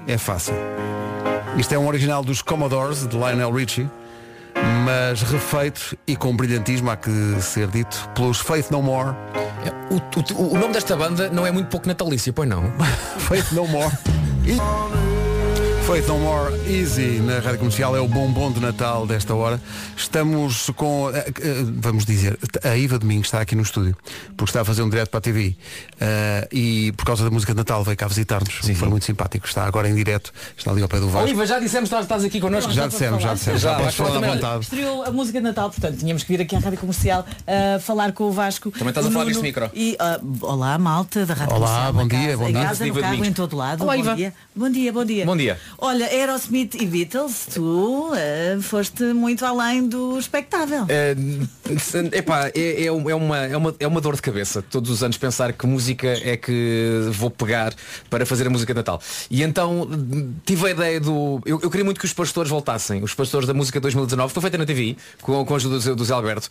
é 0.06 0.16
fácil. 0.16 0.54
Isto 1.58 1.74
é 1.74 1.78
um 1.78 1.86
original 1.86 2.22
dos 2.24 2.42
Commodores, 2.42 3.06
de 3.06 3.16
Lionel 3.16 3.50
Richie, 3.52 3.88
mas 4.84 5.22
refeito 5.22 5.96
e 6.06 6.16
com 6.16 6.34
brilhantismo, 6.36 6.90
há 6.90 6.96
que 6.96 7.10
ser 7.40 7.68
dito, 7.68 8.08
pelos 8.14 8.38
Faith 8.40 8.70
No 8.70 8.82
More. 8.82 9.10
O, 9.90 10.42
o- 10.42 10.54
o 10.54 10.58
nome 10.58 10.72
desta 10.74 10.96
banda 10.96 11.28
não 11.30 11.46
é 11.46 11.50
muito 11.52 11.68
pouco 11.68 11.86
natalícia, 11.86 12.32
pois 12.32 12.48
não? 12.48 12.72
Faith 13.18 13.52
No 13.52 13.66
More. 13.68 13.92
E... 14.44 14.58
Faith 15.86 16.06
No 16.08 16.18
More 16.18 16.54
Easy 16.66 17.20
na 17.20 17.40
Rádio 17.40 17.58
Comercial 17.58 17.94
é 17.94 18.00
o 18.00 18.08
bombom 18.08 18.50
de 18.50 18.58
Natal 18.58 19.06
desta 19.06 19.34
hora. 19.34 19.60
Estamos 19.94 20.70
com, 20.76 21.10
eh, 21.10 21.26
eh, 21.42 21.62
vamos 21.76 22.06
dizer, 22.06 22.38
a 22.64 22.74
Iva 22.74 22.98
Domingos 22.98 23.26
está 23.26 23.40
aqui 23.42 23.54
no 23.54 23.60
estúdio, 23.62 23.94
porque 24.34 24.48
está 24.50 24.62
a 24.62 24.64
fazer 24.64 24.82
um 24.82 24.88
direto 24.88 25.10
para 25.10 25.18
a 25.18 25.20
TV 25.20 25.54
eh, 26.00 26.48
e 26.50 26.92
por 26.92 27.04
causa 27.04 27.22
da 27.22 27.30
música 27.30 27.52
de 27.52 27.58
Natal 27.58 27.84
veio 27.84 27.96
cá 27.98 28.08
visitar-nos. 28.08 28.54
Foi 28.54 28.88
muito 28.88 29.04
simpático. 29.04 29.46
Está 29.46 29.64
agora 29.66 29.86
em 29.88 29.94
direto, 29.94 30.32
está 30.56 30.70
ali 30.70 30.80
ao 30.80 30.88
pé 30.88 30.98
do 31.00 31.08
Vasco. 31.08 31.26
Oliva, 31.28 31.44
já 31.46 31.58
dissemos 31.58 31.90
que 31.90 31.96
estás- 31.96 32.24
aqui 32.24 32.40
connosco. 32.40 32.72
Já 32.72 32.86
dissemos, 32.86 33.22
já 33.22 33.34
dissemos, 33.34 33.60
já 33.60 33.74
podes 33.74 33.94
falar 33.94 34.16
à 34.24 34.32
vontade. 34.34 34.62
Estreou 34.64 35.02
a 35.04 35.12
música 35.12 35.38
de 35.38 35.44
Natal, 35.44 35.68
portanto 35.68 35.98
tínhamos 35.98 36.22
que 36.24 36.32
vir 36.34 36.42
aqui 36.42 36.56
à 36.56 36.60
Rádio 36.60 36.78
Comercial 36.78 37.26
uh, 37.28 37.78
falar 37.80 38.12
com 38.12 38.24
o 38.24 38.32
Vasco. 38.32 38.70
Também 38.70 38.88
estás 38.88 39.06
a 39.06 39.10
falar 39.10 39.24
Nuno 39.24 39.34
desse 39.34 39.42
micro. 39.42 39.70
E, 39.74 39.98
uh, 40.00 40.46
olá, 40.46 40.78
malta 40.78 41.26
da 41.26 41.34
Rádio 41.34 41.56
Olá, 41.56 41.66
Comercial. 41.68 41.92
bom 41.92 42.02
na 42.02 42.08
dia, 42.08 42.18
casa, 42.30 42.36
bom 42.38 42.48
em 42.48 42.52
dia. 42.52 42.62
casa, 42.62 42.80
no 42.84 42.88
Iva 42.88 43.00
carro, 43.00 43.24
em 43.24 43.32
todo 43.34 43.56
lado. 43.56 43.82
Olá, 43.82 43.92
bom 43.94 44.00
Iva. 44.00 44.14
dia. 44.16 44.34
Bom 44.56 44.70
dia, 44.70 44.92
bom 44.92 45.04
dia. 45.04 45.26
Bom 45.26 45.36
dia. 45.36 45.58
Olha, 45.86 46.06
Aerosmith 46.06 46.76
e 46.80 46.86
Beatles, 46.86 47.46
tu 47.52 48.10
uh, 48.10 48.62
foste 48.62 49.04
muito 49.12 49.44
além 49.44 49.86
do 49.86 50.18
espectável. 50.18 50.86
É, 50.88 51.14
epá, 52.16 52.48
é, 52.54 52.84
é, 52.84 52.86
é 52.86 52.90
uma, 52.90 53.38
é, 53.38 53.54
uma, 53.54 53.76
é 53.78 53.86
uma 53.86 54.00
dor 54.00 54.16
de 54.16 54.22
cabeça 54.22 54.62
todos 54.62 54.90
os 54.90 55.02
anos 55.02 55.18
pensar 55.18 55.52
que 55.52 55.66
música 55.66 56.08
é 56.08 56.38
que 56.38 57.10
vou 57.12 57.28
pegar 57.28 57.74
para 58.08 58.24
fazer 58.24 58.46
a 58.46 58.50
música 58.50 58.72
de 58.72 58.78
Natal. 58.78 58.98
E 59.30 59.42
então 59.42 59.86
tive 60.46 60.68
a 60.68 60.70
ideia 60.70 60.98
do. 60.98 61.42
Eu, 61.44 61.60
eu 61.62 61.68
queria 61.68 61.84
muito 61.84 62.00
que 62.00 62.06
os 62.06 62.14
pastores 62.14 62.50
voltassem, 62.50 63.02
os 63.02 63.12
pastores 63.12 63.46
da 63.46 63.52
música 63.52 63.78
2019, 63.78 64.32
foi 64.32 64.40
feita 64.40 64.56
na 64.56 64.64
TV, 64.64 64.96
com, 65.20 65.44
com 65.44 65.52
a 65.52 65.56
ajuda 65.58 65.78
do, 65.78 65.96
do 65.96 66.04
Zé 66.06 66.14
Alberto. 66.14 66.48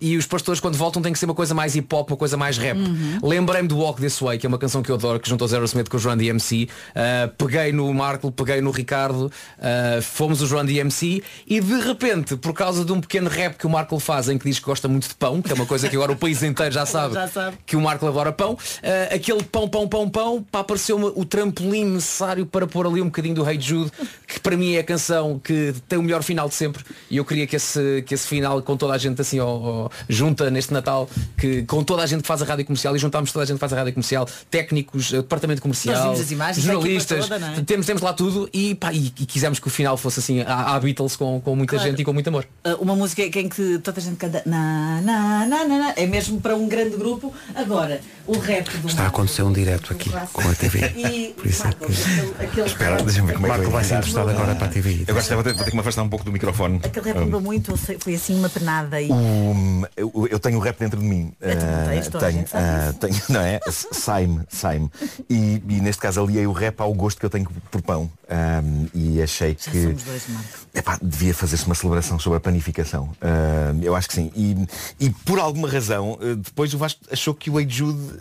E 0.00 0.16
os 0.16 0.26
pastores 0.26 0.60
quando 0.60 0.76
voltam 0.76 1.02
tem 1.02 1.12
que 1.12 1.18
ser 1.18 1.24
uma 1.24 1.34
coisa 1.34 1.54
mais 1.54 1.74
hip 1.74 1.92
hop, 1.92 2.08
uma 2.08 2.16
coisa 2.16 2.36
mais 2.36 2.56
rap. 2.56 2.78
Lembrei-me 3.20 3.66
do 3.66 3.78
Walk 3.78 4.00
This 4.00 4.20
Way, 4.20 4.38
que 4.38 4.46
é 4.46 4.48
uma 4.48 4.58
canção 4.58 4.80
que 4.80 4.92
eu 4.92 4.94
adoro, 4.94 5.18
que 5.18 5.28
juntou 5.28 5.44
o 5.44 5.48
Zero 5.48 5.64
Smith 5.64 5.88
com 5.88 5.96
o 5.96 6.00
João 6.00 6.16
DMC. 6.16 6.68
Ah, 6.94 7.28
peguei 7.36 7.72
no 7.72 7.92
Marco, 7.92 8.27
peguei 8.32 8.60
no 8.60 8.70
Ricardo, 8.70 9.30
ah, 9.58 10.00
fomos 10.02 10.42
o 10.42 10.46
João 10.46 10.64
DMC 10.64 11.22
e 11.46 11.60
de 11.60 11.80
repente, 11.80 12.36
por 12.36 12.52
causa 12.52 12.84
de 12.84 12.92
um 12.92 13.00
pequeno 13.00 13.28
rap 13.28 13.56
que 13.56 13.66
o 13.66 13.70
Marco 13.70 13.98
faz 13.98 14.28
em 14.28 14.38
que 14.38 14.48
diz 14.48 14.58
que 14.58 14.64
gosta 14.64 14.88
muito 14.88 15.08
de 15.08 15.14
pão, 15.14 15.40
que 15.42 15.50
é 15.50 15.54
uma 15.54 15.66
coisa 15.66 15.88
que 15.88 15.96
agora 15.96 16.12
o 16.12 16.16
país 16.16 16.42
inteiro 16.42 16.72
já 16.72 16.84
sabe, 16.86 17.14
Já 17.14 17.28
sabe. 17.28 17.58
que 17.66 17.76
o 17.76 17.80
Marco 17.80 18.06
adora 18.06 18.32
pão, 18.32 18.56
ah, 18.82 19.14
aquele 19.14 19.42
pão, 19.42 19.68
pão, 19.68 19.88
pão, 19.88 20.08
pão, 20.08 20.46
pá, 20.50 20.60
apareceu-me 20.60 21.06
o 21.14 21.24
trampolim 21.24 21.84
necessário 21.84 22.46
para 22.46 22.66
pôr 22.66 22.86
ali 22.86 23.00
um 23.00 23.06
bocadinho 23.06 23.34
do 23.34 23.48
Hey 23.48 23.60
Jude, 23.60 23.90
que 24.26 24.40
para 24.40 24.56
mim 24.56 24.74
é 24.74 24.80
a 24.80 24.84
canção 24.84 25.38
que 25.38 25.74
tem 25.88 25.98
o 25.98 26.02
melhor 26.02 26.22
final 26.22 26.48
de 26.48 26.54
sempre 26.54 26.84
e 27.10 27.16
eu 27.16 27.24
queria 27.24 27.46
que 27.46 27.56
esse, 27.56 28.02
que 28.06 28.14
esse 28.14 28.26
final 28.26 28.60
com 28.62 28.76
toda 28.76 28.94
a 28.94 28.98
gente 28.98 29.20
assim 29.20 29.40
ó, 29.40 29.46
ó, 29.46 29.88
junta 30.08 30.50
neste 30.50 30.72
Natal, 30.72 31.08
que 31.36 31.62
com 31.62 31.82
toda 31.82 32.02
a 32.02 32.06
gente 32.06 32.22
que 32.22 32.26
faz 32.26 32.42
a 32.42 32.44
rádio 32.44 32.64
comercial 32.64 32.94
e 32.94 32.98
juntámos 32.98 33.32
toda 33.32 33.44
a 33.44 33.46
gente 33.46 33.56
que 33.56 33.60
faz 33.60 33.72
a 33.72 33.76
rádio 33.76 33.92
comercial, 33.92 34.28
técnicos, 34.50 35.12
eh, 35.12 35.16
departamento 35.16 35.62
comercial, 35.62 36.14
jornalistas, 36.54 37.28
toda, 37.28 37.46
é? 37.46 37.62
temos, 37.62 37.86
temos 37.86 38.02
lá 38.02 38.07
tudo 38.12 38.48
e, 38.52 38.74
pá, 38.74 38.92
e, 38.92 39.06
e 39.06 39.26
quisemos 39.26 39.58
que 39.58 39.66
o 39.66 39.70
final 39.70 39.96
fosse 39.96 40.20
assim 40.20 40.40
à, 40.42 40.74
à 40.74 40.80
Beatles 40.80 41.16
com, 41.16 41.40
com 41.40 41.54
muita 41.56 41.76
Claro. 41.76 41.90
gente 41.90 42.02
e 42.02 42.04
com 42.04 42.12
muito 42.12 42.28
amor. 42.28 42.46
Uh, 42.66 42.74
uma 42.80 42.94
música 42.96 43.22
em 43.22 43.48
que 43.48 43.78
toda 43.78 44.00
a 44.00 44.02
gente 44.02 44.16
canta 44.16 44.42
na, 44.46 45.00
na, 45.02 45.46
na, 45.46 45.64
na, 45.64 45.78
na. 45.78 45.92
é 45.96 46.06
mesmo 46.06 46.40
para 46.40 46.56
um 46.56 46.68
grande 46.68 46.96
grupo. 46.96 47.32
Agora, 47.54 48.00
o 48.28 48.38
rap 48.38 48.68
do 48.78 48.86
Está 48.88 49.04
a 49.04 49.06
acontecer 49.06 49.42
um 49.42 49.52
direto 49.52 49.92
aqui 49.92 50.10
com 50.32 50.48
a 50.48 50.54
TV. 50.54 50.78
E 50.96 51.32
Por 51.32 51.46
isso 51.46 51.62
é 51.62 51.64
Marco, 51.64 51.84
aquele, 51.84 52.34
aquele 52.46 52.66
Espera, 52.66 53.02
deixa-me 53.02 53.26
ver 53.28 53.34
como 53.34 53.46
é 53.46 53.50
que 53.50 53.56
Marco 53.56 53.70
vai 53.70 53.82
ser 53.84 53.88
vai 53.90 53.98
entrevistado 53.98 54.30
agora 54.30 54.54
para 54.54 54.66
a 54.66 54.70
TV. 54.70 55.04
Eu 55.06 55.14
gosto 55.14 55.28
de 55.28 55.34
vou 55.34 55.44
ter, 55.44 55.54
vou 55.54 55.64
ter 55.64 55.70
que 55.70 55.76
me 55.76 55.80
afastar 55.80 56.02
um 56.02 56.08
pouco 56.08 56.24
do 56.24 56.32
microfone. 56.32 56.80
aquele 56.84 57.06
rap 57.06 57.20
mudou 57.24 57.40
muito, 57.40 57.74
foi 57.76 58.14
assim 58.14 58.38
uma 58.38 58.50
penada 58.50 59.00
e 59.00 59.08
Um, 59.10 59.82
eu, 59.96 60.28
eu 60.30 60.38
tenho 60.38 60.58
o 60.58 60.60
rap 60.60 60.78
dentro 60.78 61.00
de 61.00 61.06
mim. 61.06 61.32
Ah, 61.40 61.88
tenho, 62.18 62.46
sabe 62.46 62.46
ah, 62.54 62.94
tenho, 63.00 63.22
não 63.30 63.40
é? 63.40 63.60
Sai-me, 63.70 64.40
sai-me. 64.48 64.90
E, 65.28 65.62
e 65.66 65.80
neste 65.80 66.02
caso 66.02 66.22
aliei 66.22 66.46
o 66.46 66.52
rap 66.52 66.80
ao 66.80 66.92
gosto 66.92 67.18
que 67.18 67.26
eu 67.26 67.30
tenho 67.30 67.48
por 67.70 67.80
pão. 67.80 68.10
Ah, 68.28 68.62
e 68.94 69.22
achei 69.22 69.56
já 69.58 69.70
que 69.70 69.86
dois, 69.86 70.26
epá, 70.74 70.98
devia 71.00 71.32
fazer-se 71.32 71.64
uma 71.64 71.74
celebração 71.74 72.18
sobre 72.18 72.36
a 72.36 72.40
panificação. 72.40 73.10
Ah, 73.22 73.74
eu 73.80 73.96
acho 73.96 74.08
que 74.08 74.14
sim. 74.14 74.30
E, 74.36 74.56
e 75.00 75.10
por 75.10 75.38
alguma 75.38 75.68
razão, 75.68 76.18
ah, 76.20 76.34
depois 76.36 76.74
o 76.74 76.78
Vasco 76.78 77.00
achou 77.10 77.34
que 77.34 77.48
o 77.50 77.58
Ei 77.58 77.68
Jude 77.68 78.17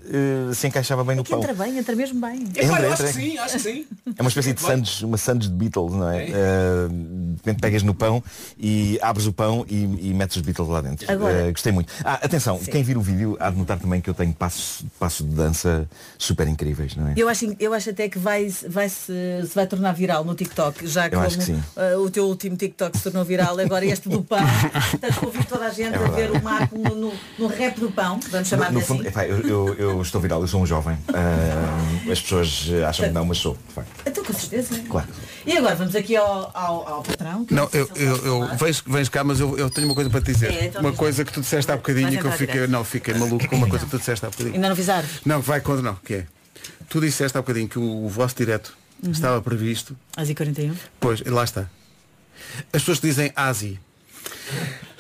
ah, 0.49 0.53
se 0.53 0.67
encaixava 0.67 1.03
bem 1.03 1.15
no 1.15 1.23
Que 1.23 1.31
pão. 1.31 1.39
entra 1.39 1.53
bem, 1.53 1.77
entra 1.77 1.95
mesmo 1.95 2.19
bem. 2.19 2.41
Entra, 2.43 2.63
acho 2.75 3.03
entra. 3.03 3.07
que 3.07 3.13
sim, 3.13 3.38
acho 3.38 3.53
que 3.53 3.60
sim. 3.60 3.86
É 4.17 4.21
uma 4.21 4.29
espécie 4.29 4.53
de 4.53 4.62
sandes, 4.62 5.01
uma 5.01 5.17
sandes 5.17 5.49
de 5.49 5.55
Beatles, 5.55 5.93
não 5.93 6.10
é? 6.10 6.25
Uh, 6.25 6.89
de 6.89 7.36
repente 7.38 7.62
pegas 7.62 7.83
no 7.83 7.93
pão 7.93 8.23
e 8.57 8.97
abres 9.01 9.27
o 9.27 9.33
pão 9.33 9.65
e, 9.69 10.10
e 10.10 10.13
metes 10.13 10.36
os 10.38 10.41
Beatles 10.41 10.67
lá 10.67 10.81
dentro. 10.81 11.10
Agora- 11.12 11.47
Uh, 11.47 11.51
gostei 11.51 11.71
muito. 11.71 11.91
Ah, 12.03 12.15
atenção, 12.23 12.57
quem 12.60 12.81
vir 12.83 12.97
o 12.97 13.01
vídeo 13.01 13.38
há 13.39 13.49
de 13.49 13.57
notar 13.57 13.77
também 13.79 13.99
que 14.01 14.10
eu 14.10 14.13
tenho 14.13 14.33
passos, 14.33 14.83
passos 14.99 15.27
de 15.27 15.36
dança 15.36 15.88
super 16.17 16.47
incríveis, 16.47 16.95
não 16.95 17.07
é? 17.10 17.13
Eu 17.15 17.27
acho, 17.29 17.45
eu 17.60 17.73
acho 17.73 17.89
até 17.89 18.07
que 18.10 18.17
vai, 18.17 18.47
vai 18.67 18.89
se, 18.89 19.13
se 19.47 19.53
vai 19.55 19.67
tornar 19.67 19.91
viral 19.93 20.23
no 20.23 20.33
TikTok, 20.36 20.88
já 20.88 21.10
como 21.10 21.21
acho 21.21 21.38
que 21.38 21.43
sim. 21.43 21.62
uh, 21.75 21.99
o 21.99 22.10
teu 22.10 22.25
último 22.25 22.55
TikTok 22.55 22.97
se 22.97 23.03
tornou 23.03 23.23
viral, 23.23 23.57
agora 23.60 23.86
este 23.86 24.10
do 24.10 24.23
pão. 24.23 24.39
Portanto, 24.91 25.19
convido 25.19 25.45
toda 25.45 25.65
a 25.65 25.69
gente 25.69 25.93
É 25.95 25.97
a 25.97 26.07
ver 26.10 26.31
o 26.31 26.41
Marco 26.43 26.77
no, 26.77 26.95
no, 26.95 27.13
no 27.38 27.47
rap 27.47 27.79
do 27.79 27.91
pão, 27.91 28.19
vamos 28.31 28.47
chamar 28.47 28.67
No, 28.67 28.73
no 28.73 28.79
assim. 28.79 28.88
fundo, 28.88 29.07
epá, 29.07 29.25
eu, 29.25 29.39
eu- 29.41 29.73
eu 29.75 29.87
estou 30.02 30.21
viral, 30.21 30.41
eu 30.41 30.47
sou 30.47 30.62
um 30.62 30.65
jovem. 30.65 30.95
Uh, 31.10 32.12
as 32.12 32.21
pessoas 32.21 32.67
acham 32.88 33.08
que 33.08 33.13
não, 33.13 33.26
mas 33.26 33.38
sou, 33.38 33.58
de 33.67 33.73
facto. 33.73 33.89
Então 34.06 34.23
Com 34.23 34.34
certeza. 34.34 34.80
Claro. 34.89 35.08
E 35.45 35.58
agora 35.58 35.76
vamos 35.76 35.95
aqui 35.95 36.15
ao, 36.15 36.52
ao, 36.54 36.88
ao 36.88 37.04
patrão. 37.04 37.45
que 37.45 37.54
Não, 37.54 37.69
sei 37.69 37.82
eu, 37.82 37.89
eu, 37.95 38.26
eu 38.26 38.58
vens, 38.58 38.84
vens 38.86 39.10
cá, 39.10 39.23
mas 39.23 39.39
eu, 39.39 39.58
eu 39.58 39.69
tenho 39.69 39.88
uma 39.88 39.95
coisa 39.95 40.10
para 40.10 40.21
te 40.21 40.32
dizer. 40.34 40.52
É, 40.52 40.65
então 40.65 40.82
uma 40.82 40.93
coisa 40.93 41.23
que 41.23 41.32
tu 41.32 41.41
disseste 41.41 41.71
há 41.71 41.76
bocadinho 41.76 42.19
que 42.19 42.26
eu 42.28 42.32
fiquei, 42.32 42.67
não, 42.67 42.84
fiquei 42.84 43.13
maluco 43.13 43.47
com 43.47 43.56
uma 43.56 43.67
coisa 43.69 43.86
que 43.86 43.91
tu 43.91 43.97
disseste 43.97 44.26
há 44.26 44.30
bocadinho. 44.30 44.56
Ainda 44.56 44.67
não 44.67 44.73
avisaram? 44.73 45.08
Não, 45.26 45.41
vai 45.41 45.62
contra 45.62 45.82
não, 45.82 45.95
que 45.95 46.13
é. 46.15 46.28
Tu 46.89 47.02
disseste 47.02 47.38
há 47.38 47.41
bocadinho 47.41 47.67
que 47.67 47.80
o, 47.80 48.06
o 48.06 48.10
vosso 48.10 48.36
direto 48.36 48.76
Uhum. 49.04 49.12
estava 49.12 49.41
previsto. 49.41 49.95
Às 50.15 50.30
e 50.30 50.36
41 50.36 50.76
Pois, 51.00 51.21
lá 51.21 51.43
está. 51.43 51.69
As 52.73 52.82
pessoas 52.82 53.00
dizem 53.00 53.32
ASI. 53.36 53.80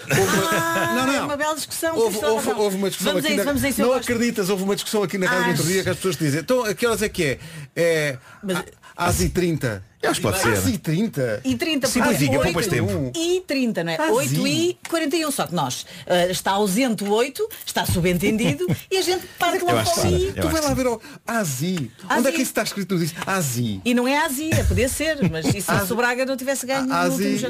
Ah, 0.09 0.93
Não, 0.95 1.05
não. 1.07 1.13
É 1.13 1.21
uma 1.21 1.37
bela 1.37 1.55
discussão. 1.55 1.95
Houve, 1.95 2.17
houve- 2.25 2.49
houve 2.51 2.75
uma 2.77 2.89
discussão 2.89 3.13
vamos 3.13 3.25
aqui 3.25 3.35
isso, 3.35 3.45
na... 3.53 3.69
isso, 3.69 3.81
Não 3.81 3.93
acreditas, 3.93 4.49
houve 4.49 4.63
uma 4.63 4.75
discussão 4.75 5.03
aqui 5.03 5.17
na 5.17 5.27
rádio 5.27 5.49
outro 5.51 5.63
dia 5.65 5.83
que 5.83 5.89
as 5.89 5.95
pessoas 5.97 6.17
dizem, 6.17 6.39
então 6.41 6.63
a 6.63 6.73
que 6.73 6.85
horas 6.87 7.01
é 7.01 7.09
que 7.09 7.23
é? 7.23 7.39
É 7.75 8.17
ASI 8.95 9.29
30. 9.29 9.83
Eu 10.01 10.11
acho 10.11 10.19
que 10.21 10.27
pode 10.27 10.39
ser. 10.39 10.53
ASI 10.53 10.77
30. 10.77 11.41
E 11.43 11.55
30 11.55 11.87
Simplifica, 11.87 12.33
poupas 12.33 12.55
8 12.55 12.69
tempo. 12.69 13.11
E 13.15 13.41
30, 13.47 13.83
não 13.83 13.91
é? 13.91 13.97
Ah, 13.99 14.11
8 14.11 14.29
sim. 14.29 14.47
e 14.47 14.77
41. 14.89 15.31
Só 15.31 15.47
que 15.47 15.55
nós 15.55 15.85
ah, 16.07 16.25
está 16.27 16.51
ausente 16.51 17.03
o 17.03 17.11
8, 17.11 17.47
está 17.65 17.85
subentendido 17.85 18.65
e 18.91 18.97
a 18.97 19.01
gente 19.01 19.25
parte 19.39 19.63
logo 19.63 19.83
para 19.91 20.01
ali. 20.03 20.33
Eu 20.35 20.41
Tu 20.43 20.49
vai 20.49 20.61
lá 20.61 20.73
ver 20.73 20.87
o 20.87 21.01
ASI. 21.25 21.47
ASI. 21.47 21.91
Onde 22.19 22.27
é 22.27 22.31
que 22.31 22.41
isso 22.41 22.51
está 22.51 22.63
escrito? 22.63 22.97
Diz 22.97 23.13
ASI. 23.25 23.81
E 23.83 23.93
não 23.93 24.07
é 24.07 24.17
Azia, 24.17 24.63
podia 24.67 24.89
ser, 24.89 25.17
mas 25.29 25.45
e 25.47 25.61
se 25.61 25.93
o 25.93 25.95
Braga 25.95 26.25
não 26.25 26.37
tivesse 26.37 26.65
ganho 26.65 26.81
jogo? 26.81 26.93
ASI, 26.93 27.45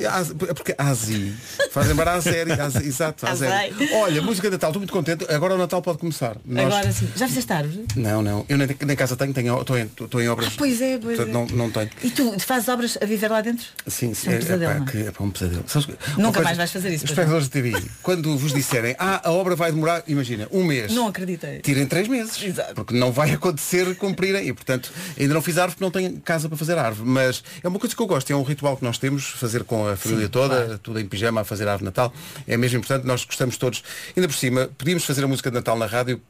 é 0.49 0.53
porque 0.53 0.75
ASI. 0.77 1.33
Faz 1.71 1.87
lembrar 1.87 2.15
a 2.15 2.21
série. 2.21 2.53
ASI, 2.53 2.85
exato, 2.87 3.25
a 3.25 3.31
Ah, 3.31 3.35
série. 3.35 3.73
Olha, 3.93 4.21
música 4.21 4.47
de 4.47 4.53
Natal, 4.53 4.69
estou 4.69 4.79
muito 4.79 4.93
contente. 4.93 5.25
Agora 5.29 5.55
o 5.55 5.57
Natal 5.57 5.81
pode 5.81 5.97
começar. 5.97 6.37
Nós- 6.45 6.65
Agora 6.73 6.91
sim. 6.91 7.09
Já 7.15 7.27
fizeste 7.27 7.51
árvore? 7.51 7.85
Não, 7.95 8.21
não. 8.21 8.45
Eu 8.47 8.57
nem, 8.57 8.67
nem 8.85 8.95
casa 8.95 9.15
tenho, 9.15 9.33
tenho 9.33 9.59
estou, 9.59 9.77
em, 9.77 9.83
estou 9.85 10.21
em 10.21 10.29
obras. 10.29 10.47
Ah, 10.49 10.55
pois 10.57 10.81
é, 10.81 10.97
pois 10.97 11.19
é. 11.19 11.25
Não, 11.25 11.45
não 11.47 11.69
tenho. 11.71 11.89
E 12.03 12.09
tu 12.11 12.36
fazes 12.45 12.69
obras 12.69 12.97
a 13.01 13.05
viver 13.05 13.29
lá 13.29 13.41
dentro? 13.41 13.65
Sim, 13.87 14.13
sim. 14.13 14.31
É 14.31 14.35
um 14.35 14.39
pesadelo, 14.39 14.73
pá, 14.73 14.79
não 14.79 14.87
é? 14.87 14.91
que 14.91 14.97
é 14.97 15.11
pá, 15.11 15.23
um 15.23 15.31
pesadelo. 15.31 15.63
Sabes 15.67 15.87
Nunca 16.17 16.41
mais 16.41 16.57
vais 16.57 16.71
fazer 16.71 16.89
isso, 16.89 17.05
Os 17.05 17.11
espectadores 17.11 17.45
de 17.45 17.51
TV, 17.51 17.83
quando 18.01 18.37
vos 18.37 18.53
disserem, 18.53 18.95
ah, 18.99 19.21
a 19.23 19.31
obra 19.31 19.55
vai 19.55 19.71
demorar, 19.71 20.03
imagina, 20.07 20.47
um 20.51 20.63
mês. 20.63 20.93
Não 20.93 21.07
acreditei. 21.07 21.59
Tirem 21.59 21.85
três 21.85 22.07
meses. 22.07 22.41
Exato. 22.41 22.75
Porque 22.75 22.93
não 22.93 23.11
vai 23.11 23.31
acontecer 23.33 23.95
cumprirem. 23.95 24.47
E 24.47 24.53
portanto, 24.53 24.91
ainda 25.19 25.33
não 25.33 25.41
fiz 25.41 25.57
árvore 25.57 25.75
porque 25.75 25.83
não 25.83 25.91
tenho 25.91 26.21
casa 26.21 26.47
para 26.47 26.57
fazer 26.57 26.77
árvore. 26.77 27.09
Mas 27.09 27.43
é 27.63 27.67
uma 27.67 27.79
coisa 27.79 27.95
que 27.95 28.01
eu 28.01 28.07
gosto, 28.07 28.31
é 28.31 28.35
um 28.35 28.43
ritual 28.43 28.77
que 28.77 28.83
nós 28.83 28.97
temos, 28.97 29.25
fazer 29.25 29.63
com 29.63 29.87
a 29.87 29.95
família 29.95 30.29
toda, 30.29 30.77
tudo 30.79 30.99
em 30.99 31.05
pijama 31.05 31.41
a 31.41 31.43
fazer 31.43 31.67
árvore 31.67 31.85
Natal. 31.85 32.13
É 32.47 32.57
mesmo 32.57 32.79
importante, 32.79 33.05
nós 33.05 33.25
gostamos 33.25 33.57
todos. 33.57 33.83
Ainda 34.15 34.27
por 34.27 34.35
cima, 34.35 34.69
podíamos 34.77 35.05
fazer 35.05 35.23
a 35.23 35.27
música 35.27 35.49
de 35.49 35.55
Natal 35.55 35.77
na 35.77 35.85
rádio, 35.85 36.21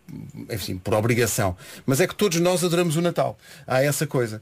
enfim, 0.50 0.78
por 0.78 0.94
obrigação. 0.94 1.56
Mas 1.86 2.00
é 2.00 2.08
que 2.08 2.16
todos 2.16 2.40
nós 2.40 2.64
adoramos 2.64 2.96
o 2.96 3.02
Natal. 3.02 3.38
Há 3.66 3.84
essa 3.84 4.08
coisa. 4.08 4.42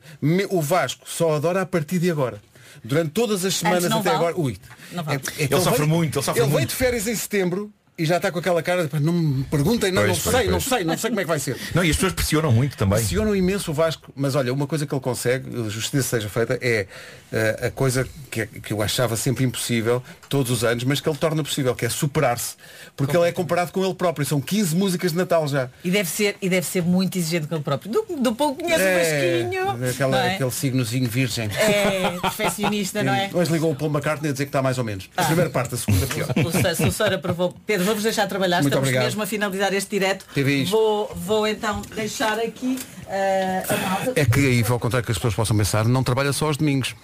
O 0.50 0.62
Vasco 0.62 1.10
só 1.10 1.36
adora 1.36 1.55
a 1.62 1.66
partir 1.66 2.00
de 2.00 2.10
agora. 2.12 2.42
Durante 2.84 3.12
todas 3.12 3.44
as 3.46 3.56
semanas 3.56 3.84
não 3.86 4.00
até 4.00 4.10
vale. 4.10 4.16
agora. 4.18 4.40
Ui. 4.40 4.58
Não 4.92 5.04
vale. 5.04 5.20
que 5.20 5.44
Ele 5.44 5.62
sofre 5.62 5.78
veio- 5.80 5.88
muito, 5.90 6.20
ele 6.20 6.26
sofre 6.26 6.42
Ele 6.42 6.48
veio 6.48 6.60
muito. 6.60 6.70
de 6.70 6.76
férias 6.76 7.08
em 7.08 7.16
setembro 7.16 7.72
e 7.98 8.06
já 8.06 8.18
está 8.18 8.30
com 8.30 8.38
aquela 8.40 8.62
cara 8.62 8.84
de 8.84 8.90
"Pá, 8.90 9.00
não 9.00 9.14
me 9.14 9.44
perguntem, 9.46 9.90
não, 9.92 10.04
Pois, 10.04 10.18
não 10.18 10.24
pois, 10.24 10.36
sei, 10.36 10.46
não 10.46 10.52
pois. 10.60 10.64
sei, 10.66 10.84
não 10.84 10.98
sei 10.98 11.10
como 11.10 11.20
é 11.22 11.24
que 11.24 11.28
vai 11.30 11.40
ser. 11.40 11.58
Não, 11.74 11.84
e 11.84 11.90
as 11.90 11.96
pessoas 11.96 12.12
pressionam 12.14 12.52
muito 12.52 12.76
também. 12.76 12.98
Pressionam 13.00 13.34
imenso 13.34 13.72
o 13.72 13.74
Vasco, 13.74 14.12
mas 14.16 14.36
olha, 14.36 14.54
uma 14.54 14.68
coisa 14.68 14.86
que 14.86 14.94
ele 14.94 15.02
consegue, 15.02 15.70
justiça 15.70 16.04
seja 16.04 16.28
feita, 16.30 16.60
é 16.62 16.86
eh, 17.32 17.68
a 17.68 17.72
coisa 17.72 18.06
que, 18.30 18.42
é- 18.42 18.48
que 18.48 18.74
eu 18.74 18.82
achava 18.82 19.16
sempre 19.16 19.46
impossível, 19.46 20.04
todos 20.30 20.52
os 20.52 20.64
anos, 20.64 20.84
mas 20.84 21.00
que 21.00 21.08
ele 21.10 21.18
torna 21.18 21.44
possível, 21.44 21.74
que 21.76 21.86
é 21.86 21.90
superar-se. 21.90 22.56
Porque 22.96 23.16
ele 23.16 23.28
é 23.28 23.32
comparado 23.32 23.72
com 23.72 23.84
ele 23.84 23.94
próprio. 23.94 24.26
São 24.26 24.40
15 24.42 24.76
músicas 24.76 25.12
de 25.12 25.18
Natal 25.18 25.48
já. 25.48 25.70
E 25.84 25.90
deve 25.92 26.10
ser, 26.10 26.36
e 26.42 26.50
deve 26.50 26.66
ser 26.66 26.82
muito 26.82 27.18
exigente 27.18 27.48
com 27.48 27.56
ele 27.56 27.64
próprio. 27.64 27.92
Do, 27.92 28.06
do 28.18 28.34
pouco 28.36 28.62
conhece 28.64 28.84
o 28.84 28.98
Vasquinho. 29.00 29.90
aquela- 29.90 30.18
não 30.18 30.24
é? 30.24 30.34
Aquele 30.36 30.52
signozinho 30.52 31.10
virgem. 31.10 31.50
É, 31.56 32.18
perfeccionista, 32.22 33.04
não 33.04 33.14
é? 33.14 33.30
Hoje 33.34 33.52
ligou 33.52 33.72
o 33.72 33.76
Paul 33.76 33.92
McCartney 33.92 34.30
a 34.30 34.32
dizer 34.34 34.46
que 34.46 34.50
está 34.50 34.62
mais 34.62 34.78
ou 34.78 34.84
menos. 34.84 35.10
A 35.16 35.24
primeira 35.24 35.50
parte, 35.50 35.76
a 35.76 35.78
segunda 35.78 36.06
pior. 36.08 36.28
O 36.36 36.88
o 36.88 36.92
senhor 36.92 37.14
aprovou. 37.14 37.56
Pedro, 37.66 37.86
vamos 37.86 38.04
deixar 38.04 38.28
trabalhar, 38.28 38.58
Muito 38.58 38.68
estamos 38.70 38.88
obrigado. 38.88 39.04
mesmo 39.06 39.22
a 39.24 39.26
finalizar 39.26 39.74
este 39.74 39.90
direto. 39.92 40.26
Vou, 40.70 41.12
vou 41.16 41.48
então 41.48 41.82
deixar 41.96 42.40
aqui 42.40 42.78
eh, 43.08 43.64
a 43.68 43.78
malta. 43.78 44.14
É 44.16 44.26
que 44.26 44.40
aí, 44.40 44.66
ao 44.68 44.80
contrário 44.80 45.06
que 45.06 45.12
as 45.12 45.18
pessoas 45.18 45.36
possam 45.36 45.58
pensar, 45.58 45.86
não 45.86 46.04
trabalha 46.04 46.34
só 46.34 46.48
aos 46.48 46.58
domingos. 46.58 46.96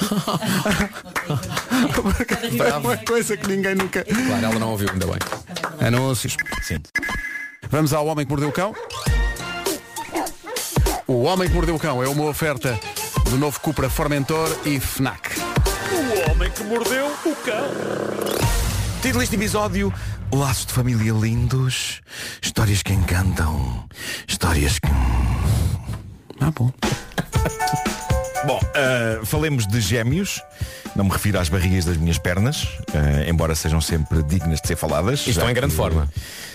é 2.64 2.76
uma 2.76 2.96
coisa 2.98 3.36
que 3.36 3.48
ninguém 3.48 3.74
nunca. 3.74 4.04
Claro, 4.04 4.44
ela 4.44 4.58
não 4.58 4.70
ouviu, 4.70 4.90
ainda 4.90 5.06
bem. 5.06 5.18
Anúncios. 5.86 6.36
Sim. 6.62 6.78
Vamos 7.70 7.92
ao 7.92 8.06
Homem 8.06 8.24
que 8.24 8.30
Mordeu 8.30 8.48
o 8.48 8.52
Cão. 8.52 8.74
O 11.06 11.22
Homem 11.22 11.48
que 11.48 11.54
Mordeu 11.54 11.74
o 11.74 11.78
Cão 11.78 12.02
é 12.02 12.08
uma 12.08 12.24
oferta 12.24 12.78
do 13.30 13.38
novo 13.38 13.58
Cupra 13.60 13.90
Formentor 13.90 14.48
e 14.64 14.78
FNAC. 14.78 15.40
O 15.92 16.30
homem 16.30 16.50
que 16.50 16.64
mordeu 16.64 17.06
o 17.06 17.36
cão. 17.36 17.68
Título 19.02 19.20
deste 19.20 19.36
episódio 19.36 19.92
Laços 20.32 20.66
de 20.66 20.72
família 20.72 21.12
lindos 21.12 22.00
Histórias 22.42 22.82
que 22.82 22.92
encantam 22.92 23.84
Histórias 24.26 24.78
que... 24.78 24.88
Ah, 26.40 26.50
bom. 26.54 26.70
Bom, 28.46 28.60
ah, 28.74 29.20
falemos 29.24 29.66
de 29.66 29.80
gêmeos 29.80 30.40
Não 30.94 31.04
me 31.04 31.10
refiro 31.10 31.38
às 31.40 31.48
barrigas 31.48 31.84
das 31.84 31.96
minhas 31.96 32.16
pernas 32.18 32.68
ah, 32.94 33.28
Embora 33.28 33.54
sejam 33.56 33.80
sempre 33.80 34.22
dignas 34.22 34.60
de 34.60 34.68
ser 34.68 34.76
faladas 34.76 35.26
E 35.26 35.30
estão 35.30 35.50
em 35.50 35.54
grande 35.54 35.72
que- 35.72 35.76
forma. 35.76 36.08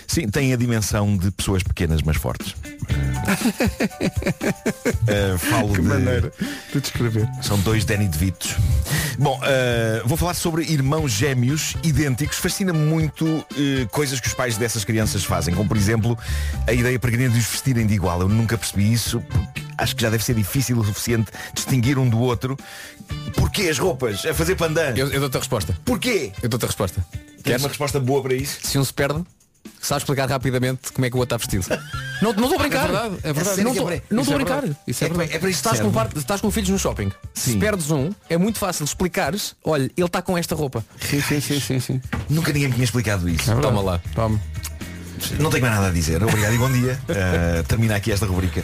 Sim, 0.06 0.28
têm 0.28 0.52
a 0.52 0.56
dimensão 0.56 1.16
de 1.16 1.30
pessoas 1.30 1.62
pequenas 1.62 2.00
mas 2.02 2.16
fortes 2.16 2.54
Ah, 5.08 5.36
Falo 5.38 5.68
Que 5.74 5.82
de... 5.82 5.88
maneira 5.88 6.32
de 6.72 6.80
descrever. 6.80 7.28
São 7.42 7.58
dois 7.60 7.84
Danny 7.84 8.08
DeVitos. 8.08 8.56
Bom, 9.18 9.38
vou 10.06 10.16
falar 10.16 10.34
sobre 10.34 10.64
irmãos 10.64 11.12
gêmeos 11.12 11.76
idênticos. 11.82 12.38
Fascina-me 12.38 12.78
muito 12.78 13.44
coisas 13.90 14.18
que 14.20 14.26
os 14.28 14.34
pais 14.34 14.56
dessas 14.56 14.84
crianças 14.84 15.24
fazem, 15.24 15.54
como 15.54 15.68
por 15.68 15.76
exemplo 15.76 16.18
a 16.66 16.72
ideia 16.72 16.98
peregrina 16.98 17.30
de 17.30 17.38
os 17.38 17.46
vestirem 17.46 17.86
de 17.86 17.94
igual. 17.94 18.20
Eu 18.22 18.28
nunca 18.28 18.56
percebi 18.58 18.92
isso, 18.92 19.20
porque 19.20 19.61
acho 19.78 19.94
que 19.96 20.02
já 20.02 20.10
deve 20.10 20.24
ser 20.24 20.34
difícil 20.34 20.78
o 20.78 20.84
suficiente 20.84 21.30
distinguir 21.54 21.98
um 21.98 22.08
do 22.08 22.18
outro. 22.18 22.56
Porquê 23.36 23.62
as 23.68 23.78
roupas? 23.78 24.24
A 24.26 24.34
fazer 24.34 24.56
pandan? 24.56 24.94
Eu, 24.96 25.08
eu 25.10 25.20
dou-te 25.20 25.36
a 25.36 25.40
resposta. 25.40 25.76
Porquê? 25.84 26.32
Eu 26.42 26.48
dou-te 26.48 26.64
a 26.64 26.66
resposta. 26.66 27.04
Queres 27.42 27.62
uma 27.62 27.68
resposta 27.68 27.98
boa 28.00 28.22
para 28.22 28.34
isso? 28.34 28.58
Se 28.62 28.78
um 28.78 28.84
se 28.84 28.92
perde, 28.92 29.22
sabe 29.80 30.00
explicar 30.00 30.28
rapidamente 30.28 30.92
como 30.92 31.04
é 31.04 31.10
que 31.10 31.16
o 31.16 31.18
outro 31.20 31.36
está 31.36 31.56
vestido. 31.58 31.82
Não 32.22 32.32
não 32.34 32.44
estou 32.44 32.54
a 32.54 32.58
brincar. 32.62 32.84
É 32.84 32.92
verdade, 32.92 33.14
é 33.24 33.32
verdade. 33.32 33.62
Não 33.64 33.70
é 33.70 33.74
estou 33.74 33.90
estou 34.20 34.32
a 34.32 34.34
é 34.34 34.36
brincar. 34.44 34.64
Isso 34.86 35.02
é 35.02 35.06
É 35.06 35.08
para- 35.08 35.18
verdade. 35.18 35.36
é 35.36 35.38
para 35.40 35.50
isso 35.50 35.58
Estás 35.58 35.80
com, 35.80 35.90
par- 35.90 36.08
estás 36.14 36.40
com 36.40 36.50
filhos 36.52 36.68
no 36.70 36.78
shopping. 36.78 37.10
Se 37.34 37.50
Sim. 37.54 37.58
perdes 37.58 37.90
um, 37.90 38.12
é 38.30 38.38
muito 38.38 38.60
fácil 38.60 38.84
explicares, 38.84 39.56
olha, 39.64 39.90
ele 39.96 40.06
está 40.06 40.22
com 40.22 40.38
esta 40.38 40.54
roupa. 40.54 40.84
Sim, 41.00 41.20
sim, 41.20 41.40
sim, 41.40 41.58
sim, 41.58 41.80
sim. 41.80 42.00
Nunca 42.30 42.52
ninguém 42.52 42.68
me 42.68 42.74
tinha 42.74 42.84
explicado 42.84 43.28
isso. 43.28 43.50
É. 43.50 43.56
Toma 43.56 43.80
lá. 43.82 44.00
Toma. 44.14 44.40
Não 45.38 45.50
tenho 45.50 45.62
mais 45.62 45.74
nada 45.74 45.88
a 45.88 45.90
dizer. 45.90 46.22
Obrigado 46.22 46.54
e 46.54 46.58
bom 46.58 46.70
dia. 46.70 46.98
Eh, 47.08 47.62
termina 47.68 47.96
aqui 47.96 48.12
esta 48.12 48.26
rubrica. 48.26 48.62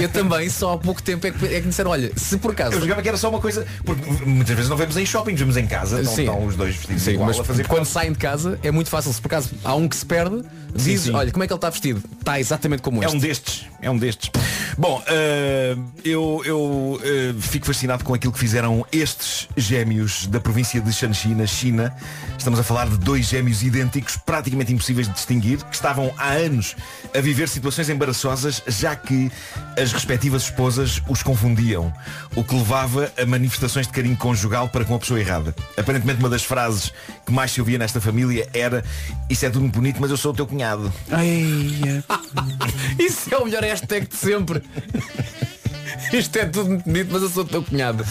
Eu 0.00 0.08
também, 0.08 0.48
só 0.48 0.74
há 0.74 0.78
pouco 0.78 1.02
tempo 1.02 1.26
é 1.26 1.30
que, 1.30 1.44
é 1.44 1.48
que 1.48 1.62
me 1.62 1.68
disseram, 1.68 1.90
olha, 1.90 2.10
se 2.16 2.36
por 2.38 2.52
acaso. 2.52 2.76
Eu 2.76 2.80
jogava 2.80 3.02
que 3.02 3.08
era 3.08 3.16
só 3.16 3.28
uma 3.28 3.40
coisa, 3.40 3.66
porque 3.84 4.02
muitas 4.24 4.54
vezes 4.54 4.68
não 4.70 4.76
vemos 4.76 4.96
em 4.96 5.06
shoppings, 5.06 5.38
vemos 5.38 5.56
em 5.56 5.66
casa, 5.66 6.00
então 6.00 6.14
Sim. 6.14 6.22
estão 6.22 6.44
os 6.44 6.56
dois 6.56 6.74
vestidos 6.76 7.02
Sim, 7.02 7.10
igual 7.12 7.28
mas 7.28 7.40
a 7.40 7.44
fazer 7.44 7.66
quando 7.66 7.84
saem 7.84 8.12
de 8.12 8.18
casa 8.18 8.58
é 8.62 8.70
muito 8.70 8.90
fácil. 8.90 9.12
Se 9.12 9.20
por 9.20 9.28
acaso 9.28 9.50
há 9.64 9.74
um 9.74 9.88
que 9.88 9.96
se 9.96 10.06
perde, 10.06 10.42
dizes, 10.74 11.06
sim. 11.06 11.12
olha, 11.12 11.30
como 11.30 11.42
é 11.44 11.46
que 11.46 11.52
ele 11.52 11.58
está 11.58 11.70
vestido? 11.70 12.02
Está 12.18 12.40
exatamente 12.40 12.82
como 12.82 13.02
É 13.02 13.06
este. 13.06 13.16
um 13.16 13.20
destes, 13.20 13.66
é 13.82 13.90
um 13.90 13.98
destes. 13.98 14.30
Bom, 14.78 15.02
eh, 15.06 15.76
eu, 16.04 16.42
eu 16.44 17.00
eh, 17.02 17.34
fico 17.40 17.66
fascinado 17.66 18.04
com 18.04 18.14
aquilo 18.14 18.32
que 18.32 18.38
fizeram 18.38 18.86
estes 18.92 19.48
gêmeos 19.56 20.26
da 20.26 20.40
província 20.40 20.80
de 20.80 20.92
Shanxi, 20.92 21.28
na 21.28 21.46
China. 21.46 21.94
Estamos 22.38 22.58
a 22.58 22.62
falar 22.62 22.88
de 22.88 22.96
dois 22.96 23.26
gêmeos 23.26 23.62
idênticos, 23.62 24.16
praticamente 24.16 24.72
impossíveis 24.72 25.06
de 25.08 25.14
distinguir, 25.14 25.62
que 25.64 25.74
estavam 25.74 26.12
há 26.16 26.30
anos 26.30 26.76
a 27.14 27.20
viver 27.20 27.48
situações 27.48 27.88
embaraçosas, 27.90 28.62
já 28.66 28.94
que 28.96 29.30
as 29.76 29.92
respectivas 29.92 30.44
esposas 30.44 31.02
os 31.08 31.22
confundiam, 31.22 31.92
o 32.34 32.42
que 32.44 32.54
levava 32.54 33.12
a 33.20 33.26
manifestações 33.26 33.86
de 33.86 33.92
carinho 33.92 34.16
conjugal 34.16 34.68
para 34.68 34.84
com 34.84 34.94
a 34.94 34.98
pessoa 34.98 35.20
errada. 35.20 35.54
Aparentemente 35.76 36.20
uma 36.20 36.28
das 36.28 36.44
frases 36.44 36.92
que 37.26 37.32
mais 37.32 37.50
se 37.50 37.60
ouvia 37.60 37.78
nesta 37.78 38.00
família 38.00 38.48
era 38.54 38.84
isso 39.28 39.44
é 39.44 39.50
tudo 39.50 39.62
muito 39.62 39.74
bonito, 39.74 40.00
mas 40.00 40.10
eu 40.10 40.16
sou 40.16 40.32
o 40.32 40.34
teu 40.34 40.46
cunhado. 40.60 40.92
Ai, 41.10 42.02
Isso 42.98 43.34
é 43.34 43.38
o 43.38 43.44
melhor 43.44 43.62
hashtag 43.62 44.06
de 44.06 44.14
sempre. 44.14 44.62
Isto 46.12 46.36
é 46.38 46.44
tudo 46.46 46.70
muito 46.70 46.84
bonito, 46.84 47.08
mas 47.12 47.22
eu 47.22 47.28
sou 47.28 47.44
teu 47.44 47.62
cunhado. 47.62 48.04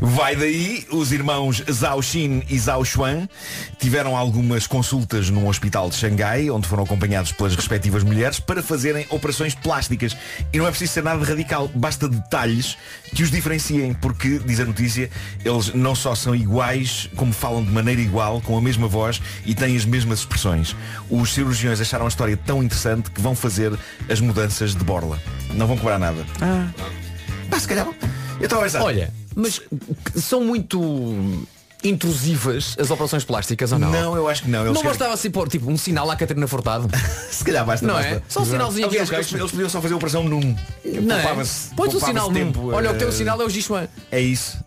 Vai 0.00 0.34
daí, 0.36 0.86
os 0.90 1.12
irmãos 1.12 1.62
Zhao 1.70 2.02
Xin 2.02 2.42
e 2.48 2.58
Zhao 2.58 2.84
Xuan 2.84 3.28
tiveram 3.78 4.16
algumas 4.16 4.66
consultas 4.66 5.30
num 5.30 5.48
hospital 5.48 5.90
de 5.90 5.96
Xangai, 5.96 6.50
onde 6.50 6.66
foram 6.66 6.84
acompanhados 6.84 7.32
pelas 7.32 7.54
respectivas 7.54 8.02
mulheres 8.02 8.40
para 8.40 8.62
fazerem 8.62 9.06
operações 9.10 9.54
plásticas. 9.54 10.16
E 10.52 10.58
não 10.58 10.66
é 10.66 10.70
preciso 10.70 10.92
ser 10.92 11.02
nada 11.02 11.24
radical, 11.24 11.68
basta 11.74 12.08
detalhes 12.08 12.76
que 13.14 13.22
os 13.22 13.30
diferenciem, 13.30 13.94
porque, 13.94 14.38
diz 14.38 14.60
a 14.60 14.64
notícia, 14.64 15.10
eles 15.44 15.74
não 15.74 15.94
só 15.94 16.14
são 16.14 16.34
iguais, 16.34 17.08
como 17.16 17.32
falam 17.32 17.64
de 17.64 17.70
maneira 17.70 18.00
igual, 18.00 18.40
com 18.40 18.56
a 18.56 18.60
mesma 18.60 18.88
voz 18.88 19.20
e 19.44 19.54
têm 19.54 19.76
as 19.76 19.84
mesmas 19.84 20.20
expressões. 20.20 20.74
Os 21.08 21.32
cirurgiões 21.32 21.80
acharam 21.80 22.06
a 22.06 22.08
história 22.08 22.36
tão 22.36 22.62
interessante 22.62 23.10
que 23.10 23.20
vão 23.20 23.34
fazer 23.34 23.72
as 24.08 24.20
mudanças 24.20 24.74
de 24.74 24.84
borla. 24.84 25.20
Não 25.54 25.66
vão 25.66 25.76
cobrar 25.76 25.98
nada. 25.98 26.24
Ah, 26.40 26.68
se 27.58 27.68
calhar. 27.68 27.86
Eu 28.38 28.44
estava 28.44 28.62
a 28.62 28.64
pensar. 28.64 28.82
Olha, 28.82 29.12
mas 29.34 29.60
são 30.16 30.44
muito 30.44 31.46
intrusivas 31.82 32.76
as 32.78 32.90
operações 32.90 33.24
plásticas 33.24 33.72
ou 33.72 33.78
não? 33.78 33.90
Não, 33.90 34.16
eu 34.16 34.28
acho 34.28 34.42
que 34.42 34.50
não. 34.50 34.64
Eles 34.64 34.74
não 34.74 34.82
bastava 34.82 35.14
assim 35.14 35.30
pôr 35.30 35.48
tipo 35.48 35.70
um 35.70 35.76
sinal 35.76 36.10
à 36.10 36.16
Catarina 36.16 36.46
Furtado? 36.46 36.88
Se 37.30 37.44
calhar 37.44 37.64
basta. 37.64 37.86
Não 37.86 37.94
basta. 37.94 38.10
é? 38.10 38.22
Só 38.28 38.42
um 38.42 38.44
sinalzinho 38.44 38.86
aqui 38.86 38.98
Aliás, 38.98 39.10
eles, 39.10 39.32
eles 39.32 39.50
podiam 39.50 39.68
só 39.68 39.80
fazer 39.80 39.94
a 39.94 39.96
operação 39.96 40.24
num. 40.24 40.56
Não 40.84 41.16
é? 41.16 41.22
Põe 41.22 41.88
o 41.88 41.90
poupava-se 41.90 42.06
sinal 42.06 42.30
num. 42.30 42.52
Olha, 42.72 42.90
o 42.92 42.94
teu 42.94 43.08
eh, 43.08 43.12
sinal 43.12 43.40
é 43.40 43.44
o 43.44 43.48
Gishwan. 43.50 43.88
É 44.10 44.20
isso. 44.20 44.58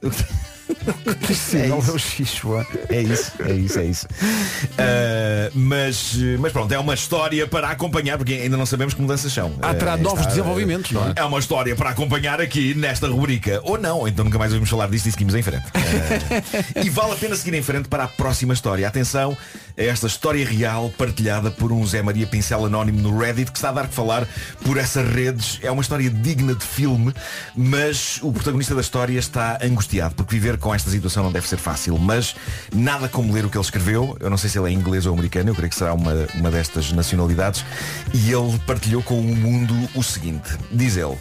Sim, 1.34 1.68
não 1.68 1.78
é 1.78 1.92
o 1.92 1.98
xixo. 1.98 2.50
É 2.90 3.02
isso, 3.02 3.32
é 3.44 3.54
isso, 3.54 3.80
é 3.80 3.86
isso. 3.86 4.06
Uh, 4.06 5.52
mas, 5.56 6.16
mas 6.40 6.52
pronto, 6.52 6.72
é 6.74 6.80
uma 6.80 6.94
história 6.94 7.48
para 7.48 7.70
acompanhar, 7.70 8.18
porque 8.18 8.34
ainda 8.34 8.58
não 8.58 8.66
sabemos 8.66 8.94
que 8.94 9.02
mudanças 9.02 9.32
são. 9.32 9.54
Ah, 9.62 9.74
terá 9.74 9.96
Uh, 9.96 9.98
novos 9.98 10.20
está- 10.22 10.30
desenvolvimentos, 10.32 10.92
não 10.92 11.08
é? 11.08 11.14
É 11.16 11.24
uma 11.24 11.40
história 11.40 11.76
para 11.76 11.90
acompanhar 11.92 12.42
aqui 12.42 12.74
nesta 12.74 13.08
rubrica. 13.08 13.60
Ou 13.64 13.78
não, 13.78 14.00
ou 14.00 14.08
então 14.08 14.26
nunca 14.26 14.38
mais 14.38 14.52
ouvimos 14.52 14.70
falar 14.70 14.90
disto 14.90 15.08
e 15.08 15.12
seguimos 15.12 15.36
em 15.36 15.42
frente. 15.42 15.66
Uh, 15.68 16.80
e 16.86 16.90
vale 16.90 17.14
a 17.14 17.16
pena 17.16 17.36
seguir 17.36 17.56
em 17.58 17.64
frente 17.64 17.88
para 17.88 18.06
a 18.06 18.08
próxima 18.08 18.54
história. 18.54 18.88
Atenção 18.88 19.38
a 19.78 19.84
esta 19.84 20.08
história 20.08 20.46
real 20.46 20.92
partilhada 20.98 21.50
por 21.50 21.72
um 21.72 21.86
Zé 21.86 22.02
Maria 22.02 22.28
Pincel 22.28 22.66
anónimo 22.66 23.02
no 23.02 23.18
Reddit 23.18 23.52
que 23.52 23.58
está 23.58 23.70
a 23.70 23.72
dar 23.72 23.88
que 23.88 23.94
falar 23.94 24.28
por 24.64 24.78
essas 24.78 25.08
redes. 25.14 25.60
É 25.62 25.72
uma 25.72 25.82
história 25.82 26.10
digna 26.10 26.54
de 26.54 26.66
filme, 26.66 27.14
mas 27.56 28.20
o 28.22 28.32
protagonista 28.32 28.76
da 28.76 28.82
história 28.82 29.18
está 29.18 29.58
angustiado 29.62 30.16
porque 30.16 30.36
viver 30.36 30.58
com 30.58 30.74
esta 30.74 30.90
situação 30.90 31.24
não 31.24 31.32
deve 31.32 31.48
ser 31.48 31.58
fácil. 31.58 31.98
Mas 31.98 32.36
nada 32.74 33.08
como 33.10 33.34
ler 33.34 33.46
o 33.46 33.50
que 33.50 33.58
ele 33.58 33.66
escreveu. 33.66 34.16
Eu 34.20 34.30
não 34.30 34.38
sei 34.38 34.50
se 34.50 34.60
ele 34.60 34.70
é 34.70 34.72
inglês 34.72 35.06
ou 35.06 35.14
americano, 35.14 35.50
eu 35.50 35.56
creio 35.56 35.70
que 35.70 35.76
será 35.76 35.94
uma, 35.94 36.28
uma 36.36 36.52
destas 36.52 36.92
nacionalidades. 36.92 37.66
E 38.14 38.32
ele 38.32 38.60
partilhou 38.66 39.02
com 39.02 39.20
o 39.20 39.36
mundo 39.36 39.74
o 39.96 40.04
seguinte. 40.04 40.50
Diz 40.72 40.98
ele. 40.98 41.18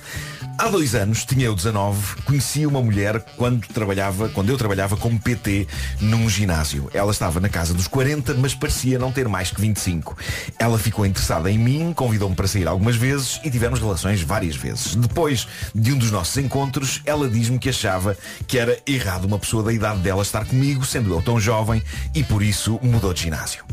Há 0.59 0.69
dois 0.69 0.95
anos, 0.95 1.25
tinha 1.25 1.47
eu 1.47 1.55
19, 1.55 2.23
conheci 2.23 2.67
uma 2.67 2.81
mulher 2.81 3.21
quando 3.37 3.67
trabalhava, 3.67 4.29
quando 4.29 4.51
eu 4.51 4.59
trabalhava 4.59 4.97
como 4.97 5.19
PT 5.19 5.67
num 6.01 6.29
ginásio. 6.29 6.89
Ela 6.93 7.11
estava 7.11 7.41
na 7.41 7.49
casa 7.49 7.75
dos 7.75 7.89
40, 7.89 8.35
mas 8.35 8.55
parecia 8.55 8.99
não 8.99 9.11
ter 9.11 9.29
mais 9.29 9.51
que 9.51 9.61
25. 9.61 10.17
Ela 10.59 10.79
ficou 10.79 11.07
interessada 11.07 11.51
em 11.51 11.59
mim, 11.59 11.93
convidou-me 11.93 12.37
para 12.37 12.47
sair 12.47 12.69
algumas 12.69 12.97
vezes 12.97 13.41
e 13.43 13.51
tivemos 13.51 13.81
relações 13.81 14.23
várias 14.23 14.55
vezes. 14.55 14.95
Depois 14.95 15.49
de 15.75 15.93
um 15.93 15.99
dos 15.99 16.11
nossos 16.11 16.37
encontros, 16.37 17.01
ela 17.05 17.29
diz-me 17.29 17.59
que 17.59 17.71
achava 17.71 18.17
que 18.47 18.59
era 18.59 18.79
errado 18.87 19.25
uma 19.25 19.39
pessoa 19.39 19.63
da 19.63 19.73
idade 19.73 20.01
dela 20.01 20.23
estar 20.23 20.45
comigo, 20.45 20.85
sendo 20.85 21.13
eu 21.13 21.23
tão 21.23 21.41
jovem, 21.41 21.83
e 22.15 22.23
por 22.23 22.43
isso 22.43 22.79
mudou 22.83 23.13
de 23.13 23.23
ginásio. 23.23 23.65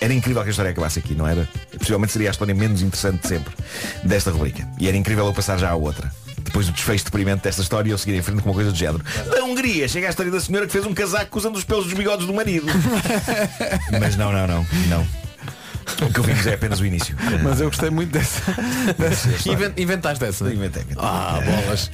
Era 0.00 0.12
incrível 0.12 0.42
que 0.42 0.48
a 0.48 0.50
história 0.50 0.72
acabasse 0.72 0.98
aqui, 0.98 1.14
não 1.14 1.26
era? 1.26 1.48
Possivelmente 1.78 2.12
seria 2.12 2.28
a 2.28 2.32
história 2.32 2.54
menos 2.54 2.82
interessante 2.82 3.22
de 3.22 3.28
sempre 3.28 3.54
desta 4.04 4.30
rubrica. 4.30 4.68
E 4.78 4.86
era 4.86 4.96
incrível 4.96 5.24
eu 5.24 5.32
passar 5.32 5.58
já 5.58 5.70
à 5.70 5.74
outra. 5.74 6.12
Depois 6.54 6.68
do 6.68 6.72
desfecho 6.72 7.04
deprimente 7.06 7.42
desta 7.42 7.62
história, 7.62 7.90
eu 7.90 7.98
seguir 7.98 8.14
em 8.14 8.22
frente 8.22 8.40
com 8.40 8.48
uma 8.48 8.54
coisa 8.54 8.70
do 8.70 8.78
género. 8.78 9.02
Da 9.28 9.42
Hungria, 9.42 9.88
chega 9.88 10.06
a 10.06 10.10
história 10.10 10.30
da 10.30 10.38
senhora 10.38 10.66
que 10.66 10.72
fez 10.72 10.86
um 10.86 10.94
casaco 10.94 11.36
usando 11.36 11.56
os 11.56 11.64
pelos 11.64 11.86
dos 11.86 11.94
bigodes 11.94 12.28
do 12.28 12.32
marido. 12.32 12.66
Mas 13.98 14.14
não, 14.14 14.30
não, 14.30 14.46
não, 14.46 14.66
não. 14.88 15.23
O 16.02 16.10
que 16.12 16.20
ouvimos 16.20 16.46
é 16.46 16.54
apenas 16.54 16.80
o 16.80 16.86
início. 16.86 17.16
Mas 17.42 17.60
eu 17.60 17.68
gostei 17.68 17.90
muito 17.90 18.10
dessa. 18.10 18.42
dessa 18.98 19.28
Inventaste 19.76 20.24
essa? 20.24 20.44
Inventei, 20.44 20.82
inventei. 20.82 20.96
Ah, 20.98 21.40
bolas. 21.44 21.90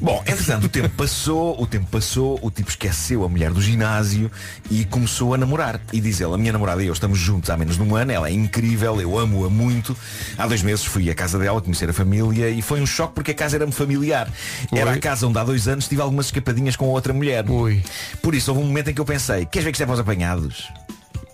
Bom, 0.00 0.22
entretanto, 0.26 0.64
o 0.64 0.68
tempo 0.68 0.88
passou, 0.90 1.60
o 1.60 1.66
tempo 1.66 1.86
passou, 1.90 2.38
o 2.42 2.50
tipo 2.50 2.68
esqueceu 2.68 3.24
a 3.24 3.28
mulher 3.28 3.50
do 3.50 3.60
ginásio 3.60 4.30
e 4.70 4.84
começou 4.84 5.34
a 5.34 5.38
namorar. 5.38 5.80
E 5.92 6.00
diz 6.00 6.20
ele, 6.20 6.34
a 6.34 6.38
minha 6.38 6.52
namorada 6.52 6.82
e 6.82 6.86
eu 6.86 6.92
estamos 6.92 7.18
juntos 7.18 7.50
há 7.50 7.56
menos 7.56 7.76
de 7.76 7.82
um 7.82 7.94
ano, 7.94 8.12
ela 8.12 8.28
é 8.28 8.32
incrível, 8.32 9.00
eu 9.00 9.18
amo-a 9.18 9.48
muito. 9.48 9.96
Há 10.36 10.46
dois 10.46 10.62
meses 10.62 10.84
fui 10.84 11.10
à 11.10 11.14
casa 11.14 11.38
dela 11.38 11.60
conhecer 11.60 11.88
a 11.88 11.92
família 11.92 12.50
e 12.50 12.62
foi 12.62 12.80
um 12.80 12.86
choque 12.86 13.14
porque 13.14 13.30
a 13.30 13.34
casa 13.34 13.56
era-me 13.56 13.72
familiar. 13.72 14.28
Era 14.72 14.92
a 14.92 14.98
casa 14.98 15.26
onde 15.26 15.38
há 15.38 15.44
dois 15.44 15.68
anos 15.68 15.88
tive 15.88 16.02
algumas 16.02 16.26
escapadinhas 16.26 16.76
com 16.76 16.86
outra 16.86 17.12
mulher. 17.12 17.48
Ui. 17.48 17.82
Por 18.22 18.34
isso 18.34 18.50
houve 18.50 18.62
um 18.62 18.66
momento 18.66 18.90
em 18.90 18.94
que 18.94 19.00
eu 19.00 19.04
pensei, 19.04 19.46
queres 19.46 19.64
ver 19.64 19.72
que 19.72 19.76
isto 19.76 19.82
é 19.82 19.86
para 19.86 19.94
os 19.94 20.00
apanhados? 20.00 20.85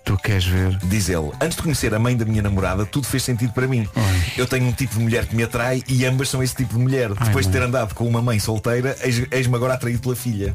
Tu 0.04 0.16
queres 0.18 0.44
ver? 0.44 0.76
Diz 0.84 1.08
ele, 1.08 1.30
antes 1.40 1.56
de 1.56 1.62
conhecer 1.62 1.94
a 1.94 1.98
mãe 1.98 2.16
da 2.16 2.24
minha 2.24 2.42
namorada, 2.42 2.84
tudo 2.84 3.06
fez 3.06 3.22
sentido 3.22 3.52
para 3.52 3.66
mim. 3.68 3.88
Eu 4.36 4.46
tenho 4.46 4.66
um 4.66 4.72
tipo 4.72 4.94
de 4.94 5.00
mulher 5.00 5.26
que 5.26 5.36
me 5.36 5.44
atrai 5.44 5.82
e 5.88 6.04
ambas 6.04 6.28
são 6.28 6.42
esse 6.42 6.54
tipo 6.56 6.74
de 6.74 6.80
mulher. 6.80 7.10
Depois 7.14 7.46
de 7.46 7.52
ter 7.52 7.62
andado 7.62 7.94
com 7.94 8.06
uma 8.06 8.20
mãe 8.20 8.38
solteira, 8.40 8.96
eis- 9.02 9.26
eis-me 9.30 9.54
agora 9.54 9.74
atraído 9.74 10.00
pela 10.00 10.16
filha. 10.16 10.54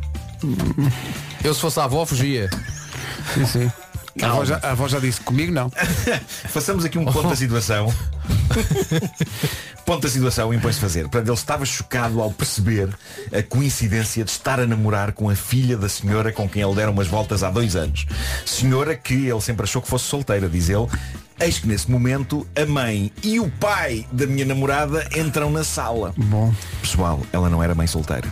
Eu 1.43 1.53
se 1.53 1.61
fosse 1.61 1.79
a 1.79 1.85
avó 1.85 2.05
fugia. 2.05 2.49
Sim, 3.33 3.45
sim. 3.45 3.71
A 4.21 4.27
avó, 4.27 4.45
já, 4.45 4.59
a 4.63 4.71
avó 4.71 4.87
já 4.87 4.99
disse, 4.99 5.21
comigo 5.21 5.51
não. 5.51 5.69
Façamos 6.49 6.83
aqui 6.85 6.97
um 6.97 7.05
ponto 7.05 7.29
da 7.29 7.35
situação. 7.35 7.93
ponto 9.85 10.01
da 10.01 10.09
situação 10.09 10.53
impõe-se 10.53 10.79
fazer. 10.79 11.03
Portanto, 11.03 11.27
ele 11.27 11.33
estava 11.33 11.65
chocado 11.65 12.21
ao 12.21 12.31
perceber 12.31 12.89
a 13.31 13.43
coincidência 13.43 14.23
de 14.23 14.31
estar 14.31 14.59
a 14.59 14.65
namorar 14.65 15.13
com 15.13 15.29
a 15.29 15.35
filha 15.35 15.77
da 15.77 15.87
senhora 15.87 16.31
com 16.31 16.47
quem 16.49 16.61
ele 16.61 16.75
dera 16.75 16.91
umas 16.91 17.07
voltas 17.07 17.43
há 17.43 17.49
dois 17.49 17.75
anos. 17.75 18.05
Senhora 18.45 18.95
que 18.95 19.27
ele 19.27 19.41
sempre 19.41 19.63
achou 19.63 19.81
que 19.81 19.87
fosse 19.87 20.05
solteira, 20.05 20.49
diz 20.49 20.69
ele. 20.69 20.87
Eis 21.39 21.59
que 21.59 21.67
nesse 21.67 21.89
momento 21.89 22.47
a 22.55 22.65
mãe 22.65 23.11
e 23.21 23.39
o 23.39 23.49
pai 23.49 24.07
da 24.11 24.25
minha 24.25 24.45
namorada 24.45 25.07
entram 25.15 25.51
na 25.51 25.63
sala. 25.63 26.13
Bom. 26.17 26.53
Pessoal, 26.81 27.21
ela 27.31 27.49
não 27.49 27.61
era 27.63 27.75
mãe 27.75 27.85
solteira. 27.85 28.27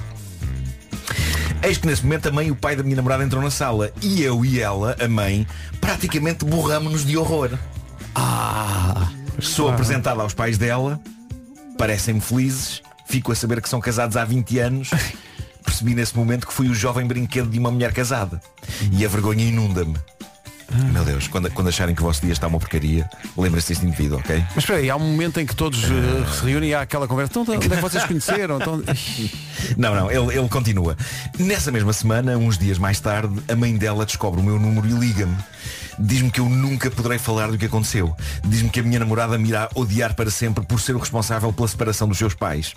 Eis 1.66 1.80
que 1.80 1.88
nesse 1.88 2.03
momento 2.03 2.30
a 2.30 2.32
mãe 2.32 2.45
e 2.45 2.51
o 2.51 2.55
pai 2.55 2.76
da 2.76 2.84
minha 2.84 2.95
namorada 2.95 3.24
entram 3.24 3.41
na 3.41 3.49
sala 3.49 3.91
e 3.99 4.22
eu 4.22 4.45
e 4.45 4.59
ela, 4.59 4.95
a 5.03 5.07
mãe, 5.07 5.47
praticamente 5.82 6.45
borramos-nos 6.45 7.03
de 7.03 7.18
horror. 7.18 7.57
Ah! 8.13 9.09
Sou 9.39 9.68
apresentada 9.68 10.22
aos 10.22 10.36
pais 10.36 10.59
dela, 10.59 11.01
parecem-me 11.76 12.22
felizes, 12.22 12.84
fico 13.07 13.32
a 13.32 13.36
saber 13.36 13.63
que 13.63 13.68
são 13.68 13.82
casados 13.82 14.16
há 14.16 14.24
20 14.24 14.59
anos. 14.59 14.91
Percebi 15.66 15.95
nesse 15.95 16.16
momento 16.16 16.45
que 16.45 16.53
fui 16.53 16.70
o 16.70 16.76
jovem 16.76 17.07
brinquedo 17.07 17.49
de 17.49 17.57
uma 17.57 17.72
mulher 17.72 17.91
casada. 17.91 18.39
E 18.91 19.03
a 19.03 19.09
vergonha 19.09 19.43
inunda-me. 19.43 19.95
Meu 20.91 21.05
Deus, 21.05 21.28
quando, 21.28 21.49
quando 21.51 21.68
acharem 21.68 21.93
que 21.93 22.01
o 22.01 22.05
vosso 22.05 22.22
dia 22.22 22.34
está 22.34 22.47
uma 22.47 22.59
porcaria, 22.59 23.09
lembrem-se 23.38 23.70
deste 23.70 23.86
indivíduo, 23.86 24.20
ok? 24.20 24.43
Mas 24.49 24.57
espera 24.57 24.80
aí, 24.80 24.89
há 24.89 24.95
um 24.95 24.99
momento 24.99 25.39
em 25.39 25.45
que 25.45 25.55
todos 25.55 25.84
eh, 25.84 26.34
se 26.34 26.45
reúnem 26.45 26.72
e 26.72 26.74
há 26.74 26.82
aquela 26.82 27.07
conversa. 27.07 27.32
Então, 27.39 27.55
onde 27.55 27.68
é 27.68 27.70
que 27.70 27.82
vocês 27.82 28.03
conheceram? 28.05 28.57
Então... 28.57 28.82
Não, 29.78 29.95
não, 29.95 30.11
ele, 30.11 30.38
ele 30.38 30.47
continua. 30.47 30.95
Nessa 31.39 31.72
mesma 31.72 31.91
semana, 31.91 32.38
uns 32.38 32.55
dias 32.57 32.78
mais 32.78 32.99
tarde, 32.99 33.34
a 33.49 33.55
mãe 33.55 33.76
dela 33.76 34.05
descobre 34.05 34.39
o 34.39 34.43
meu 34.43 34.59
número 34.59 34.88
e 34.88 34.91
liga-me. 34.91 35.36
Diz-me 35.97 36.30
que 36.30 36.39
eu 36.39 36.49
nunca 36.49 36.91
poderei 36.91 37.18
falar 37.18 37.49
do 37.49 37.57
que 37.57 37.66
aconteceu. 37.66 38.16
Diz-me 38.43 38.70
que 38.70 38.80
a 38.80 38.84
minha 38.84 38.99
namorada 38.99 39.38
me 39.38 39.49
irá 39.49 39.70
odiar 39.74 40.13
para 40.13 40.30
sempre 40.30 40.66
por 40.66 40.80
ser 40.80 40.95
o 40.95 40.99
responsável 40.99 41.51
pela 41.53 41.68
separação 41.68 42.07
dos 42.07 42.18
seus 42.18 42.34
pais. 42.34 42.74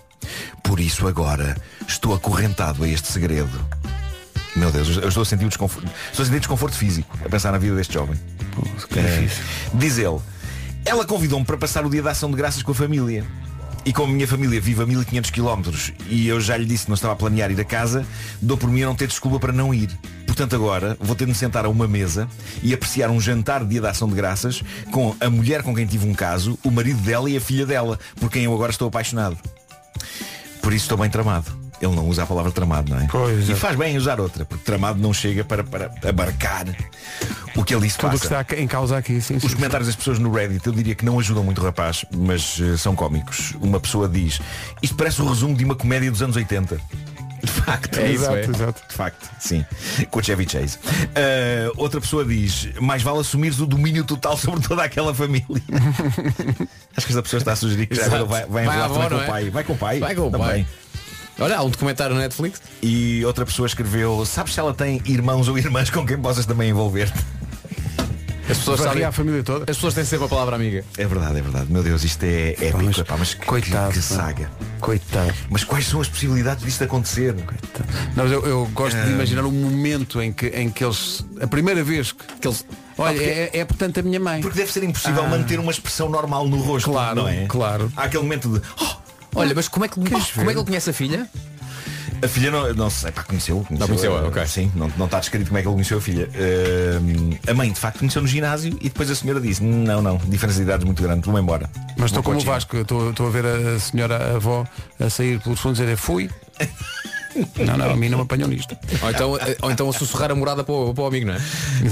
Por 0.63 0.81
isso 0.81 1.07
agora 1.07 1.57
estou 1.87 2.15
acorrentado 2.15 2.85
a 2.85 2.89
este 2.89 3.09
segredo. 3.09 3.67
Meu 4.57 4.71
Deus, 4.71 4.89
eu 4.97 5.09
estou 5.09 5.23
a 5.23 5.27
sentir 5.27 5.47
desconforto, 5.47 5.89
estou 6.11 6.23
a 6.23 6.27
sentir 6.27 6.41
desconforto 6.41 6.77
físico 6.77 7.17
a 7.25 7.29
pensar 7.29 7.53
na 7.53 7.59
vida 7.59 7.77
deste 7.77 7.95
jovem. 7.95 8.19
É. 8.97 9.29
Diz 9.75 9.99
ele, 9.99 10.19
ela 10.85 11.05
convidou-me 11.05 11.45
para 11.45 11.57
passar 11.57 11.85
o 11.85 11.91
dia 11.91 12.03
da 12.03 12.11
ação 12.11 12.31
de 12.31 12.37
graças 12.37 12.63
com 12.63 12.73
a 12.73 12.75
família. 12.75 13.25
E 13.85 13.93
como 13.93 14.13
a 14.13 14.15
minha 14.15 14.27
família 14.27 14.61
vive 14.61 14.83
a 14.83 14.87
1500 14.87 15.31
km 15.31 15.71
e 16.09 16.29
eu 16.29 16.41
já 16.41 16.57
lhe 16.57 16.67
disse 16.67 16.85
que 16.85 16.91
não 16.91 16.95
estava 16.95 17.15
a 17.15 17.17
planear 17.17 17.51
ir 17.51 17.61
a 17.61 17.65
casa, 17.65 18.05
dou 18.43 18.57
por 18.57 18.69
mim 18.69 18.83
a 18.83 18.87
não 18.87 18.95
ter 18.95 19.07
desculpa 19.07 19.39
para 19.39 19.53
não 19.53 19.73
ir. 19.73 19.91
Portanto 20.27 20.55
agora 20.55 20.97
vou 21.01 21.17
ter 21.17 21.25
de 21.25 21.31
me 21.31 21.35
sentar 21.37 21.65
a 21.65 21.69
uma 21.69 21.89
mesa 21.89 22.29
e 22.63 22.75
apreciar 22.75 23.11
um 23.11 23.21
jantar 23.21 23.63
de 23.63 23.71
dia 23.71 23.81
da 23.81 23.91
ação 23.91 24.09
de 24.09 24.15
graças 24.15 24.63
com 24.91 25.17
a 25.21 25.31
mulher 25.31 25.63
com 25.63 25.75
quem 25.75 25.87
tive 25.87 26.07
um 26.07 26.15
caso, 26.15 26.59
o 26.63 26.71
marido 26.71 27.01
dela 27.01 27.31
e 27.31 27.37
a 27.37 27.41
filha 27.41 27.65
dela, 27.65 27.99
por 28.21 28.31
quem 28.31 28.45
eu 28.45 28.53
agora 28.53 28.71
estou 28.71 28.89
apaixonado. 28.89 29.39
Por 30.61 30.73
isso 30.73 30.85
estou 30.85 30.99
bem 30.99 31.09
tramado. 31.09 31.68
Ele 31.81 31.95
não 31.95 32.09
usa 32.09 32.25
a 32.25 32.27
palavra 32.27 32.51
tramado, 32.51 32.91
não 32.91 33.01
é? 33.01 33.07
Pois 33.11 33.49
e 33.49 33.53
é. 33.53 33.55
faz 33.55 33.77
bem 33.77 33.97
usar 33.97 34.21
outra, 34.21 34.45
porque 34.45 34.65
tramado 34.65 34.99
não 35.01 35.13
chega 35.15 35.45
para, 35.45 35.63
para 35.63 35.91
abarcar 36.09 36.67
o 37.55 37.63
que 37.65 37.75
ele 37.75 37.83
disse 37.87 37.99
Tudo 37.99 38.09
o 38.17 38.19
passa. 38.19 38.45
que 38.45 38.53
está 38.55 38.63
em 38.63 38.67
causa 38.67 38.97
aqui, 38.97 39.21
sim, 39.21 39.39
sim. 39.39 39.47
Os 39.47 39.55
comentários 39.55 39.87
das 39.87 39.97
pessoas 39.97 40.19
no 40.19 40.33
Reddit 40.33 40.67
eu 40.67 40.73
diria 40.73 40.95
que 40.95 41.05
não 41.05 41.19
ajudam 41.21 41.45
muito 41.45 41.61
o 41.61 41.65
rapaz, 41.65 42.05
mas 42.17 42.59
eh, 42.61 42.77
são 42.77 42.95
cómicos. 42.97 43.55
Uma 43.61 43.79
pessoa 43.79 44.09
diz, 44.09 44.41
isto 44.83 44.97
parece 44.97 45.23
o 45.23 45.29
resumo 45.29 45.55
de 45.57 45.65
uma 45.65 45.75
comédia 45.77 46.11
dos 46.11 46.21
anos 46.23 46.37
80. 46.37 46.79
De 47.41 47.47
facto, 47.53 47.97
É 47.97 48.11
isso, 48.11 48.25
Exato, 48.25 48.37
é. 48.37 48.45
exato. 48.45 48.83
De 48.89 48.95
facto, 48.95 49.31
sim. 49.39 49.65
Com 50.11 50.19
o 50.19 50.23
Chevy 50.25 50.49
Chase. 50.51 50.77
Eh, 51.15 51.71
outra 51.77 52.01
pessoa 52.01 52.25
diz, 52.25 52.69
mais 52.81 53.01
vale 53.03 53.21
assumires 53.21 53.61
o 53.61 53.67
domínio 53.67 54.03
total 54.05 54.37
sobre 54.37 54.61
toda 54.67 54.83
aquela 54.83 55.15
família. 55.15 55.47
Acho 56.97 57.07
que 57.07 57.13
esta 57.13 57.23
pessoa 57.23 57.39
está 57.39 57.53
a 57.53 57.57
sugerir 57.57 57.87
que 57.87 57.95
vai, 57.95 58.25
vai, 58.25 58.47
Vai 58.47 58.65
envelope 58.67 58.83
avó, 58.83 58.95
também 58.95 59.09
com 59.09 59.15
o 59.17 59.21
é? 59.23 59.27
pai. 59.27 59.51
Vai 59.51 59.65
com 59.65 59.73
o 59.73 59.77
pai. 59.79 59.99
Vai 60.01 60.15
com 60.17 60.27
o 60.27 60.31
também. 60.33 60.49
pai. 60.49 60.67
Olha, 61.39 61.59
há 61.59 61.63
um 61.63 61.71
documentário 61.71 62.15
na 62.15 62.23
Netflix. 62.23 62.61
E 62.83 63.25
outra 63.25 63.47
pessoa 63.47 63.67
escreveu, 63.67 64.25
sabes 64.27 64.55
se 64.55 64.61
ela 64.61 64.75
tem 64.75 65.01
irmãos 65.07 65.49
ou 65.49 65.57
irmãs 65.59 65.89
com 65.91 66.05
quem 66.05 66.19
possas 66.19 66.45
também 66.47 66.71
envolver-te? 66.71 67.19
As 68.51 68.57
pessoas 68.57 68.81
sabem. 68.81 69.05
a 69.05 69.13
família 69.13 69.43
toda. 69.43 69.71
As 69.71 69.77
pessoas 69.77 69.93
têm 69.93 70.05
sempre 70.07 70.25
a 70.25 70.29
palavra 70.29 70.57
amiga. 70.57 70.83
É 70.97 71.07
verdade, 71.07 71.39
é 71.39 71.43
verdade. 71.43 71.67
Meu 71.71 71.83
Deus, 71.83 72.03
isto 72.03 72.23
é 72.25 72.53
épico. 72.53 72.83
mas 72.83 72.97
epá, 72.99 73.17
mas 73.19 73.35
que, 73.35 73.45
coitado, 73.45 73.93
que, 73.93 74.01
saga. 74.01 74.51
Coitado. 74.81 75.35
Mas 75.51 75.65
quais 75.65 75.87
são 75.87 76.01
as 76.01 76.09
possibilidades 76.09 76.65
disto 76.65 76.83
acontecer? 76.83 77.35
Não, 78.17 78.25
mas 78.25 78.33
eu, 78.33 78.47
eu 78.47 78.65
gosto 78.73 78.97
Ah. 78.97 79.05
de 79.05 79.11
imaginar 79.13 79.45
um 79.45 79.51
momento 79.53 80.23
em 80.23 80.33
que, 80.33 80.47
em 80.47 80.71
que 80.71 80.83
eles. 80.83 81.27
A 81.43 81.47
primeira 81.47 81.85
vez 81.85 82.13
que, 82.13 82.25
que 82.41 82.49
eles. 82.49 82.65
Olha, 82.97 83.13
porque- 83.19 83.29
é, 83.29 83.51
é 83.53 83.65
portanto 83.67 84.01
a 84.01 84.03
minha 84.03 84.19
mãe. 84.19 84.41
Porque 84.41 84.57
deve 84.59 84.73
ser 84.73 84.83
impossível 84.83 85.25
Ah. 85.25 85.29
manter 85.29 85.61
uma 85.61 85.71
expressão 85.71 86.09
normal 86.09 86.49
no 86.49 86.59
rosto, 86.59 86.91
Claro, 86.91 87.17
não 87.17 87.29
é? 87.29 87.45
claro. 87.47 87.93
Há 87.95 88.05
aquele 88.05 88.23
momento 88.23 88.49
de. 88.49 88.63
"Oh, 88.81 88.97
Olha, 89.35 89.55
mas 89.55 89.69
como 89.69 89.85
é 89.85 89.89
que, 89.89 90.01
Queres 90.01 90.31
como 90.31 90.43
é 90.43 90.49
que 90.49 90.55
ver? 90.55 90.57
ele 90.59 90.65
conhece 90.65 90.91
a 90.91 90.93
filha? 90.93 91.29
A 92.21 92.27
filha 92.27 92.51
não, 92.51 92.75
não 92.75 92.91
sei, 92.91 93.13
pá, 93.13 93.23
conheceu. 93.23 93.65
Não 93.71 93.87
conheceu, 93.87 94.17
eh, 94.17 94.23
ok. 94.27 94.45
Sim, 94.47 94.73
não, 94.75 94.91
não 94.97 95.07
está 95.07 95.21
descrito 95.21 95.47
como 95.47 95.59
é 95.59 95.63
que 95.63 95.69
ele 95.69 95.75
conheceu 95.75 95.99
a 95.99 96.01
filha. 96.01 96.29
Eh, 96.35 96.99
a 97.49 97.55
mãe, 97.55 97.71
de 97.73 97.79
facto, 97.79 98.01
conheceu 98.01 98.21
no 98.21 98.27
ginásio 98.27 98.77
e 98.81 98.85
depois 98.85 99.09
a 99.09 99.15
senhora 99.15 99.41
disse, 99.41 99.63
não, 99.63 100.03
não, 100.03 100.17
diferença 100.17 100.57
de 100.59 100.65
idades 100.65 100.85
muito 100.85 101.01
grande, 101.01 101.25
vou-me 101.25 101.41
embora. 101.41 101.71
Mas 101.97 102.07
estou 102.07 102.23
Vou 102.23 102.35
como 102.35 102.39
o 102.39 102.43
a 102.43 102.55
Vasco, 102.55 102.77
estou 102.77 103.11
estou 103.11 103.27
a 103.29 103.31
ver 103.31 103.47
a 103.47 103.79
senhora 103.79 104.35
avó 104.35 104.65
a 104.99 105.09
sair 105.09 105.39
pelos 105.41 105.61
fundos 105.61 105.79
e 105.79 105.83
a 105.83 105.85
dizer 105.85 105.97
fui. 105.97 106.29
Não, 107.57 107.77
não, 107.77 107.91
a 107.93 107.97
mim 107.97 108.09
não 108.09 108.19
me 108.19 108.25
apanhou 108.25 108.49
nisto. 108.49 108.77
Ou 109.01 109.11
então, 109.11 109.39
ou 109.63 109.71
então 109.71 109.89
a 109.89 109.93
sussurrar 109.93 110.33
a 110.33 110.35
morada 110.35 110.65
para 110.65 110.75
o, 110.75 110.93
para 110.93 111.05
o 111.05 111.07
amigo, 111.07 111.27
não 111.27 111.35
é? 111.35 111.39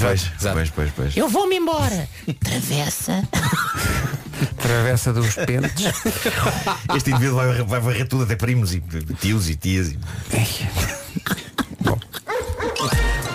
Pois, 0.00 0.32
pois, 0.40 0.70
pois, 0.70 0.90
pois. 0.96 1.16
Eu 1.16 1.28
vou-me 1.28 1.54
embora. 1.56 2.08
Travessa. 2.42 3.22
Travessa 4.66 5.12
dos 5.12 5.34
pentes. 5.36 5.86
Este 6.96 7.10
indivíduo 7.10 7.36
vai, 7.36 7.62
vai 7.62 7.80
varrer 7.80 8.08
tudo 8.08 8.24
até 8.24 8.34
primos 8.34 8.74
e 8.74 8.80
tios 9.20 9.48
e 9.48 9.54
tias. 9.54 9.92
E... 9.92 9.98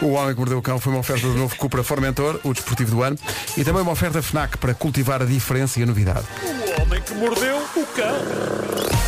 O 0.02 0.12
Homem 0.12 0.34
que 0.34 0.40
Mordeu 0.40 0.58
o 0.58 0.62
Cão 0.62 0.78
foi 0.78 0.92
uma 0.92 1.00
oferta 1.00 1.26
do 1.26 1.36
novo 1.36 1.56
Cupra 1.56 1.84
Formentor, 1.84 2.42
o 2.44 2.54
desportivo 2.54 2.92
do 2.92 3.02
ano, 3.02 3.18
e 3.56 3.64
também 3.64 3.82
uma 3.82 3.94
oferta 3.94 4.22
FNAC 4.22 4.58
para 4.58 4.74
cultivar 4.74 5.22
a 5.22 5.26
diferença 5.26 5.80
e 5.80 5.84
a 5.84 5.86
novidade. 5.86 6.26
O 6.44 6.82
homem 6.82 7.02
que 7.02 7.14
mordeu 7.14 7.58
o 7.78 7.86
cão. 7.96 9.02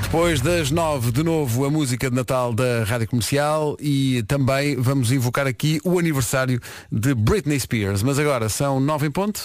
Depois 0.00 0.40
das 0.40 0.70
nove, 0.70 1.12
de 1.12 1.22
novo, 1.22 1.66
a 1.66 1.70
música 1.70 2.08
de 2.08 2.16
Natal 2.16 2.54
da 2.54 2.84
Rádio 2.84 3.08
Comercial 3.08 3.76
e 3.78 4.22
também 4.22 4.76
vamos 4.76 5.12
invocar 5.12 5.46
aqui 5.46 5.78
o 5.84 5.98
aniversário 5.98 6.58
de 6.90 7.12
Britney 7.12 7.60
Spears. 7.60 8.02
Mas 8.02 8.18
agora 8.18 8.48
são 8.48 8.80
nove 8.80 9.06
em 9.06 9.10
ponto. 9.10 9.42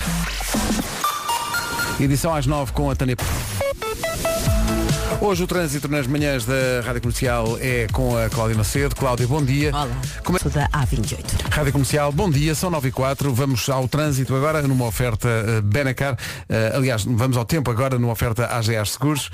Edição 1.99 2.33
às 2.33 2.45
nove 2.45 2.71
com 2.71 2.89
a 2.89 2.95
Tânia. 2.95 3.15
Hoje 5.21 5.43
o 5.43 5.47
trânsito 5.47 5.87
nas 5.87 6.05
manhãs 6.05 6.43
da 6.43 6.81
Rádio 6.85 7.01
Comercial 7.01 7.57
é 7.61 7.87
com 7.91 8.17
a 8.17 8.29
Cláudia 8.29 8.57
Macedo. 8.57 8.95
Cláudia, 8.95 9.25
bom 9.25 9.43
dia. 9.43 9.69
Olá. 9.69 9.87
É- 9.87 10.49
da 10.49 10.67
A28. 10.69 11.49
Rádio 11.49 11.71
Comercial, 11.71 12.11
bom 12.11 12.29
dia, 12.29 12.53
são 12.55 12.69
9 12.69 12.89
e 12.89 12.91
4 12.91 13.33
Vamos 13.33 13.69
ao 13.69 13.87
trânsito 13.87 14.35
agora 14.35 14.61
numa 14.63 14.85
oferta 14.85 15.27
uh, 15.27 15.61
Benacar. 15.61 16.13
Uh, 16.13 16.75
aliás, 16.77 17.05
vamos 17.05 17.37
ao 17.37 17.45
tempo 17.45 17.71
agora 17.71 17.97
numa 17.97 18.11
oferta 18.11 18.47
AGA 18.47 18.83
Seguros. 18.83 19.29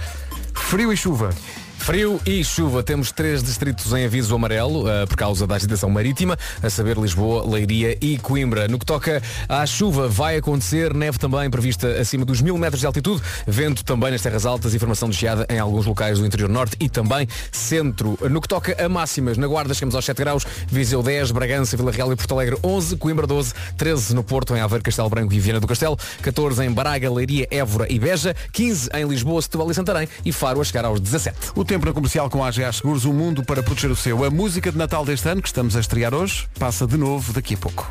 Frio 0.53 0.93
e 0.93 0.97
chuva. 0.97 1.31
Frio 1.79 2.21
e 2.25 2.43
chuva. 2.43 2.83
Temos 2.83 3.11
três 3.11 3.41
distritos 3.41 3.91
em 3.93 4.05
aviso 4.05 4.35
amarelo 4.35 4.87
eh, 4.87 5.05
por 5.07 5.15
causa 5.15 5.47
da 5.47 5.55
agitação 5.55 5.89
marítima, 5.89 6.37
a 6.61 6.69
saber 6.69 6.97
Lisboa, 6.97 7.49
Leiria 7.49 7.97
e 7.99 8.17
Coimbra. 8.19 8.67
No 8.67 8.77
que 8.77 8.85
toca 8.85 9.23
à 9.47 9.65
chuva, 9.65 10.07
vai 10.07 10.37
acontecer 10.37 10.93
neve 10.93 11.17
também 11.17 11.49
prevista 11.49 11.87
acima 11.99 12.25
dos 12.25 12.41
mil 12.41 12.57
metros 12.57 12.81
de 12.81 12.85
altitude, 12.85 13.23
vento 13.47 13.83
também 13.83 14.11
nas 14.11 14.21
terras 14.21 14.45
altas 14.45 14.73
e 14.75 14.79
formação 14.79 15.09
de 15.09 15.17
geada 15.17 15.47
em 15.49 15.57
alguns 15.57 15.85
locais 15.87 16.19
do 16.19 16.25
interior 16.25 16.49
norte 16.49 16.75
e 16.79 16.87
também 16.87 17.27
centro. 17.51 18.19
No 18.29 18.39
que 18.39 18.47
toca 18.47 18.75
a 18.83 18.87
máximas, 18.87 19.37
na 19.37 19.47
Guarda 19.47 19.73
chegamos 19.73 19.95
aos 19.95 20.05
7 20.05 20.17
graus, 20.17 20.45
Viseu 20.67 21.01
10, 21.01 21.31
Bragança, 21.31 21.75
Vila 21.75 21.91
Real 21.91 22.11
e 22.11 22.15
Porto 22.15 22.33
Alegre 22.33 22.57
11, 22.63 22.97
Coimbra 22.97 23.25
12, 23.25 23.53
13 23.77 24.13
no 24.13 24.23
Porto, 24.23 24.55
em 24.55 24.59
Aveiro, 24.59 24.83
Castelo 24.83 25.09
Branco 25.09 25.33
e 25.33 25.39
Viana 25.39 25.59
do 25.59 25.67
Castelo, 25.67 25.97
14 26.21 26.63
em 26.63 26.71
Braga, 26.71 27.11
Leiria, 27.11 27.47
Évora 27.49 27.91
e 27.91 27.97
Beja, 27.97 28.35
15 28.51 28.89
em 28.93 29.07
Lisboa, 29.07 29.41
Setúbal 29.41 29.71
e 29.71 29.73
Santarém 29.73 30.07
e 30.23 30.31
Faro 30.31 30.61
a 30.61 30.63
chegar 30.63 30.85
aos 30.85 30.99
17. 30.99 31.37
O 31.55 31.68
tempo 31.69 31.85
na 31.85 31.93
comercial 31.93 32.27
com 32.31 32.43
a 32.43 32.47
AGA 32.47 32.73
Seguros, 32.73 33.05
o 33.05 33.13
mundo 33.13 33.43
para 33.43 33.61
proteger 33.61 33.91
o 33.91 33.95
seu. 33.95 34.23
A 34.25 34.31
música 34.31 34.71
de 34.71 34.77
Natal 34.77 35.05
deste 35.05 35.29
ano, 35.29 35.39
que 35.39 35.47
estamos 35.47 35.75
a 35.75 35.79
estrear 35.79 36.15
hoje, 36.15 36.47
passa 36.57 36.87
de 36.87 36.97
novo 36.97 37.31
daqui 37.31 37.53
a 37.53 37.57
pouco. 37.57 37.87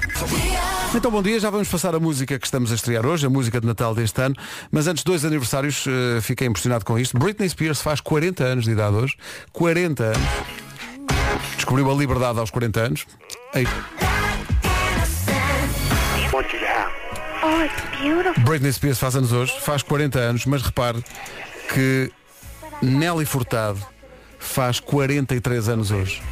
Então 0.96 1.12
bom 1.12 1.22
dia, 1.22 1.38
já 1.38 1.48
vamos 1.48 1.68
passar 1.68 1.94
a 1.94 2.00
música 2.00 2.36
que 2.40 2.44
estamos 2.44 2.72
a 2.72 2.74
estrear 2.74 3.06
hoje, 3.06 3.24
a 3.24 3.30
música 3.30 3.60
de 3.60 3.68
Natal 3.68 3.94
deste 3.94 4.20
ano. 4.20 4.34
Mas 4.72 4.88
antes, 4.88 5.04
dois 5.04 5.24
aniversários, 5.24 5.84
eh, 5.86 6.20
fiquei 6.20 6.48
impressionado 6.48 6.84
com 6.84 6.98
isto. 6.98 7.16
Britney 7.16 7.48
Spears 7.48 7.80
faz 7.80 8.00
40 8.00 8.42
anos 8.42 8.64
de 8.64 8.72
idade 8.72 8.96
hoje. 8.96 9.14
40 9.52 10.02
anos. 10.02 10.28
Descobriu 11.54 11.88
a 11.88 11.94
liberdade 11.94 12.40
aos 12.40 12.50
40 12.50 12.80
anos. 12.80 13.06
Ei, 13.54 13.64
Oh. 17.40 18.40
Britney 18.40 18.72
Spears 18.72 18.98
faz 18.98 19.14
anos 19.14 19.30
hoje, 19.32 19.54
faz 19.60 19.82
40 19.84 20.18
anos, 20.18 20.46
mas 20.46 20.62
repare 20.62 21.02
que 21.72 22.10
Nelly 22.82 23.24
Furtado 23.24 23.80
faz 24.38 24.80
43 24.80 25.68
anos 25.68 25.90
hoje. 25.90 26.22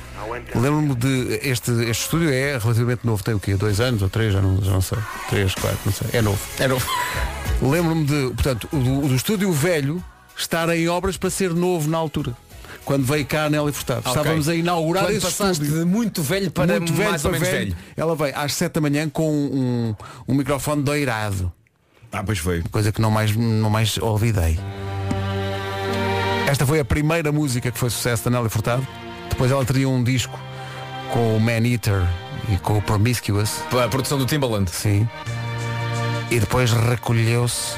Lembro-me 0.54 0.94
de 0.94 1.40
este, 1.42 1.70
este 1.70 2.04
estúdio 2.04 2.30
é 2.30 2.58
relativamente 2.58 3.04
novo, 3.04 3.22
tem 3.22 3.34
o 3.34 3.40
quê? 3.40 3.54
Dois 3.54 3.80
anos 3.80 4.02
ou 4.02 4.08
três? 4.08 4.32
Já 4.32 4.40
não, 4.40 4.62
já 4.62 4.72
não 4.72 4.80
sei. 4.80 4.98
Três, 5.28 5.54
quatro, 5.54 5.78
não 5.84 5.92
sei. 5.92 6.08
É 6.12 6.22
novo. 6.22 6.40
É 6.58 6.68
novo. 6.68 6.86
Lembro-me 7.62 8.04
de, 8.04 8.34
portanto, 8.34 8.68
do, 8.72 9.08
do 9.08 9.14
estúdio 9.14 9.52
velho 9.52 10.02
estar 10.36 10.68
em 10.70 10.88
obras 10.88 11.16
para 11.16 11.30
ser 11.30 11.52
novo 11.54 11.88
na 11.88 11.98
altura. 11.98 12.36
Quando 12.84 13.04
veio 13.04 13.26
cá 13.26 13.44
a 13.46 13.50
Nelly 13.50 13.72
Furtado. 13.72 14.00
Ok. 14.00 14.12
Estávamos 14.12 14.48
a 14.48 14.54
inaugurar 14.54 15.04
Quando 15.04 15.16
esse 15.16 15.26
passaste 15.26 15.64
estúdio. 15.64 15.84
de 15.84 15.90
muito 15.90 16.22
velho 16.22 16.50
para 16.50 16.78
Muito 16.78 16.92
velho 16.92 17.10
mais 17.10 17.24
ou 17.24 17.30
para 17.32 17.40
menos 17.40 17.54
velho. 17.54 17.76
Ela 17.96 18.14
veio 18.14 18.38
às 18.38 18.54
7 18.54 18.74
da 18.74 18.80
manhã 18.80 19.08
com 19.08 19.28
um, 19.28 19.94
um 20.28 20.34
microfone 20.34 20.82
doirado. 20.82 21.52
Ah, 22.12 22.22
pois 22.24 22.38
foi. 22.38 22.62
Coisa 22.70 22.92
que 22.92 23.00
não 23.00 23.10
mais, 23.10 23.34
não 23.34 23.68
mais 23.68 23.98
olvidei. 23.98 24.58
Esta 26.46 26.64
foi 26.64 26.78
a 26.78 26.84
primeira 26.84 27.32
música 27.32 27.72
que 27.72 27.78
foi 27.78 27.90
sucesso 27.90 28.24
da 28.24 28.30
Nelly 28.30 28.48
Furtado. 28.48 28.86
Depois 29.28 29.50
ela 29.50 29.64
teria 29.64 29.88
um 29.88 30.02
disco 30.02 30.38
com 31.12 31.36
o 31.36 31.40
Man 31.40 31.66
Eater 31.66 32.06
e 32.48 32.56
com 32.58 32.78
o 32.78 32.82
Promiscuous. 32.82 33.62
A 33.84 33.88
produção 33.88 34.16
do 34.16 34.24
Timbaland. 34.24 34.70
Sim. 34.70 35.08
E 36.30 36.38
depois 36.38 36.72
recolheu-se 36.72 37.74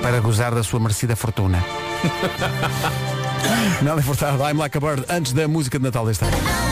para 0.00 0.20
gozar 0.20 0.54
da 0.54 0.62
sua 0.62 0.80
merecida 0.80 1.16
fortuna. 1.16 1.62
Nelly 3.82 4.02
Furtado, 4.02 4.42
I'm 4.42 4.56
Like 4.56 4.76
a 4.76 4.80
Bird, 4.80 5.04
antes 5.08 5.32
da 5.32 5.48
música 5.48 5.78
de 5.78 5.84
Natal 5.84 6.06
deste 6.06 6.24
ano. 6.24 6.71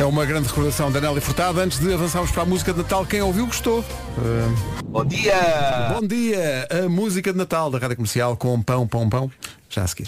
É 0.00 0.04
uma 0.06 0.24
grande 0.24 0.48
recordação 0.48 0.90
da 0.90 0.98
Nelly 0.98 1.20
Furtado. 1.20 1.60
Antes 1.60 1.78
de 1.78 1.92
avançarmos 1.92 2.30
para 2.30 2.44
a 2.44 2.46
música 2.46 2.72
de 2.72 2.78
Natal, 2.78 3.04
quem 3.04 3.20
ouviu 3.20 3.44
gostou. 3.44 3.80
Uh, 3.80 4.82
Bom 4.86 5.04
dia! 5.04 5.34
Bom 5.92 6.06
dia! 6.06 6.66
A 6.70 6.88
música 6.88 7.30
de 7.30 7.36
Natal 7.36 7.70
da 7.70 7.76
Rádio 7.76 7.96
Comercial 7.96 8.34
com 8.34 8.62
pão, 8.62 8.88
pão, 8.88 9.10
pão. 9.10 9.30
Já 9.68 9.82
a 9.82 9.86
seguir. 9.86 10.06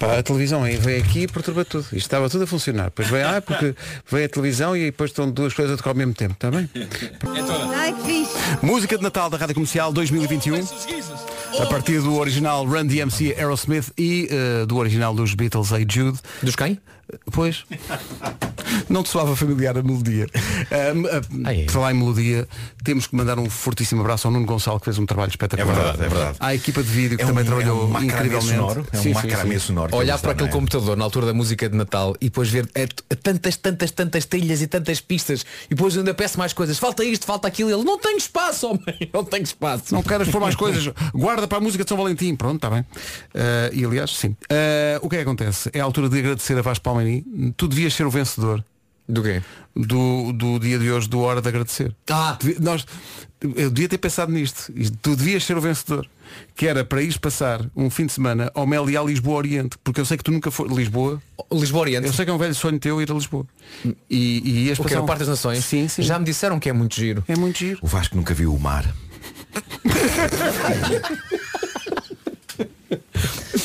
Pá, 0.00 0.18
a 0.18 0.22
televisão 0.24 0.64
aí 0.64 0.74
veio 0.76 1.00
aqui 1.00 1.20
e 1.20 1.28
perturba 1.28 1.64
tudo. 1.64 1.84
Isto 1.84 1.96
estava 1.98 2.28
tudo 2.28 2.42
a 2.42 2.46
funcionar. 2.48 2.86
Depois 2.86 3.06
veio, 3.06 3.28
ah, 3.28 3.40
porque 3.40 3.76
veio 4.10 4.26
a 4.26 4.28
televisão 4.28 4.76
e 4.76 4.86
depois 4.86 5.12
estão 5.12 5.30
duas 5.30 5.54
coisas 5.54 5.74
a 5.74 5.76
tocar 5.76 5.90
ao 5.90 5.96
mesmo 5.96 6.12
tempo. 6.12 6.32
Está 6.32 6.50
bem? 6.50 6.68
Ai, 7.76 7.92
que 7.92 8.02
fixe. 8.02 8.36
Música 8.60 8.96
de 8.96 9.04
Natal 9.04 9.30
da 9.30 9.36
Rádio 9.36 9.54
Comercial 9.54 9.92
2021. 9.92 10.56
A 11.62 11.66
partir 11.66 12.00
do 12.00 12.16
original 12.16 12.66
Run 12.66 12.86
DMC 12.86 13.36
Aerosmith 13.38 13.92
e 13.96 14.28
eh, 14.28 14.66
do 14.66 14.76
original 14.76 15.14
dos 15.14 15.32
Beatles 15.32 15.70
Hey 15.70 15.86
Jude. 15.88 16.18
Dos 16.42 16.56
quem? 16.56 16.80
Pois. 17.32 17.64
Não 18.88 19.02
te 19.02 19.08
soava 19.08 19.36
familiar 19.36 19.76
a 19.78 19.82
melodia. 19.82 20.26
Um, 20.94 21.46
é. 21.48 21.64
por 21.64 21.72
falar 21.72 21.92
em 21.92 21.98
melodia, 21.98 22.48
temos 22.84 23.06
que 23.06 23.14
mandar 23.14 23.38
um 23.38 23.48
fortíssimo 23.48 24.00
abraço 24.00 24.26
ao 24.26 24.32
Nuno 24.32 24.46
Gonçalo, 24.46 24.78
que 24.80 24.86
fez 24.86 24.98
um 24.98 25.06
trabalho 25.06 25.30
espetacular. 25.30 25.72
É 25.72 25.74
verdade, 25.82 26.04
é 26.04 26.08
verdade. 26.08 26.36
À 26.40 26.54
equipa 26.54 26.82
de 26.82 26.88
vídeo, 26.88 27.16
que 27.16 27.22
É 27.22 27.26
um- 27.26 27.28
também 27.28 27.44
é 27.44 27.46
trabalhou 27.46 27.84
um 27.84 27.88
macramê 27.88 28.06
incrivelmente. 28.12 28.54
sonoro, 28.56 28.86
é 28.92 28.98
um 28.98 29.02
Sim, 29.02 29.12
macramê 29.14 29.58
sonoro. 29.58 29.96
Olhar 29.96 30.18
para 30.18 30.32
aquele 30.32 30.48
é? 30.48 30.52
computador 30.52 30.96
na 30.96 31.04
altura 31.04 31.26
da 31.26 31.34
música 31.34 31.68
de 31.68 31.76
Natal 31.76 32.14
e 32.20 32.26
depois 32.26 32.48
ver 32.48 32.68
é, 32.74 32.86
t- 32.86 33.02
tantas, 33.22 33.56
tantas, 33.56 33.90
tantas 33.92 34.24
trilhas 34.24 34.60
e 34.62 34.66
tantas 34.66 35.00
pistas 35.00 35.44
e 35.66 35.74
depois 35.74 35.96
ainda 35.96 36.12
peço 36.14 36.38
mais 36.38 36.52
coisas. 36.52 36.78
Falta 36.78 37.04
isto, 37.04 37.24
falta 37.26 37.46
aquilo. 37.46 37.70
Ele 37.70 37.84
não 37.84 37.98
tem 37.98 38.16
espaço, 38.16 38.66
homem. 38.68 38.82
Não 39.12 39.24
tem 39.24 39.42
espaço. 39.42 39.94
Não 39.94 40.02
queres 40.02 40.28
pôr 40.28 40.40
mais 40.40 40.54
coisas. 40.54 40.92
Guarda 41.14 41.46
para 41.46 41.58
a 41.58 41.60
música 41.60 41.84
de 41.84 41.88
São 41.88 41.96
Valentim. 41.96 42.34
Pronto, 42.36 42.56
está 42.56 42.68
bem. 42.70 42.80
Uh, 42.80 43.72
e 43.72 43.84
aliás, 43.84 44.10
sim. 44.10 44.28
Uh, 44.50 44.98
o 45.02 45.08
que 45.08 45.16
é 45.16 45.18
que 45.18 45.22
acontece? 45.22 45.70
É 45.72 45.80
a 45.80 45.84
altura 45.84 46.08
de 46.08 46.18
agradecer 46.18 46.58
a 46.58 46.62
Vasco 46.62 46.82
Palmeirim. 46.96 47.52
Tu 47.56 47.68
devias 47.68 47.94
ser 47.94 48.04
o 48.06 48.10
vencedor 48.10 48.64
Do 49.08 49.22
quê? 49.22 49.42
do, 49.74 50.32
do 50.32 50.58
dia 50.58 50.78
de 50.78 50.90
hoje 50.90 51.08
do 51.08 51.20
Hora 51.20 51.40
de 51.42 51.48
Agradecer. 51.48 51.94
Ah, 52.10 52.38
Nós, 52.60 52.86
eu 53.54 53.70
devia 53.70 53.88
ter 53.88 53.98
pensado 53.98 54.32
nisto. 54.32 54.72
Isto- 54.74 54.96
Tu 55.02 55.14
devias 55.16 55.44
ser 55.44 55.56
o 55.56 55.60
vencedor. 55.60 56.08
Que 56.56 56.66
era 56.66 56.84
para 56.84 57.00
ires 57.02 57.16
passar 57.16 57.64
um 57.76 57.88
fim 57.88 58.06
de 58.06 58.12
semana 58.12 58.50
ao 58.54 58.66
Mel 58.66 58.88
e 58.90 58.96
à 58.96 59.02
Lisboa 59.02 59.36
Oriente. 59.36 59.76
Porque 59.84 60.00
eu 60.00 60.04
sei 60.04 60.16
que 60.16 60.24
tu 60.24 60.32
nunca 60.32 60.50
foste. 60.50 60.74
Lisboa. 60.74 61.22
Lisboa 61.52 61.82
Oriente. 61.82 62.06
Eu 62.06 62.12
sei 62.12 62.24
que 62.24 62.30
é 62.30 62.34
um 62.34 62.38
velho 62.38 62.54
sonho 62.54 62.78
teu 62.80 63.00
ir 63.00 63.10
a 63.10 63.14
Lisboa. 63.14 63.46
E, 64.10 64.42
e 64.44 64.66
ias 64.66 64.78
passar 64.78 65.00
um- 65.00 65.04
o 65.04 65.06
Parque 65.06 65.20
das 65.20 65.28
Nações? 65.28 65.64
Sim, 65.64 65.86
sim. 65.88 66.02
Já 66.02 66.18
me 66.18 66.24
disseram 66.24 66.58
que 66.58 66.68
é 66.68 66.72
muito 66.72 66.96
giro. 66.96 67.22
É 67.28 67.36
muito 67.36 67.58
giro. 67.58 67.78
O 67.82 67.86
Vasco 67.86 68.16
nunca 68.16 68.34
viu 68.34 68.52
o 68.54 68.58
mar. 68.58 68.92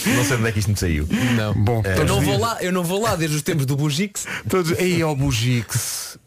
Não 0.06 0.24
sei 0.24 0.36
de 0.38 0.42
onde 0.42 0.48
é 0.48 0.52
que 0.52 0.60
isto 0.60 0.72
me 0.72 0.78
saiu. 0.78 1.08
Não. 1.36 1.54
Bom, 1.54 1.82
Eu 1.86 1.96
todos 1.96 2.12
não 2.12 2.22
vou 2.22 2.38
lá, 2.40 2.58
eu 2.62 2.72
não 2.72 2.84
vou 2.84 3.02
lá 3.02 3.16
desde 3.16 3.36
os 3.36 3.42
tempos 3.44 3.66
do 3.66 3.76
Bugix. 3.76 4.26
Todos, 4.50 4.78
aí 4.78 5.02
ao 5.02 5.16
Bugix. 5.16 6.18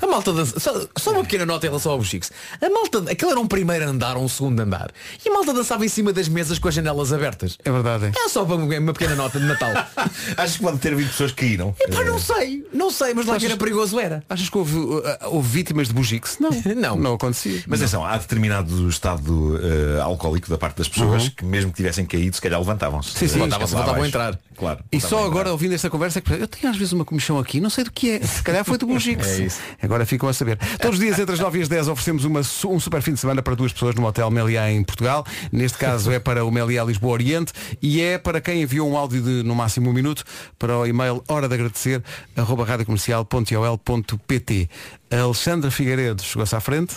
A 0.00 0.06
malta 0.06 0.32
dança. 0.32 0.58
Só, 0.58 0.86
só 0.96 1.12
uma 1.12 1.22
pequena 1.22 1.46
nota 1.46 1.66
em 1.66 1.68
relação 1.68 1.92
ao 1.92 1.98
Buchix. 1.98 2.30
A 2.60 2.68
malta. 2.70 3.10
Aquele 3.10 3.30
era 3.32 3.40
um 3.40 3.46
primeiro 3.46 3.88
andar 3.88 4.16
ou 4.16 4.24
um 4.24 4.28
segundo 4.28 4.60
andar. 4.60 4.90
E 5.24 5.28
a 5.28 5.32
malta 5.32 5.52
dançava 5.52 5.84
em 5.84 5.88
cima 5.88 6.12
das 6.12 6.28
mesas 6.28 6.58
com 6.58 6.68
as 6.68 6.74
janelas 6.74 7.12
abertas. 7.12 7.56
É 7.64 7.70
verdade. 7.70 8.12
É 8.16 8.28
só 8.28 8.44
para 8.44 8.56
uma 8.56 8.92
pequena 8.92 9.14
nota 9.14 9.38
de 9.38 9.46
Natal. 9.46 9.70
Acho 10.36 10.56
que 10.58 10.62
pode 10.62 10.78
ter 10.78 10.92
havido 10.92 11.10
pessoas 11.10 11.32
que 11.32 11.46
caíram. 11.46 11.74
Epá, 11.80 12.04
não 12.04 12.18
sei. 12.18 12.66
Não 12.72 12.90
sei, 12.90 13.14
mas 13.14 13.26
lá 13.26 13.38
que 13.38 13.46
era 13.46 13.56
perigoso 13.56 13.98
era. 13.98 14.22
Achas 14.28 14.48
que 14.48 14.58
houve, 14.58 14.76
uh, 14.76 15.02
houve 15.26 15.48
vítimas 15.48 15.88
de 15.88 15.94
bugix? 15.94 16.38
Não. 16.40 16.50
não. 16.76 16.96
Não 16.96 17.14
acontecia. 17.14 17.62
Mas 17.66 17.80
atenção, 17.80 18.04
há 18.04 18.16
determinado 18.16 18.88
estado 18.88 19.60
eh, 19.62 20.00
alcoólico 20.00 20.48
da 20.48 20.58
parte 20.58 20.78
das 20.78 20.88
pessoas 20.88 21.24
Uhum. 21.24 21.30
que 21.30 21.44
mesmo 21.44 21.70
que 21.70 21.76
tivessem 21.76 22.04
caído, 22.04 22.34
se 22.34 22.42
calhar 22.42 22.58
levantavam-se. 22.58 23.10
Sim, 23.10 23.28
sim. 23.28 23.34
Levantavam-se 23.34 23.74
Voltavam 23.74 24.02
a 24.02 24.08
entrar. 24.08 24.38
Claro. 24.56 24.80
E 24.90 25.00
só 25.00 25.24
agora, 25.24 25.50
ouvindo 25.52 25.74
esta 25.74 25.88
conversa, 25.90 26.18
é 26.18 26.22
que 26.22 26.32
eu 26.32 26.48
tenho 26.48 26.70
às 26.70 26.76
vezes 26.76 26.92
uma 26.92 27.04
comichão 27.04 27.38
aqui, 27.38 27.60
não 27.60 27.70
sei 27.70 27.84
do 27.84 27.92
que 27.92 28.10
é. 28.10 28.20
Se 28.20 28.42
calhar 28.42 28.64
foi 28.64 28.78
do 28.78 28.86
Bugix. 28.86 29.26
Isso. 29.38 29.60
Agora 29.82 30.06
ficam 30.06 30.28
a 30.28 30.32
saber. 30.32 30.58
Todos 30.80 30.98
os 30.98 31.04
dias 31.04 31.18
entre 31.18 31.34
as 31.34 31.40
9 31.40 31.58
e 31.58 31.62
as 31.62 31.68
10 31.68 31.88
oferecemos 31.88 32.24
uma 32.24 32.40
um 32.40 32.80
super 32.80 33.02
fim 33.02 33.14
de 33.14 33.20
semana 33.20 33.42
para 33.42 33.54
duas 33.54 33.72
pessoas 33.72 33.94
no 33.94 34.04
Hotel 34.06 34.30
Meliá 34.30 34.70
em 34.70 34.82
Portugal. 34.82 35.26
Neste 35.52 35.76
caso 35.78 36.10
é 36.10 36.18
para 36.18 36.44
o 36.44 36.50
Meliá 36.50 36.82
Lisboa 36.84 37.12
Oriente 37.12 37.52
e 37.80 38.00
é 38.00 38.18
para 38.18 38.40
quem 38.40 38.62
enviou 38.62 38.90
um 38.90 38.96
áudio 38.96 39.22
de 39.22 39.42
no 39.42 39.54
máximo 39.54 39.90
um 39.90 39.92
minuto 39.92 40.24
para 40.58 40.78
o 40.78 40.86
e-mail 40.86 41.22
hora 41.28 41.46
de 41.48 41.54
agradecer 41.54 42.02
arroba 42.36 42.64
radiocomercial.ol.pt 42.64 44.70
A 45.10 45.20
Alexandra 45.20 45.70
Figueiredo 45.70 46.22
chegou-se 46.22 46.56
à 46.56 46.60
frente. 46.60 46.96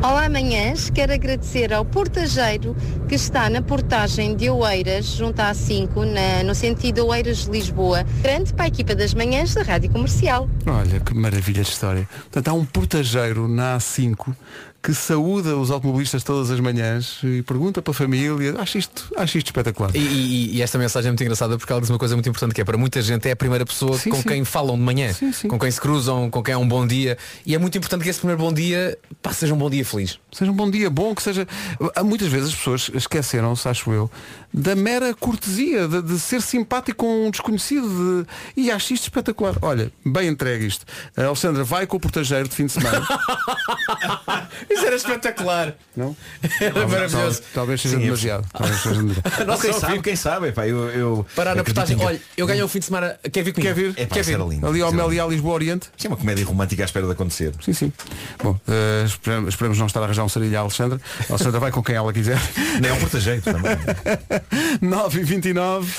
Olá, 0.00 0.28
manhãs. 0.28 0.90
Quero 0.90 1.12
agradecer 1.12 1.72
ao 1.72 1.84
portageiro 1.84 2.76
que 3.08 3.14
está 3.16 3.50
na 3.50 3.60
portagem 3.60 4.36
de 4.36 4.48
Oeiras, 4.48 5.06
junto 5.06 5.40
à 5.40 5.52
5, 5.52 6.04
na- 6.04 6.42
no 6.44 6.54
sentido 6.54 7.04
Oeiras-Lisboa. 7.06 8.04
Grande 8.22 8.52
para 8.54 8.66
a 8.66 8.68
equipa 8.68 8.94
das 8.94 9.12
manhãs 9.12 9.54
da 9.54 9.62
Rádio 9.62 9.90
Comercial. 9.90 10.48
Olha, 10.66 11.00
que 11.00 11.12
maravilha 11.14 11.62
de 11.62 11.68
história. 11.70 12.08
Portanto, 12.22 12.48
há 12.48 12.52
um 12.52 12.64
portageiro 12.64 13.48
na 13.48 13.76
A5 13.76 14.34
que 14.80 14.94
saúda 14.94 15.56
os 15.56 15.70
automobilistas 15.72 16.22
todas 16.22 16.50
as 16.52 16.60
manhãs 16.60 17.18
e 17.24 17.42
pergunta 17.42 17.82
para 17.82 17.90
a 17.90 17.94
família. 17.94 18.54
Acho 18.58 18.78
isto, 18.78 19.12
acho 19.16 19.36
isto 19.36 19.48
espetacular. 19.48 19.90
E, 19.94 19.98
e- 19.98 20.56
e 20.56 20.62
esta 20.62 20.78
mensagem 20.78 21.08
é 21.08 21.10
muito 21.10 21.22
engraçada 21.22 21.58
porque 21.58 21.70
ela 21.72 21.80
diz 21.80 21.90
uma 21.90 21.98
coisa 21.98 22.14
muito 22.14 22.28
importante 22.28 22.54
que 22.54 22.60
é 22.60 22.64
para 22.64 22.78
muita 22.78 23.02
gente 23.02 23.28
é 23.28 23.32
a 23.32 23.36
primeira 23.36 23.66
pessoa 23.66 23.98
Sim, 23.98 24.10
com 24.10 24.16
sim. 24.22 24.28
quem 24.28 24.44
falam 24.44 24.76
de 24.76 24.82
manhã, 24.82 25.10
com 25.48 25.58
quem 25.58 25.70
se 25.70 25.80
cruzam, 25.80 26.30
com 26.30 26.42
quem 26.42 26.54
é 26.54 26.56
um 26.56 26.66
bom 26.66 26.86
dia. 26.86 27.18
E 27.44 27.54
é 27.54 27.58
muito 27.58 27.76
importante 27.76 28.02
que 28.04 28.08
esse 28.08 28.20
primeiro 28.20 28.40
bom 28.40 28.52
dia 28.52 28.96
pá, 29.20 29.32
seja 29.32 29.52
um 29.52 29.58
bom 29.58 29.68
dia 29.68 29.84
feliz. 29.84 30.18
Seja 30.30 30.50
um 30.50 30.54
bom 30.54 30.70
dia 30.70 30.88
bom, 30.88 31.12
que 31.14 31.22
seja. 31.22 31.46
Há 31.96 32.04
Muitas 32.04 32.28
vezes 32.28 32.48
as 32.50 32.54
pessoas 32.54 32.90
esqueceram-se, 32.94 33.68
acho 33.68 33.92
eu, 33.92 34.10
da 34.54 34.74
mera 34.76 35.12
cortesia, 35.12 35.86
de, 35.88 36.00
de 36.02 36.18
ser 36.20 36.40
simpático 36.40 36.98
com 37.04 37.26
um 37.26 37.30
desconhecido. 37.30 38.24
De... 38.54 38.60
E 38.62 38.70
acho 38.70 38.94
isto 38.94 39.04
espetacular. 39.04 39.56
Olha, 39.60 39.90
bem 40.06 40.28
entregue 40.28 40.66
isto. 40.66 40.86
A 41.16 41.24
Alexandra 41.24 41.64
vai 41.64 41.86
com 41.86 41.96
o 41.96 42.00
portageiro 42.00 42.48
de 42.48 42.54
fim 42.54 42.66
de 42.66 42.72
semana. 42.72 43.06
Isso 44.78 44.86
era 44.86 44.96
espetacular. 44.96 45.74
Não? 45.96 46.16
Era 46.60 46.86
maravilhoso. 46.86 47.10
Talvez, 47.10 47.42
talvez 47.52 47.80
seja 47.80 47.96
Sim, 47.96 48.02
é 48.02 48.04
demasiado. 48.04 48.46
Talvez 48.52 48.80
seja 48.80 48.94
demasiado. 49.02 49.32
Nossa, 49.46 49.62
quem 49.62 49.72
sabe, 49.72 50.02
quem 50.02 50.16
sabe, 50.16 50.48
epá, 50.48 50.66
eu, 50.66 50.88
eu 50.90 51.26
Parar 51.34 51.54
na 51.54 51.64
portagem, 51.64 51.96
em- 51.98 52.04
olha, 52.04 52.20
eu 52.36 52.46
ganhei 52.46 52.62
o 52.62 52.68
fim 52.68 52.78
de 52.78 52.84
semana. 52.86 53.18
Quer 53.32 53.42
vir 53.42 53.52
comigo? 53.52 53.74
Quer 53.74 53.74
vir? 53.74 53.90
Epá, 53.98 54.14
Quer 54.14 54.20
isso 54.20 54.30
vir? 54.30 54.38
lindo. 54.46 54.66
Ali 54.66 54.80
ao 54.80 54.92
Meliá 54.92 55.26
Lisboa 55.26 55.54
Oriente. 55.54 55.88
Isso 55.96 56.06
é 56.06 56.10
uma 56.10 56.16
comédia 56.16 56.44
romântica 56.44 56.82
à 56.82 56.86
espera 56.86 57.06
de 57.06 57.12
acontecer. 57.12 57.52
Sim, 57.64 57.72
sim. 57.72 57.92
Bom, 58.42 58.58
eh, 58.68 59.04
esperamos, 59.06 59.48
esperamos 59.48 59.78
não 59.78 59.86
estar 59.86 60.00
a 60.00 60.04
arranjar 60.04 60.24
um 60.24 60.28
sarilho 60.28 60.56
à 60.56 60.60
Alexandra. 60.60 61.00
A 61.28 61.32
Alexandra 61.32 61.58
vai 61.60 61.70
com 61.72 61.82
quem 61.82 61.96
ela 61.96 62.12
quiser. 62.12 62.38
Nem 62.80 62.90
é 62.90 62.94
um 62.94 62.98
portageiro 63.00 63.42
também. 63.42 63.76
9 64.80 65.20
e 65.20 65.24
29 65.24 65.92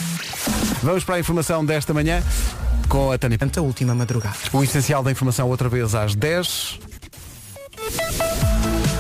Vamos 0.82 1.04
para 1.04 1.16
a 1.16 1.20
informação 1.20 1.66
desta 1.66 1.94
manhã 1.94 2.24
com 2.88 3.12
a 3.12 3.18
Tânia. 3.18 3.38
A 3.58 3.62
última 3.62 3.94
madrugada. 3.94 4.36
O 4.54 4.64
essencial 4.64 5.04
da 5.04 5.12
informação 5.12 5.48
outra 5.50 5.68
vez 5.70 5.94
às 5.94 6.16
10. 6.16 6.80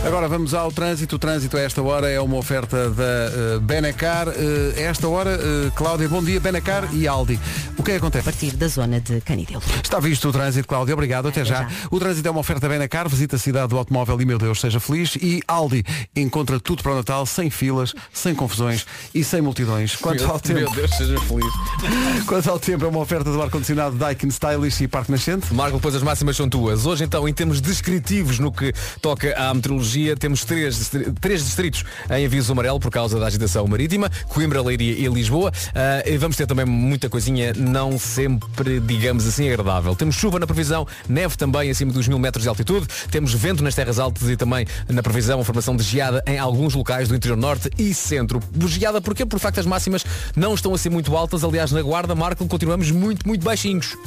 Agora 0.05 0.27
vamos 0.29 0.53
ao 0.53 0.71
trânsito. 0.71 1.17
O 1.17 1.19
trânsito 1.19 1.57
a 1.57 1.59
esta 1.59 1.81
hora 1.83 2.09
é 2.09 2.19
uma 2.21 2.37
oferta 2.37 2.89
da 2.89 3.03
eh, 3.03 3.59
Benacar. 3.61 4.29
Eh, 4.29 4.73
a 4.77 4.81
esta 4.89 5.07
hora, 5.07 5.31
eh, 5.31 5.71
Cláudia, 5.75 6.07
bom 6.07 6.23
dia, 6.23 6.39
Benacar 6.39 6.87
e 6.93 7.05
Aldi. 7.07 7.37
O 7.77 7.83
que 7.83 7.91
é 7.91 7.93
que 7.93 7.97
acontece? 7.99 8.27
A 8.27 8.31
partir 8.31 8.55
da 8.55 8.67
zona 8.67 8.99
de 9.01 9.19
Canidelo. 9.21 9.61
Está 9.83 9.99
visto 9.99 10.29
o 10.29 10.31
trânsito, 10.31 10.67
Cláudia. 10.67 10.93
Obrigado, 10.93 11.27
até 11.27 11.43
já. 11.45 11.67
O 11.91 11.99
trânsito 11.99 12.27
é 12.27 12.31
uma 12.31 12.39
oferta 12.39 12.67
Benacar. 12.67 13.07
Visita 13.09 13.35
a 13.35 13.39
cidade 13.39 13.67
do 13.67 13.77
automóvel 13.77 14.19
e, 14.21 14.25
meu 14.25 14.37
Deus, 14.37 14.59
seja 14.61 14.79
feliz. 14.79 15.15
E 15.17 15.41
Aldi 15.47 15.83
encontra 16.15 16.59
tudo 16.59 16.81
para 16.81 16.93
o 16.93 16.95
Natal, 16.95 17.25
sem 17.25 17.49
filas, 17.49 17.93
sem 18.13 18.33
confusões 18.33 18.85
e 19.13 19.21
sem 19.23 19.41
multidões. 19.41 19.95
Quanto 19.97 20.21
Meu- 20.23 20.31
ao 20.31 20.39
tempo, 20.39 20.59
Meu 20.61 20.71
Deus, 20.71 20.91
seja 20.95 21.19
feliz. 21.19 22.25
quanto 22.25 22.49
ao 22.49 22.59
tempo, 22.59 22.85
é 22.85 22.87
uma 22.87 22.99
oferta 22.99 23.31
do 23.31 23.41
ar-condicionado 23.41 23.95
Daikin 23.97 24.29
Stylish 24.29 24.83
e 24.83 24.87
Parque 24.87 25.11
Nascente. 25.11 25.53
Marco, 25.53 25.75
depois 25.75 25.93
as 25.93 26.01
máximas 26.03 26.35
são 26.37 26.49
tuas. 26.49 26.85
Hoje 26.85 27.03
então, 27.03 27.27
em 27.27 27.33
termos 27.33 27.59
descritivos 27.61 28.39
no 28.39 28.51
que 28.51 28.73
toca 29.01 29.33
à 29.37 29.53
meteorologia, 29.53 30.15
temos 30.15 30.43
três, 30.43 30.91
três 31.19 31.43
distritos 31.43 31.83
em 32.09 32.25
aviso 32.25 32.51
amarelo 32.51 32.79
por 32.79 32.91
causa 32.91 33.19
da 33.19 33.27
agitação 33.27 33.65
marítima, 33.67 34.09
Coimbra, 34.27 34.61
Leiria 34.61 34.93
e 34.93 35.07
Lisboa. 35.07 35.51
Ah, 35.73 36.03
e 36.05 36.17
vamos 36.17 36.37
ter 36.37 36.47
também 36.47 36.65
muita 36.65 37.09
coisinha 37.09 37.53
não 37.53 37.97
sempre, 37.97 38.79
digamos 38.79 39.27
assim, 39.27 39.49
agradável. 39.49 39.95
Temos 39.95 40.15
chuva 40.15 40.39
na 40.39 40.47
previsão, 40.47 40.87
neve 41.07 41.37
também 41.37 41.69
acima 41.69 41.91
dos 41.91 42.07
mil 42.07 42.19
metros 42.19 42.43
de 42.43 42.49
altitude, 42.49 42.87
temos 43.11 43.33
vento 43.33 43.63
nas 43.63 43.75
terras 43.75 43.99
altas 43.99 44.29
e 44.29 44.35
também 44.35 44.65
na 44.87 45.01
previsão 45.01 45.39
a 45.39 45.43
formação 45.43 45.75
de 45.75 45.83
geada 45.83 46.23
em 46.25 46.37
alguns 46.37 46.73
locais 46.73 47.07
do 47.07 47.15
interior 47.15 47.37
norte 47.37 47.69
e 47.77 47.93
centro. 47.93 48.39
Geada 48.67 49.01
porquê? 49.01 49.25
Por 49.25 49.39
facto 49.39 49.59
as 49.59 49.65
máximas 49.65 50.05
não 50.35 50.53
estão 50.53 50.73
a 50.73 50.77
ser 50.77 50.89
muito 50.89 51.15
altas, 51.15 51.43
aliás 51.43 51.71
na 51.71 51.81
guarda, 51.81 52.15
Marco, 52.15 52.45
continuamos 52.47 52.91
muito, 52.91 53.27
muito 53.27 53.43
baixinhos. 53.43 53.97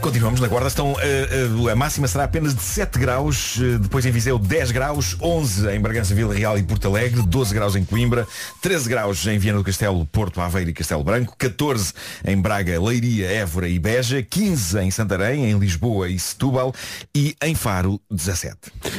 Continuamos 0.00 0.40
na 0.40 0.48
guarda, 0.48 0.68
estão, 0.68 0.96
eh, 1.00 1.48
eh, 1.66 1.70
a 1.70 1.76
máxima 1.76 2.06
será 2.08 2.24
apenas 2.24 2.54
de 2.54 2.62
7 2.62 2.98
graus, 2.98 3.58
eh, 3.60 3.78
depois 3.78 4.06
em 4.06 4.10
Viseu 4.12 4.38
10 4.38 4.70
graus, 4.70 5.16
11 5.20 5.68
em 5.70 5.80
Bragança, 5.80 6.14
Vila 6.14 6.34
Real 6.34 6.58
e 6.58 6.62
Porto 6.62 6.86
Alegre, 6.86 7.22
12 7.22 7.54
graus 7.54 7.74
em 7.74 7.84
Coimbra, 7.84 8.28
13 8.60 8.88
graus 8.88 9.26
em 9.26 9.38
Viana 9.38 9.58
do 9.58 9.64
Castelo, 9.64 10.04
Porto, 10.06 10.40
Aveiro 10.40 10.70
e 10.70 10.74
Castelo 10.74 11.02
Branco, 11.02 11.34
14 11.36 11.94
em 12.24 12.40
Braga, 12.40 12.80
Leiria, 12.80 13.30
Évora 13.30 13.68
e 13.68 13.78
Beja, 13.78 14.22
15 14.22 14.78
em 14.80 14.90
Santarém, 14.90 15.50
em 15.50 15.58
Lisboa 15.58 16.08
e 16.08 16.18
Setúbal 16.18 16.74
e 17.14 17.34
em 17.42 17.54
Faro 17.54 18.00
17. 18.10 18.56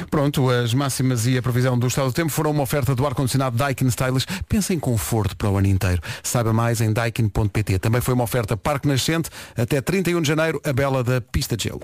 Pronto, 0.09 0.49
as 0.49 0.73
máximas 0.73 1.27
e 1.27 1.37
a 1.37 1.41
previsão 1.41 1.77
do 1.77 1.87
estado 1.87 2.07
do 2.07 2.13
tempo 2.13 2.29
foram 2.29 2.51
uma 2.51 2.63
oferta 2.63 2.95
do 2.95 3.05
ar-condicionado 3.05 3.55
Daikin 3.55 3.87
Stylish. 3.87 4.25
Pensa 4.49 4.73
em 4.73 4.79
conforto 4.79 5.37
para 5.37 5.49
o 5.49 5.57
ano 5.57 5.67
inteiro. 5.67 6.01
Saiba 6.23 6.51
mais 6.51 6.81
em 6.81 6.91
daikin.pt. 6.91 7.79
Também 7.79 8.01
foi 8.01 8.15
uma 8.15 8.23
oferta 8.23 8.57
Parque 8.57 8.87
Nascente 8.87 9.29
até 9.55 9.79
31 9.79 10.21
de 10.21 10.27
janeiro, 10.27 10.59
a 10.65 10.73
bela 10.73 11.03
da 11.03 11.21
pista 11.21 11.55
de 11.55 11.65
gelo. 11.65 11.81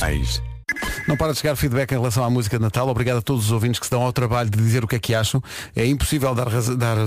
Mais. 0.00 0.49
Não 1.06 1.16
para 1.16 1.32
de 1.32 1.38
chegar 1.38 1.56
feedback 1.56 1.90
em 1.92 1.96
relação 1.96 2.22
à 2.24 2.30
música 2.30 2.56
de 2.56 2.62
Natal. 2.62 2.88
Obrigado 2.88 3.18
a 3.18 3.22
todos 3.22 3.46
os 3.46 3.52
ouvintes 3.52 3.80
que 3.80 3.86
se 3.86 3.90
dão 3.90 4.02
ao 4.02 4.12
trabalho 4.12 4.48
de 4.50 4.58
dizer 4.58 4.84
o 4.84 4.88
que 4.88 4.96
é 4.96 4.98
que 4.98 5.14
acham. 5.14 5.42
É 5.74 5.84
impossível 5.86 6.34
dar, 6.34 6.46
dar 6.76 6.96
eh, 6.98 7.00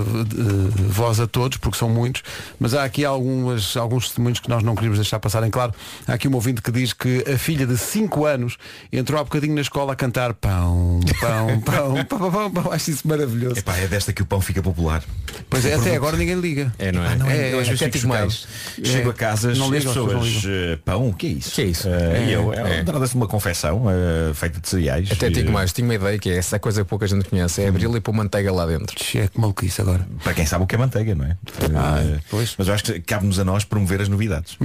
voz 0.88 1.20
a 1.20 1.26
todos, 1.26 1.56
porque 1.58 1.78
são 1.78 1.88
muitos, 1.88 2.22
mas 2.58 2.74
há 2.74 2.84
aqui 2.84 3.04
algumas, 3.04 3.76
alguns 3.76 4.06
testemunhos 4.08 4.40
que 4.40 4.48
nós 4.48 4.62
não 4.62 4.74
queríamos 4.74 4.98
deixar 4.98 5.18
passar 5.20 5.42
em 5.46 5.50
claro. 5.50 5.72
Há 6.06 6.14
aqui 6.14 6.28
um 6.28 6.34
ouvinte 6.34 6.60
que 6.60 6.70
diz 6.70 6.92
que 6.92 7.24
a 7.32 7.38
filha 7.38 7.66
de 7.66 7.78
5 7.78 8.26
anos 8.26 8.56
entrou 8.92 9.20
há 9.20 9.24
bocadinho 9.24 9.54
na 9.54 9.60
escola 9.60 9.92
a 9.92 9.96
cantar 9.96 10.34
pão, 10.34 11.00
pão, 11.20 11.60
pão, 11.60 12.04
pão, 12.04 12.30
pão, 12.30 12.50
pão. 12.50 12.72
Acho 12.72 12.90
isso 12.90 13.06
maravilhoso. 13.08 13.58
Epá, 13.58 13.76
é 13.76 13.86
desta 13.86 14.12
que 14.12 14.22
o 14.22 14.26
pão 14.26 14.40
fica 14.40 14.62
popular. 14.62 15.02
Pois 15.48 15.64
é, 15.64 15.74
até 15.74 15.82
muito- 15.82 15.96
agora 15.96 16.16
ninguém 16.16 16.38
liga. 16.40 16.72
É, 16.78 16.92
não 16.92 17.02
é? 17.04 17.08
Ah, 17.08 17.16
não 17.16 17.30
é? 17.30 17.50
É, 17.52 17.58
às 17.60 17.68
vezes 17.68 17.82
até 17.82 18.06
mais. 18.06 18.46
Chego 18.82 19.08
É. 19.08 19.12
a 19.12 19.14
casa, 19.14 19.54
Não 19.54 19.66
as 19.66 19.70
ligam, 19.72 19.90
as 19.92 19.96
pessoas 19.96 20.42
não 20.44 20.50
eh, 20.50 20.78
pão, 20.84 21.08
o 21.08 21.14
que 21.14 21.26
é 21.26 21.30
isso? 21.30 21.50
Que 21.52 21.62
é 21.62 21.64
isso? 21.64 21.88
Eh, 21.88 22.26
e 22.28 22.32
eu, 22.32 22.52
É. 22.52 22.80
é, 22.80 22.84
Trata-se 22.84 23.12
de 23.12 23.16
uma 23.16 23.26
confecção 23.54 23.84
eh, 23.88 24.34
feita 24.34 24.60
de 24.60 24.68
cereais. 24.68 25.08
Até 25.10 25.30
digo 25.30 25.48
Eh, 25.48 25.52
mais, 25.52 25.72
tinha 25.72 25.84
uma 25.86 25.94
ideia 25.94 26.18
que 26.18 26.28
é 26.30 26.36
essa 26.36 26.58
coisa 26.58 26.82
que 26.82 26.88
pouca 26.90 27.06
gente 27.06 27.28
conhece, 27.28 27.62
é 27.62 27.68
abri-la 27.68 27.96
e 27.96 28.00
pôr 28.00 28.12
manteiga 28.12 28.52
lá 28.52 28.66
dentro. 28.66 28.94
É 29.18 29.28
que 29.28 29.40
maluquice 29.40 29.80
agora. 29.80 30.06
Para 30.22 30.34
quem 30.34 30.44
sabe 30.44 30.64
o 30.64 30.66
que 30.66 30.74
é 30.74 30.78
manteiga, 30.78 31.14
não 31.14 31.24
é? 31.24 31.36
Ah, 31.74 32.00
Eh, 32.02 32.20
pois. 32.30 32.54
Mas 32.58 32.68
eu 32.68 32.74
acho 32.74 32.84
que 32.84 33.00
cabe-nos 33.00 33.38
a 33.38 33.44
nós 33.44 33.64
promover 33.64 34.00
as 34.02 34.08
novidades. 34.08 34.56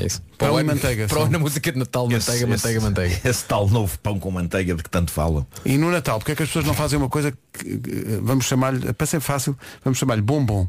É 0.00 0.06
isso. 0.06 0.20
Pão 0.36 0.48
Para 0.48 0.52
o 0.52 0.60
e 0.60 0.64
manteiga, 0.64 1.06
Para 1.06 1.16
o 1.16 1.20
sim. 1.20 1.24
ano, 1.24 1.32
na 1.32 1.38
música 1.38 1.72
de 1.72 1.78
Natal, 1.78 2.04
manteiga, 2.08 2.32
Esse- 2.32 2.46
manteiga, 2.46 2.78
esse- 2.78 2.86
manteiga. 2.86 3.20
Esse 3.28 3.44
tal 3.44 3.68
novo 3.68 3.98
pão 4.00 4.18
com 4.18 4.30
manteiga 4.30 4.74
de 4.74 4.82
que 4.82 4.90
tanto 4.90 5.10
falam. 5.12 5.46
E 5.64 5.78
no 5.78 5.90
Natal, 5.90 6.18
porque 6.18 6.32
é 6.32 6.34
que 6.34 6.42
as 6.42 6.48
pessoas 6.48 6.64
não 6.64 6.74
fazem 6.74 6.98
uma 6.98 7.08
coisa 7.08 7.30
que 7.30 7.38
que, 7.78 8.18
vamos 8.20 8.46
chamar-lhe, 8.46 8.92
para 8.92 9.06
ser 9.06 9.20
fácil, 9.20 9.56
vamos 9.84 9.96
chamar-lhe 9.98 10.20
bombom. 10.22 10.68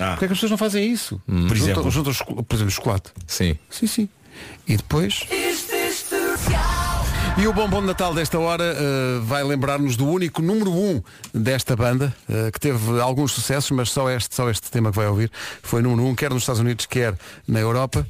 Ah, 0.00 0.10
Porque 0.10 0.24
é 0.24 0.28
que 0.28 0.32
as 0.32 0.38
pessoas 0.38 0.50
não 0.50 0.58
fazem 0.58 0.92
isso? 0.92 1.20
Por 1.24 1.34
Juntam- 1.56 1.56
exemplo? 1.56 1.90
juntam 1.90 2.12
choco- 2.12 2.42
por 2.42 2.54
exemplo, 2.56 2.72
chocolate. 2.72 3.10
Sim. 3.26 3.56
Sim, 3.70 3.86
sim. 3.86 4.08
E 4.66 4.76
depois. 4.76 5.20
E 7.40 7.46
o 7.46 7.52
bombom 7.52 7.80
de 7.80 7.86
Natal 7.86 8.12
desta 8.12 8.36
hora 8.36 8.64
eh, 8.64 9.20
vai 9.22 9.44
lembrar-nos 9.44 9.96
do 9.96 10.08
único 10.08 10.42
número 10.42 10.72
um 10.72 11.00
desta 11.32 11.76
banda, 11.76 12.12
eh, 12.28 12.50
que 12.50 12.58
teve 12.58 13.00
alguns 13.00 13.30
sucessos, 13.30 13.70
mas 13.70 13.92
só 13.92 14.10
este, 14.10 14.34
só 14.34 14.50
este 14.50 14.68
tema 14.72 14.90
que 14.90 14.96
vai 14.96 15.06
ouvir 15.06 15.30
foi 15.62 15.80
número 15.80 16.02
um, 16.02 16.16
quer 16.16 16.30
nos 16.30 16.42
Estados 16.42 16.60
Unidos, 16.60 16.84
quer 16.84 17.14
na 17.46 17.60
Europa. 17.60 18.04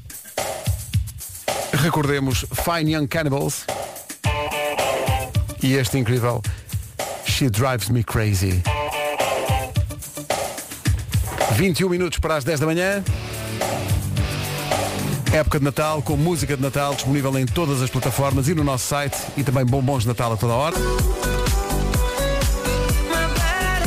Recordemos 1.75 2.47
Fine 2.65 2.95
Young 2.95 3.07
Cannibals 3.07 3.67
e 5.63 5.75
este 5.75 5.99
incrível 5.99 6.41
She 7.27 7.51
Drives 7.51 7.91
Me 7.91 8.03
Crazy. 8.03 8.63
21 11.57 11.91
minutos 11.91 12.19
para 12.19 12.37
as 12.37 12.45
10 12.45 12.61
da 12.61 12.67
manhã. 12.67 13.05
Época 15.33 15.59
de 15.59 15.65
Natal 15.65 16.03
com 16.03 16.17
música 16.17 16.57
de 16.57 16.63
Natal 16.63 16.95
disponível 16.95 17.37
em 17.39 17.45
todas 17.47 17.83
as 17.83 17.91
plataformas 17.91 18.49
e 18.49 18.55
no 18.55 18.65
nosso 18.65 18.87
site 18.87 19.17
e 19.37 19.43
também 19.45 19.65
bombons 19.65 20.03
de 20.03 20.09
Natal 20.09 20.33
a 20.33 20.37
toda 20.37 20.55
hora. 20.55 20.77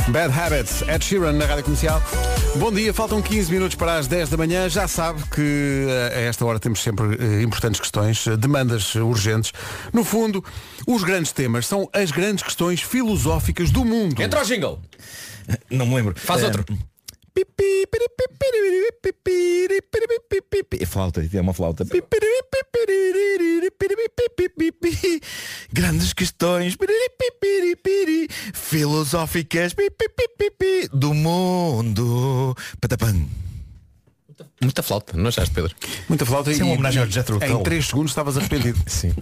Bad 0.08 0.32
Habits, 0.38 0.82
Ed 0.82 1.04
Sheeran 1.04 1.32
na 1.32 1.46
Rádio 1.46 1.64
Comercial. 1.64 2.02
Bom 2.56 2.70
dia, 2.70 2.92
faltam 2.92 3.22
15 3.22 3.50
minutos 3.50 3.74
para 3.76 3.96
as 3.96 4.06
10 4.06 4.28
da 4.30 4.36
manhã. 4.36 4.68
Já 4.68 4.86
sabe 4.86 5.22
que 5.34 5.86
eh, 5.88 6.12
a 6.16 6.20
esta 6.22 6.44
hora 6.44 6.58
temos 6.58 6.82
sempre 6.82 7.16
eh, 7.18 7.42
importantes 7.42 7.80
questões, 7.80 8.26
eh, 8.26 8.36
demandas 8.36 8.94
urgentes. 8.94 9.52
No 9.92 10.04
fundo, 10.04 10.44
os 10.86 11.02
grandes 11.02 11.32
temas 11.32 11.66
são 11.66 11.88
as 11.94 12.10
grandes 12.10 12.44
questões 12.44 12.82
filosóficas 12.82 13.70
do 13.70 13.84
mundo. 13.86 14.20
Entra 14.22 14.42
o 14.42 14.44
jingle. 14.44 14.80
Não 15.70 15.86
me 15.86 15.94
lembro. 15.94 16.14
Faz 16.18 16.42
Eh, 16.42 16.46
outro. 16.46 16.64
Flauta, 20.86 21.26
é 21.32 21.40
uma 21.40 21.54
flauta. 21.54 21.84
Grandes 25.72 26.12
questões. 26.12 26.76
Filosóficas. 28.52 29.74
Do 30.92 31.14
mundo. 31.14 32.54
Muita 34.62 34.82
flauta, 34.82 35.16
não 35.16 35.26
achaste, 35.28 35.52
Pedro? 35.52 35.74
Muita 36.08 36.24
flauta 36.24 36.50
Isso 36.52 36.60
é 36.60 36.64
uma 36.64 36.70
e- 36.72 36.74
homenagem 36.74 37.02
ao 37.02 37.08
Jethro 37.10 37.36
Em 37.42 37.48
Tull. 37.48 37.62
3 37.62 37.84
segundos 37.86 38.12
estavas 38.12 38.36
arrependido. 38.36 38.78
Sim. 38.86 39.12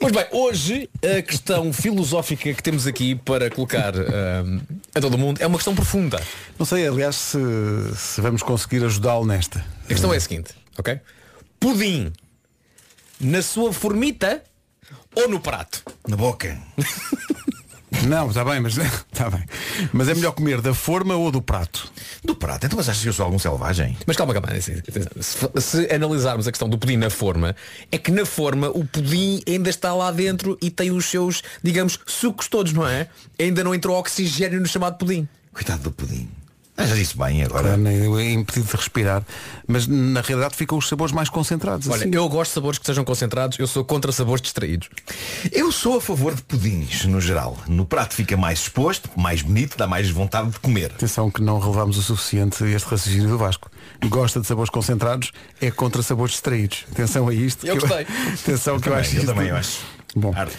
Pois 0.00 0.10
bem, 0.12 0.24
hoje 0.32 0.88
a 1.18 1.20
questão 1.22 1.72
filosófica 1.72 2.52
que 2.54 2.62
temos 2.62 2.86
aqui 2.86 3.14
para 3.14 3.50
colocar 3.50 3.94
ahm, 3.94 4.60
a 4.94 5.00
todo 5.00 5.18
mundo 5.18 5.40
é 5.40 5.46
uma 5.46 5.58
questão 5.58 5.74
profunda. 5.74 6.20
Não 6.58 6.64
sei, 6.64 6.86
aliás, 6.88 7.14
se, 7.16 7.38
se 7.96 8.20
vamos 8.22 8.42
conseguir 8.42 8.82
ajudá-lo 8.84 9.26
nesta. 9.26 9.58
A 9.84 9.88
questão 9.88 10.12
é 10.14 10.16
a 10.16 10.20
seguinte, 10.20 10.52
ok? 10.78 10.98
Pudim 11.60 12.12
na 13.20 13.42
sua 13.42 13.72
formita 13.72 14.42
ou 15.14 15.28
no 15.28 15.40
prato? 15.40 15.82
Na 16.08 16.16
boca. 16.16 16.56
Não, 18.04 18.28
está 18.28 18.44
bem, 18.44 18.60
mas 18.60 18.76
está 18.76 19.30
bem. 19.30 19.44
Mas 19.92 20.08
é 20.08 20.14
melhor 20.14 20.32
comer 20.32 20.60
da 20.60 20.74
forma 20.74 21.14
ou 21.14 21.30
do 21.30 21.40
prato? 21.40 21.90
Do 22.24 22.34
prato. 22.34 22.66
Então 22.66 22.76
mas 22.76 22.88
achas 22.88 23.02
que 23.02 23.08
eu 23.08 23.12
sou 23.12 23.24
algum 23.24 23.38
selvagem? 23.38 23.96
Mas 24.06 24.16
calma, 24.16 24.34
calma. 24.34 24.48
Se, 24.60 24.82
se 25.60 25.94
analisarmos 25.94 26.46
a 26.46 26.52
questão 26.52 26.68
do 26.68 26.78
pudim 26.78 26.96
na 26.96 27.10
forma, 27.10 27.54
é 27.90 27.98
que 27.98 28.10
na 28.10 28.26
forma 28.26 28.68
o 28.70 28.84
pudim 28.84 29.42
ainda 29.46 29.70
está 29.70 29.94
lá 29.94 30.10
dentro 30.10 30.58
e 30.60 30.70
tem 30.70 30.90
os 30.90 31.06
seus, 31.06 31.42
digamos, 31.62 31.98
sucos 32.06 32.48
todos, 32.48 32.72
não 32.72 32.86
é? 32.86 33.08
Ainda 33.38 33.64
não 33.64 33.74
entrou 33.74 33.98
oxigênio 33.98 34.60
no 34.60 34.66
chamado 34.66 34.98
pudim. 34.98 35.28
Coitado 35.52 35.84
do 35.84 35.92
pudim. 35.92 36.28
Ah, 36.78 36.84
já 36.84 36.94
disse 36.94 37.16
bem 37.16 37.42
agora. 37.42 37.74
Claro, 37.76 38.18
é 38.20 38.32
impedido 38.32 38.66
de 38.66 38.76
respirar. 38.76 39.22
Mas 39.66 39.86
na 39.86 40.20
realidade 40.20 40.54
ficam 40.54 40.76
os 40.76 40.86
sabores 40.88 41.12
mais 41.12 41.28
concentrados. 41.30 41.88
Olha, 41.88 42.02
assim. 42.04 42.10
eu 42.14 42.28
gosto 42.28 42.50
de 42.50 42.54
sabores 42.54 42.78
que 42.78 42.84
sejam 42.86 43.02
concentrados, 43.04 43.58
eu 43.58 43.66
sou 43.66 43.82
contra 43.84 44.12
sabores 44.12 44.42
distraídos. 44.42 44.88
Eu 45.50 45.72
sou 45.72 45.96
a 45.96 46.00
favor 46.00 46.34
de 46.34 46.42
pudins, 46.42 47.04
no 47.06 47.20
geral. 47.20 47.56
No 47.66 47.86
prato 47.86 48.14
fica 48.14 48.36
mais 48.36 48.60
exposto, 48.60 49.08
mais 49.16 49.40
bonito, 49.40 49.76
dá 49.78 49.86
mais 49.86 50.10
vontade 50.10 50.50
de 50.50 50.58
comer. 50.60 50.92
Atenção 50.94 51.30
que 51.30 51.40
não 51.40 51.58
relevamos 51.58 51.96
o 51.96 52.02
suficiente 52.02 52.62
este 52.64 52.88
raciocínio 52.88 53.28
do 53.28 53.38
Vasco. 53.38 53.70
Gosta 54.08 54.40
de 54.40 54.46
sabores 54.46 54.68
concentrados, 54.70 55.32
é 55.60 55.70
contra 55.70 56.02
sabores 56.02 56.32
distraídos. 56.32 56.84
Atenção 56.92 57.26
a 57.28 57.34
isto. 57.34 57.66
Eu 57.66 57.76
que 57.78 57.86
gostei. 57.86 58.06
Atenção 58.34 58.78
que 58.78 58.88
eu, 58.88 58.94
acho 58.94 59.14
eu 59.16 59.20
isto- 59.22 59.26
também 59.26 59.50
acho. 59.50 59.80
Bom. 60.14 60.32
Arte. 60.36 60.56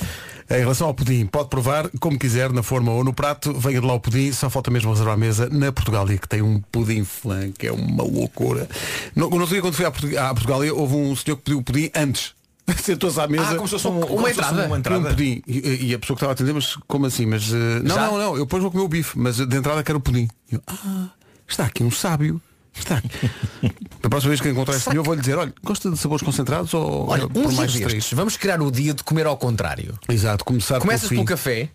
Em 0.50 0.60
relação 0.60 0.88
ao 0.88 0.94
pudim, 0.94 1.26
pode 1.26 1.50
provar 1.50 1.90
como 2.00 2.18
quiser, 2.18 2.52
na 2.54 2.64
forma 2.64 2.92
ou 2.92 3.04
no 3.04 3.14
prato, 3.14 3.54
venha 3.54 3.82
de 3.82 3.86
lá 3.86 3.94
o 3.94 4.00
pudim, 4.00 4.32
só 4.32 4.50
falta 4.50 4.72
mesmo 4.72 4.92
reservar 4.92 5.16
a 5.16 5.18
mesa 5.18 5.50
na 5.50 5.72
Portugália, 5.74 6.18
que 6.18 6.28
tem 6.28 6.42
um 6.42 6.62
pudim 6.72 7.04
flan, 7.04 7.52
que 7.52 7.68
é 7.68 7.72
uma 7.72 8.04
loucura. 8.04 8.68
No, 9.16 9.30
no 9.30 9.36
outro 9.42 9.48
dia, 9.50 9.62
quando 9.62 9.74
fui 9.74 9.86
à, 9.86 9.92
Portu- 9.92 10.18
à 10.18 10.34
Portugália, 10.34 10.74
houve 10.74 10.96
um 10.96 11.14
senhor 11.16 11.36
que 11.36 11.44
pediu 11.44 11.58
o 11.60 11.64
pudim 11.64 11.90
antes. 11.94 12.34
Sentou-se 12.82 13.20
à 13.20 13.28
mesa. 13.28 13.44
Ah, 13.52 13.56
como 13.56 13.68
se 13.68 13.74
fosse 13.74 13.88
um- 13.88 14.00
Uma 14.00 14.06
fosse 14.22 14.32
entrada? 14.32 14.54
uma 14.54 14.62
Queria 14.64 14.72
um 14.72 14.78
entrada. 15.02 15.10
pudim. 15.10 15.42
E, 15.48 15.88
e 15.88 15.94
a 15.94 16.00
pessoa 16.00 16.16
que 16.16 16.20
estava 16.20 16.32
a 16.32 16.34
atender, 16.34 16.54
mas 16.54 16.76
como 16.88 17.06
assim? 17.06 17.26
Mas 17.26 17.52
eh, 17.54 17.82
não, 17.84 17.96
Já? 17.96 18.08
não, 18.08 18.18
não, 18.18 18.36
eu 18.38 18.46
depois 18.46 18.62
vou 18.62 18.72
comer 18.72 18.84
o 18.84 18.88
bife, 18.88 19.18
mas 19.20 19.36
de 19.38 19.56
entrada 19.58 19.84
quero 19.84 19.98
o 19.98 20.02
pudim. 20.02 20.28
Eu, 20.52 20.62
ah, 20.68 21.08
está 21.48 21.66
aqui 21.66 21.84
um 21.84 21.92
sábio. 21.92 22.42
Está 22.78 23.02
da 24.02 24.10
próxima 24.10 24.30
vez 24.30 24.42
que 24.42 24.50
encontrar 24.50 24.76
este 24.76 24.90
senhor, 24.90 25.04
vou-lhe 25.04 25.22
dizer, 25.22 25.38
olha, 25.38 25.54
gosta 25.64 25.90
de 25.90 25.98
sabores 25.98 26.24
concentrados 26.24 26.74
ou 26.74 27.10
Olha, 27.10 27.28
por 27.28 27.34
dia 27.34 27.44
mais 27.44 27.58
destes, 27.58 27.74
distraídos? 27.74 28.14
vamos 28.14 28.38
criar 28.38 28.62
o 28.62 28.72
dia 28.72 28.94
de 28.94 29.04
comer 29.04 29.26
ao 29.26 29.38
contrário. 29.38 29.98
Exato, 30.10 30.46
começar 30.46 30.80
Começas 30.80 31.10
pelo 31.10 31.26
pelo 31.26 31.28
café, 31.38 31.70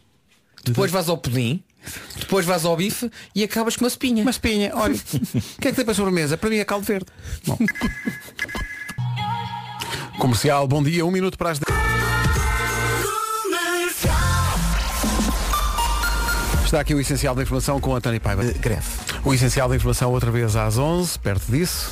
depois 0.65 0.91
vais 0.91 1.09
ao 1.09 1.19
pudim, 1.19 1.63
depois 2.19 2.47
vais 2.47 2.65
ao 2.65 2.77
bife 2.77 3.11
e 3.35 3.43
acabas 3.43 3.77
com 3.77 3.85
uma 3.85 3.89
espinha. 3.89 4.23
Uma 4.23 4.31
espinha, 4.31 4.73
olha, 4.75 4.95
o 4.97 4.99
que 5.61 5.69
é 5.69 5.71
que 5.71 5.77
tem 5.77 5.85
para 5.85 5.93
a 5.93 5.95
sobremesa? 5.95 6.37
Para 6.37 6.51
mim 6.51 6.57
é 6.57 6.65
caldo 6.65 6.87
verde. 6.87 7.07
Bom. 7.47 7.59
Comercial, 10.19 10.69
bom 10.69 10.83
dia, 10.83 11.05
um 11.05 11.11
minuto 11.11 11.37
para 11.37 11.51
as 11.51 11.59
10. 11.59 11.82
Está 16.73 16.81
aqui 16.81 16.95
o 16.95 17.01
essencial 17.01 17.35
da 17.35 17.43
informação 17.43 17.79
com 17.79 17.95
António 17.95 18.19
Paiva. 18.19 18.43
greve. 18.45 18.87
O 19.27 19.35
essencial 19.35 19.69
da 19.69 19.77
informação 19.77 20.11
outra 20.11 20.31
vez 20.31 20.57
às 20.57 20.79
11, 20.79 21.19
perto 21.19 21.53
disso. 21.53 21.91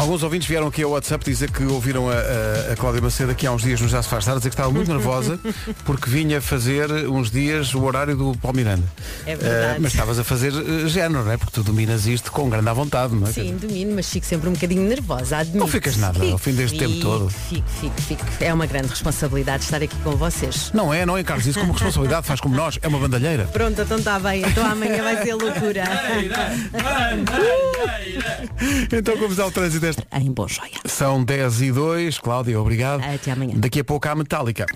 Alguns 0.00 0.22
ouvintes 0.22 0.48
vieram 0.48 0.66
aqui 0.66 0.82
ao 0.82 0.92
WhatsApp 0.92 1.22
dizer 1.22 1.50
que 1.50 1.62
ouviram 1.62 2.08
a, 2.08 2.14
a, 2.14 2.72
a 2.72 2.76
Cláudia 2.76 3.02
Macedo 3.02 3.32
aqui 3.32 3.46
há 3.46 3.52
uns 3.52 3.60
dias 3.60 3.82
no 3.82 3.86
Já 3.86 4.02
se 4.02 4.08
faz 4.08 4.24
tarde, 4.24 4.40
dizer 4.40 4.48
que 4.48 4.54
estava 4.54 4.70
muito 4.70 4.90
nervosa 4.90 5.38
porque 5.84 6.08
vinha 6.08 6.40
fazer 6.40 6.90
uns 7.06 7.30
dias 7.30 7.74
o 7.74 7.82
horário 7.82 8.16
do 8.16 8.34
Paulo 8.38 8.56
Miranda. 8.56 8.82
É 9.26 9.36
verdade. 9.36 9.76
Eh, 9.76 9.78
mas 9.78 9.92
estavas 9.92 10.18
a 10.18 10.24
fazer 10.24 10.54
eh, 10.54 10.88
género, 10.88 11.22
não 11.22 11.30
é? 11.30 11.36
Porque 11.36 11.52
tu 11.52 11.62
dominas 11.62 12.06
isto 12.06 12.32
com 12.32 12.48
grande 12.48 12.70
à 12.70 12.72
vontade, 12.72 13.14
não 13.14 13.28
é? 13.28 13.32
Sim, 13.32 13.58
domino, 13.58 13.92
mas 13.94 14.08
fico 14.08 14.24
sempre 14.24 14.48
um 14.48 14.52
bocadinho 14.52 14.88
nervosa. 14.88 15.36
Admito. 15.36 15.58
Não 15.58 15.68
ficas 15.68 15.98
nada 15.98 16.24
ao 16.24 16.38
fim 16.38 16.54
deste 16.54 16.78
tempo 16.78 16.94
Fico, 16.94 17.04
todo. 17.04 17.28
Fico, 17.28 17.68
fico, 17.68 18.00
fico. 18.00 18.24
É 18.40 18.54
uma 18.54 18.64
grande 18.64 18.88
responsabilidade 18.88 19.64
estar 19.64 19.82
aqui 19.82 19.96
com 20.02 20.16
vocês. 20.16 20.70
Não 20.72 20.94
é, 20.94 21.04
não 21.04 21.18
encares 21.18 21.44
isso 21.44 21.60
como 21.60 21.72
responsabilidade, 21.72 22.26
faz 22.26 22.40
como 22.40 22.56
nós, 22.56 22.78
é 22.80 22.88
uma 22.88 22.98
bandalheira. 22.98 23.44
Pronto, 23.52 23.82
então 23.82 23.98
está 23.98 24.18
bem. 24.18 24.42
Então 24.46 24.64
amanhã 24.64 25.02
vai 25.02 25.22
ser 25.22 25.34
loucura. 25.34 25.84
Então 28.92 29.16
como 29.16 29.30
está 29.30 29.46
o 29.46 29.50
trânsito 29.50 29.86
em 30.12 30.32
Boa 30.32 30.48
Joia. 30.48 30.78
São 30.84 31.22
10 31.22 31.62
e 31.62 31.72
2, 31.72 32.18
Cláudia, 32.18 32.60
obrigado. 32.60 33.02
Até 33.02 33.32
amanhã. 33.32 33.54
Daqui 33.56 33.80
a 33.80 33.84
pouco 33.84 34.08
há 34.08 34.14
Metallica. 34.14 34.66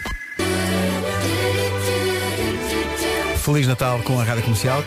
Feliz 3.39 3.67
Natal 3.67 3.99
com 4.05 4.19
a 4.19 4.25
Rádio 4.25 4.43
Comercial. 4.43 4.83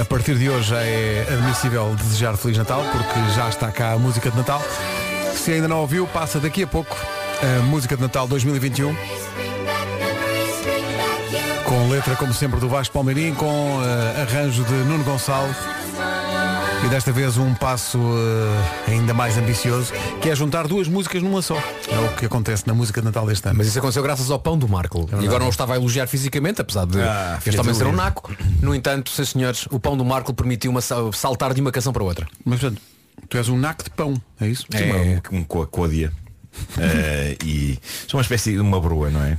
A 0.00 0.04
partir 0.04 0.36
de 0.36 0.48
hoje 0.48 0.72
é 0.74 1.26
admissível 1.28 1.94
desejar 1.96 2.36
Feliz 2.36 2.56
Natal, 2.56 2.84
porque 2.92 3.34
já 3.34 3.48
está 3.48 3.70
cá 3.72 3.92
a 3.92 3.98
música 3.98 4.30
de 4.30 4.36
Natal. 4.36 4.62
Se 5.34 5.52
ainda 5.52 5.66
não 5.66 5.80
ouviu, 5.80 6.06
passa 6.06 6.38
daqui 6.38 6.62
a 6.62 6.66
pouco 6.66 6.96
a 7.42 7.62
música 7.64 7.96
de 7.96 8.02
Natal 8.02 8.28
2021. 8.28 8.94
Com 11.64 11.88
letra, 11.88 12.14
como 12.16 12.32
sempre, 12.32 12.60
do 12.60 12.68
Vasco 12.68 12.92
Palmeirim, 12.92 13.34
com 13.34 13.80
eh, 13.82 14.22
arranjo 14.22 14.64
de 14.64 14.72
Nuno 14.72 15.04
Gonçalves. 15.04 15.56
E 16.84 16.88
desta 16.88 17.12
vez 17.12 17.36
um 17.36 17.54
passo 17.54 17.98
eh, 18.88 18.90
ainda 18.92 19.12
mais 19.12 19.36
ambicioso, 19.36 19.92
que 20.22 20.30
é 20.30 20.34
juntar 20.34 20.66
duas 20.66 20.88
músicas 20.88 21.22
numa 21.22 21.42
só. 21.42 21.56
É 21.88 21.98
o 21.98 22.16
que 22.16 22.24
acontece 22.24 22.66
na 22.66 22.72
música 22.74 23.00
de 23.00 23.04
Natal 23.04 23.26
deste 23.26 23.46
ano. 23.46 23.58
Mas 23.58 23.66
isso 23.66 23.78
aconteceu 23.78 24.02
graças 24.02 24.30
ao 24.30 24.38
pão 24.38 24.56
do 24.58 24.66
Marco. 24.66 25.08
e 25.20 25.26
agora 25.26 25.40
não 25.44 25.50
estava 25.50 25.74
a 25.74 25.76
elogiar 25.76 26.06
fisicamente, 26.06 26.60
apesar 26.60 26.86
de 26.86 26.98
Ah, 27.00 27.38
este 27.44 27.60
homem 27.60 27.74
ser 27.74 27.86
um 27.86 27.92
naco. 27.92 28.34
No 28.62 28.74
entanto, 28.74 29.10
sim 29.10 29.24
senhores, 29.24 29.66
o 29.70 29.78
pão 29.78 29.96
do 29.96 30.04
Marco 30.04 30.32
permitiu-me 30.32 30.80
sa- 30.80 30.96
saltar 31.12 31.52
de 31.52 31.60
uma 31.60 31.70
canção 31.70 31.92
para 31.92 32.02
outra. 32.02 32.26
Mas 32.44 32.58
portanto, 32.60 32.80
tu 33.28 33.36
és 33.36 33.48
um 33.48 33.58
naco 33.58 33.84
de 33.84 33.90
pão, 33.90 34.20
é 34.40 34.48
isso? 34.48 34.64
Sim, 34.74 34.90
uma- 34.90 35.38
um 35.40 35.44
co- 35.44 35.66
côdea. 35.66 36.10
Eh, 36.78 37.36
e 37.44 37.78
sou 38.08 38.18
uma 38.18 38.22
espécie 38.22 38.52
de 38.52 38.58
uma 38.60 38.80
broa, 38.80 39.10
não 39.10 39.22
é? 39.22 39.36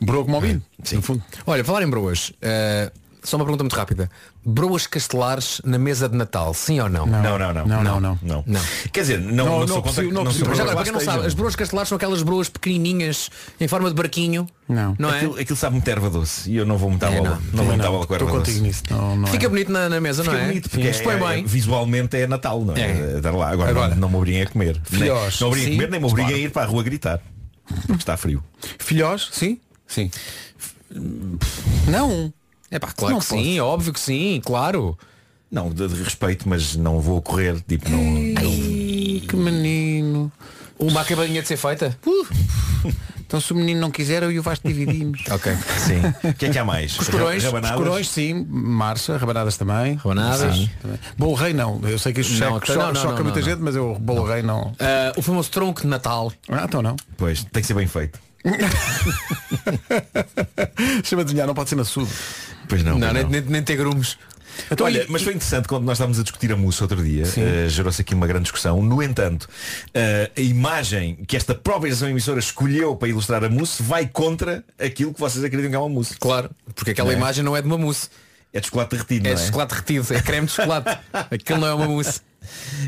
Broa 0.00 0.22
como 0.24 0.36
ao 0.36 0.42
vinho, 0.42 0.62
Sim. 0.84 0.96
no 0.96 1.02
fundo. 1.02 1.22
Olha, 1.46 1.64
falar 1.64 1.82
em 1.82 1.88
broas. 1.88 2.32
eh, 2.42 2.92
só 3.26 3.36
uma 3.36 3.44
pergunta 3.44 3.64
muito 3.64 3.74
rápida. 3.76 4.10
Broas 4.44 4.86
castelares 4.86 5.60
na 5.64 5.78
mesa 5.78 6.08
de 6.08 6.16
Natal, 6.16 6.54
sim 6.54 6.78
ou 6.80 6.88
não? 6.88 7.04
Não, 7.06 7.22
não, 7.38 7.52
não. 7.52 7.66
Não, 7.66 7.82
não, 7.82 8.00
não. 8.00 8.18
Não. 8.22 8.44
Não. 8.46 8.60
Quer 8.92 9.00
dizer, 9.00 9.20
não, 9.20 9.34
Não, 9.34 9.44
não, 9.46 9.60
não 9.60 9.68
sou 9.68 9.82
contra 9.82 10.02
não 10.04 10.24
não 10.24 10.32
contra 10.32 10.52
agora, 10.52 10.74
para 10.76 10.84
quem 10.84 10.92
não 10.92 11.00
sabe, 11.00 11.26
as 11.26 11.34
broas 11.34 11.56
castelares 11.56 11.88
são 11.88 11.96
aquelas 11.96 12.22
broas 12.22 12.48
pequenininhas 12.48 13.28
em 13.60 13.66
forma 13.68 13.88
de 13.88 13.94
barquinho. 13.94 14.46
Não. 14.68 14.94
Não 14.98 15.10
é? 15.10 15.16
Aquilo, 15.16 15.38
aquilo 15.38 15.56
sabe 15.56 15.74
muito 15.74 15.88
erva 15.88 16.08
doce 16.10 16.50
e 16.50 16.56
eu 16.56 16.64
não 16.64 16.78
vou 16.78 16.88
muita 16.90 17.06
É, 17.06 17.16
bola. 17.20 17.30
não. 17.30 17.36
Não, 17.52 17.64
vou 17.64 17.66
muita 17.66 17.90
bola 17.90 18.06
com 18.06 18.14
erva 18.14 18.38
doce. 18.38 18.60
nisso. 18.60 18.82
Não, 18.90 19.16
não 19.16 19.26
Fica 19.28 19.46
é. 19.46 19.48
bonito 19.48 19.70
na, 19.72 19.88
na 19.88 20.00
mesa, 20.00 20.22
Fica 20.22 20.34
não 20.36 20.42
é? 20.42 20.46
bonito, 20.48 20.70
porque 20.70 20.88
Isto 20.88 21.02
põe 21.02 21.14
é- 21.14 21.16
é- 21.16 21.28
bem. 21.36 21.44
visualmente 21.44 22.16
é 22.16 22.26
Natal, 22.26 22.64
não 22.64 22.74
é? 22.76 23.16
É. 23.16 23.20
Dar 23.20 23.32
lá. 23.32 23.50
Agora, 23.50 23.70
Agora. 23.70 23.88
Não, 23.94 24.02
não 24.02 24.08
me 24.10 24.16
obriguem 24.16 24.42
a 24.42 24.46
comer. 24.46 24.80
Nem, 24.90 25.00
Filhós, 25.02 25.40
não 25.40 25.48
me 25.48 25.52
obriguem 25.54 25.68
a 25.68 25.72
sim, 25.72 25.76
comer, 25.76 25.90
nem 25.90 26.00
me 26.00 26.06
obriguem 26.06 26.30
claro. 26.30 26.42
a 26.44 26.46
ir 26.46 26.50
para 26.52 26.62
a 26.62 26.66
rua 26.66 26.82
gritar. 26.82 27.20
Porque 27.86 27.94
está 27.94 28.16
frio. 28.16 28.42
Filhós, 28.78 29.28
sim? 29.32 29.60
Sim. 29.86 30.10
Não. 31.88 32.32
É 32.70 32.78
pá, 32.78 32.88
claro 32.94 33.14
Não 33.14 33.20
que 33.20 33.26
sim, 33.26 33.60
óbvio 33.60 33.92
que 33.92 34.00
sim, 34.00 34.40
claro. 34.44 34.98
Não, 35.50 35.70
de, 35.70 35.86
de 35.86 36.02
respeito, 36.02 36.48
mas 36.48 36.74
não 36.76 37.00
vou 37.00 37.22
correr, 37.22 37.60
tipo, 37.66 37.88
não. 37.88 37.98
não- 38.02 38.40
Ai, 38.42 39.22
que 39.28 39.36
menino. 39.36 40.30
Uma 40.78 41.00
acabadinha 41.00 41.40
de 41.40 41.48
ser 41.48 41.56
feita? 41.56 41.96
Então 43.26 43.40
se 43.40 43.52
o 43.52 43.56
menino 43.56 43.80
não 43.80 43.90
quiser, 43.90 44.22
eu 44.22 44.30
e 44.30 44.38
o 44.38 44.42
Vasco 44.42 44.68
dividimos. 44.68 45.22
Ok. 45.30 45.52
Sim. 45.78 46.28
O 46.30 46.34
que 46.34 46.46
é 46.46 46.50
que 46.50 46.58
há 46.58 46.64
mais? 46.64 46.96
Coscorões, 46.96 47.42
Rabanadas? 47.42 48.08
sim, 48.08 48.46
marcha, 48.48 49.16
rabanadas 49.16 49.56
também. 49.56 49.94
Rabanadas. 49.94 50.54
Sim, 50.54 50.70
também. 50.80 50.98
Bolo 51.18 51.34
rei 51.34 51.52
não. 51.52 51.80
Eu 51.82 51.98
sei 51.98 52.12
que 52.12 52.20
isto 52.20 52.32
Não, 52.34 52.60
choca, 52.60 52.74
não, 52.74 52.86
não, 52.92 52.94
choca 52.94 53.14
não, 53.16 53.22
muita 53.24 53.40
não, 53.40 53.46
gente, 53.46 53.58
mas 53.60 53.74
eu 53.74 53.96
bolo 53.98 54.24
rei 54.26 54.42
não. 54.42 54.72
Ah, 54.78 55.12
o 55.16 55.22
famoso 55.22 55.50
tronco 55.50 55.80
de 55.80 55.86
Natal. 55.88 56.32
Ah, 56.48 56.64
então 56.64 56.82
não. 56.82 56.94
Pois, 57.16 57.42
tem 57.44 57.60
que 57.62 57.66
ser 57.66 57.74
bem 57.74 57.86
feito. 57.86 58.18
Chama 61.04 61.22
de 61.24 61.28
desenhar, 61.32 61.46
não 61.46 61.54
pode 61.54 61.68
ser 61.68 61.76
maçudo. 61.76 62.08
Pois 62.68 62.82
não. 62.82 62.98
Não, 62.98 63.08
pois 63.08 63.12
nem, 63.14 63.22
não. 63.24 63.30
nem, 63.30 63.40
nem 63.42 63.62
ter 63.62 63.76
grumos. 63.76 64.18
Então, 64.70 64.86
Olha, 64.86 65.02
e- 65.04 65.06
mas 65.10 65.20
foi 65.22 65.34
interessante 65.34 65.68
quando 65.68 65.84
nós 65.84 65.96
estávamos 65.98 66.18
a 66.18 66.22
discutir 66.22 66.50
a 66.50 66.56
mousse 66.56 66.82
outro 66.82 67.02
dia, 67.04 67.24
eh, 67.36 67.68
gerou-se 67.68 68.00
aqui 68.00 68.14
uma 68.14 68.26
grande 68.26 68.44
discussão. 68.44 68.80
No 68.82 69.02
entanto, 69.02 69.46
eh, 69.92 70.30
a 70.34 70.40
imagem 70.40 71.16
que 71.26 71.36
esta 71.36 71.54
própria 71.54 71.90
estação 71.90 72.08
emissora 72.08 72.38
escolheu 72.40 72.96
para 72.96 73.08
ilustrar 73.08 73.44
a 73.44 73.50
mousse 73.50 73.82
vai 73.82 74.06
contra 74.06 74.64
aquilo 74.78 75.12
que 75.12 75.20
vocês 75.20 75.44
acreditam 75.44 75.70
que 75.70 75.76
é 75.76 75.78
uma 75.78 75.90
mousse. 75.90 76.16
Claro, 76.18 76.50
porque 76.74 76.92
aquela 76.92 77.08
Não 77.10 77.14
é? 77.14 77.18
imagem 77.18 77.44
não 77.44 77.54
é 77.54 77.60
de 77.60 77.66
uma 77.66 77.76
mousse. 77.76 78.08
É 78.52 78.60
de 78.60 78.66
chocolate 78.66 78.92
derretido, 78.92 79.26
É 79.26 79.30
não 79.30 79.36
de 79.36 79.42
é? 79.42 79.46
chocolate 79.46 79.70
derretido, 79.74 80.14
é 80.14 80.22
creme 80.22 80.46
de 80.46 80.52
chocolate. 80.54 80.98
Aquilo 81.30 81.60
não 81.60 81.68
é 81.68 81.74
uma 81.74 81.86
mousse. 81.86 82.20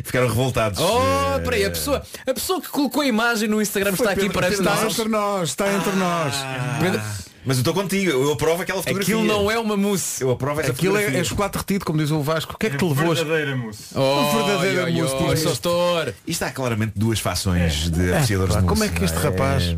Ficaram 0.04 0.28
revoltados. 0.28 0.78
Oh, 0.80 1.00
Eh, 1.36 1.38
peraí, 1.40 1.64
a 1.64 1.70
pessoa, 1.70 2.02
a 2.26 2.34
pessoa 2.34 2.60
que 2.60 2.68
colocou 2.68 3.02
a 3.02 3.06
imagem 3.06 3.48
no 3.48 3.60
Instagram 3.60 3.92
está 3.92 4.10
aqui 4.10 4.28
para 4.30 4.48
está 4.50 4.62
nós. 4.62 4.92
entre 4.92 5.08
nós, 5.08 5.48
está 5.50 5.72
entre 5.72 5.92
nós. 5.92 6.34
Pedro, 6.80 7.00
Mas 7.46 7.56
eu 7.56 7.60
estou 7.62 7.72
contigo, 7.72 8.10
eu 8.10 8.32
aprovo 8.32 8.62
aquela 8.62 8.82
fotografia. 8.82 9.14
Aquilo 9.14 9.26
não 9.26 9.50
é 9.50 9.58
uma 9.58 9.76
mousse. 9.76 10.22
Eu 10.22 10.30
aprovo 10.30 10.60
essa 10.60 10.72
Aquilo 10.72 10.96
é, 10.96 11.00
fotografia. 11.00 11.20
é 11.20 11.24
chocolate 11.24 11.52
derretido, 11.54 11.84
como 11.84 11.98
diz 11.98 12.10
o 12.10 12.20
Vasco. 12.20 12.54
O 12.54 12.58
que 12.58 12.66
é 12.66 12.70
que 12.70 12.76
te 12.76 12.84
levou 12.84 13.12
a... 13.12 13.14
Verdadeira 13.14 13.56
mousse. 13.56 13.84
Oh, 13.94 14.36
verdadeira 14.44 14.84
oi, 14.84 14.92
mousse, 14.92 15.34
diz. 15.34 15.42
doutor. 15.44 16.14
Isto 16.26 16.42
há 16.44 16.50
claramente 16.50 16.92
duas 16.96 17.20
fações 17.20 17.90
de 17.90 18.12
apreciadores 18.12 18.54
pá, 18.54 18.60
de 18.60 18.66
mousse. 18.66 18.80
como 18.80 18.84
é 18.84 18.88
que 18.98 19.04
este 19.04 19.14
não 19.16 19.22
rapaz- 19.22 19.76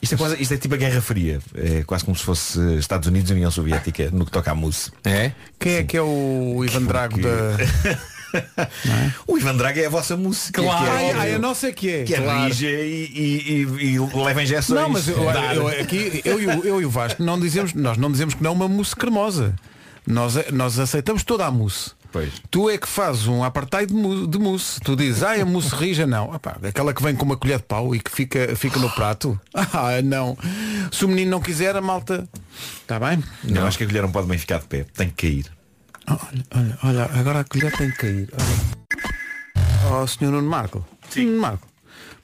Isto 0.00 0.14
é, 0.14 0.18
quase, 0.18 0.42
isto 0.42 0.54
é 0.54 0.56
tipo 0.56 0.74
a 0.74 0.76
Guerra 0.78 1.00
Fria. 1.00 1.40
É 1.54 1.82
quase 1.84 2.04
como 2.04 2.16
se 2.16 2.22
fosse 2.22 2.60
Estados 2.76 3.08
Unidos 3.08 3.30
e 3.30 3.34
União 3.34 3.50
Soviética 3.50 4.10
no 4.12 4.24
que 4.24 4.30
toca 4.30 4.50
à 4.52 4.54
mousse. 4.54 4.92
É? 5.04 5.32
Quem 5.58 5.74
é 5.76 5.82
que 5.84 5.96
é 5.96 6.02
o 6.02 6.62
Ivan 6.64 6.82
Drago 6.84 7.16
que- 7.16 7.22
da... 7.22 7.56
O 9.26 9.38
Ivan 9.38 9.56
Draga 9.56 9.80
é 9.80 9.86
a 9.86 9.90
vossa 9.90 10.16
música. 10.16 10.62
Claro. 10.62 10.84
Que 10.84 10.90
Ai, 10.90 11.04
é, 11.04 11.12
ai, 11.14 11.34
a 11.34 11.38
nossa 11.38 11.68
é 11.68 11.72
que 11.72 11.88
é. 11.90 12.04
que 12.04 12.14
é 12.14 12.20
Claro. 12.20 12.44
rija 12.48 12.68
e, 12.68 13.10
e, 13.14 13.52
e, 13.82 13.94
e 13.94 13.98
leva 14.24 14.42
injeções. 14.42 14.80
Não, 14.80 14.88
mas 14.88 15.08
eu, 15.08 15.16
eu- 15.22 15.68
aqui, 15.68 16.20
eu, 16.24 16.40
e 16.40 16.46
o- 16.46 16.64
eu 16.64 16.80
e 16.82 16.84
o 16.86 16.90
Vasco 16.90 17.22
não 17.22 17.38
dizemos, 17.38 17.72
nós 17.74 17.96
não 17.96 18.10
dizemos 18.10 18.34
que 18.34 18.42
não 18.42 18.50
é 18.52 18.54
uma 18.54 18.68
mousse 18.68 18.94
cremosa. 18.96 19.54
Nós, 20.06 20.34
nós 20.52 20.78
aceitamos 20.78 21.22
toda 21.22 21.46
a 21.46 21.50
mousse. 21.50 21.92
Pois. 22.10 22.30
Tu 22.50 22.68
é 22.68 22.76
que 22.76 22.86
fazes 22.86 23.26
um 23.26 23.42
apartheid 23.42 23.90
de 24.28 24.38
mousse. 24.38 24.78
Tu 24.80 24.94
dizes, 24.94 25.22
ah, 25.22 25.32
a 25.32 25.44
mousse 25.46 25.74
rija, 25.74 26.06
não. 26.06 26.34
Epá, 26.34 26.56
aquela 26.62 26.92
que 26.92 27.02
vem 27.02 27.14
com 27.14 27.24
uma 27.24 27.36
colher 27.38 27.56
de 27.58 27.64
pau 27.64 27.94
e 27.94 28.00
que 28.00 28.10
fica, 28.10 28.54
fica 28.54 28.78
no 28.78 28.90
prato. 28.90 29.40
Ah, 29.54 30.02
não. 30.02 30.36
Se 30.90 31.04
o 31.06 31.08
menino 31.08 31.30
não 31.30 31.40
quiser, 31.40 31.74
a 31.74 31.80
malta. 31.80 32.28
Está 32.82 33.00
bem? 33.00 33.22
Não, 33.44 33.66
acho 33.66 33.78
que 33.78 33.84
a 33.84 33.86
colher 33.86 34.02
não 34.02 34.12
pode 34.12 34.26
bem 34.26 34.36
ficar 34.36 34.58
de 34.58 34.66
pé. 34.66 34.84
Tem 34.94 35.08
que 35.08 35.26
cair. 35.26 35.46
Olha, 36.08 36.44
olha, 36.54 36.78
olha, 36.82 37.04
agora 37.20 37.40
a 37.40 37.44
colher 37.44 37.76
tem 37.76 37.90
que 37.90 37.96
cair. 37.98 38.28
Olha. 38.32 40.02
Oh, 40.02 40.06
senhor 40.06 40.30
Nuno 40.32 40.48
Marco. 40.48 40.84
Sim. 41.10 41.26
Nuno 41.26 41.40
Marco. 41.40 41.66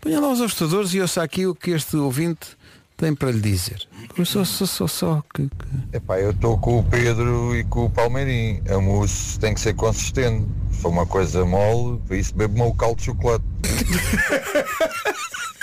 Ponha 0.00 0.20
lá 0.20 0.28
os 0.32 0.40
ajustadores 0.40 0.94
e 0.94 1.00
ouça 1.00 1.22
aqui 1.22 1.46
o 1.46 1.54
que 1.54 1.70
este 1.72 1.96
ouvinte 1.96 2.56
tem 2.96 3.14
para 3.14 3.30
lhe 3.30 3.40
dizer. 3.40 3.80
Só, 4.24 4.44
só, 4.44 4.66
só, 4.66 4.86
só 4.86 5.22
que, 5.34 5.42
que- 5.48 5.96
Epá, 5.96 6.18
eu 6.20 6.30
estou 6.30 6.58
com 6.58 6.78
o 6.80 6.84
Pedro 6.84 7.54
e 7.56 7.64
com 7.64 7.86
o 7.86 7.90
Palmeirim. 7.90 8.60
A 8.68 8.80
mousse 8.80 9.38
tem 9.38 9.54
que 9.54 9.60
ser 9.60 9.74
consistente. 9.74 10.46
For 10.80 10.88
uma 10.90 11.06
coisa 11.06 11.44
mole, 11.44 11.98
por 12.06 12.16
isso 12.16 12.34
bebo-me 12.34 12.62
o 12.62 12.74
caldo 12.74 12.98
de 12.98 13.04
chocolate. 13.06 13.44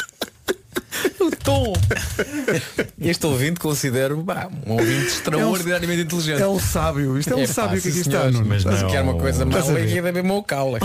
O 1.20 1.32
tom. 1.32 1.74
Este 3.00 3.26
ouvinte 3.26 3.60
considero 3.60 4.22
bah, 4.22 4.48
um 4.66 4.74
ouvinte 4.74 5.08
extraordinariamente 5.08 6.02
inteligente. 6.04 6.41
É 6.41 6.48
um 6.48 6.60
sábio. 6.60 7.18
Isto 7.18 7.34
é 7.34 7.36
um 7.38 7.41
É, 7.41 7.48
sábio 7.48 7.78
pá, 7.78 7.82
que 7.82 7.88
aqui 7.89 8.04
sim, 8.04 8.10
está. 8.10 8.32
mas 8.43 8.64
Mas 8.64 8.82
não- 8.82 8.89
quer 8.89 9.02
uma 9.02 9.16
coisa 9.16 9.46
caule. 10.43 10.80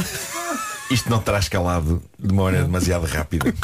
Isto 0.91 1.09
não 1.11 1.21
terá 1.21 1.39
escalado 1.39 2.03
de 2.19 2.33
uma 2.33 2.45
maneira 2.45 2.65
demasiado 2.67 3.05
rápida. 3.07 3.55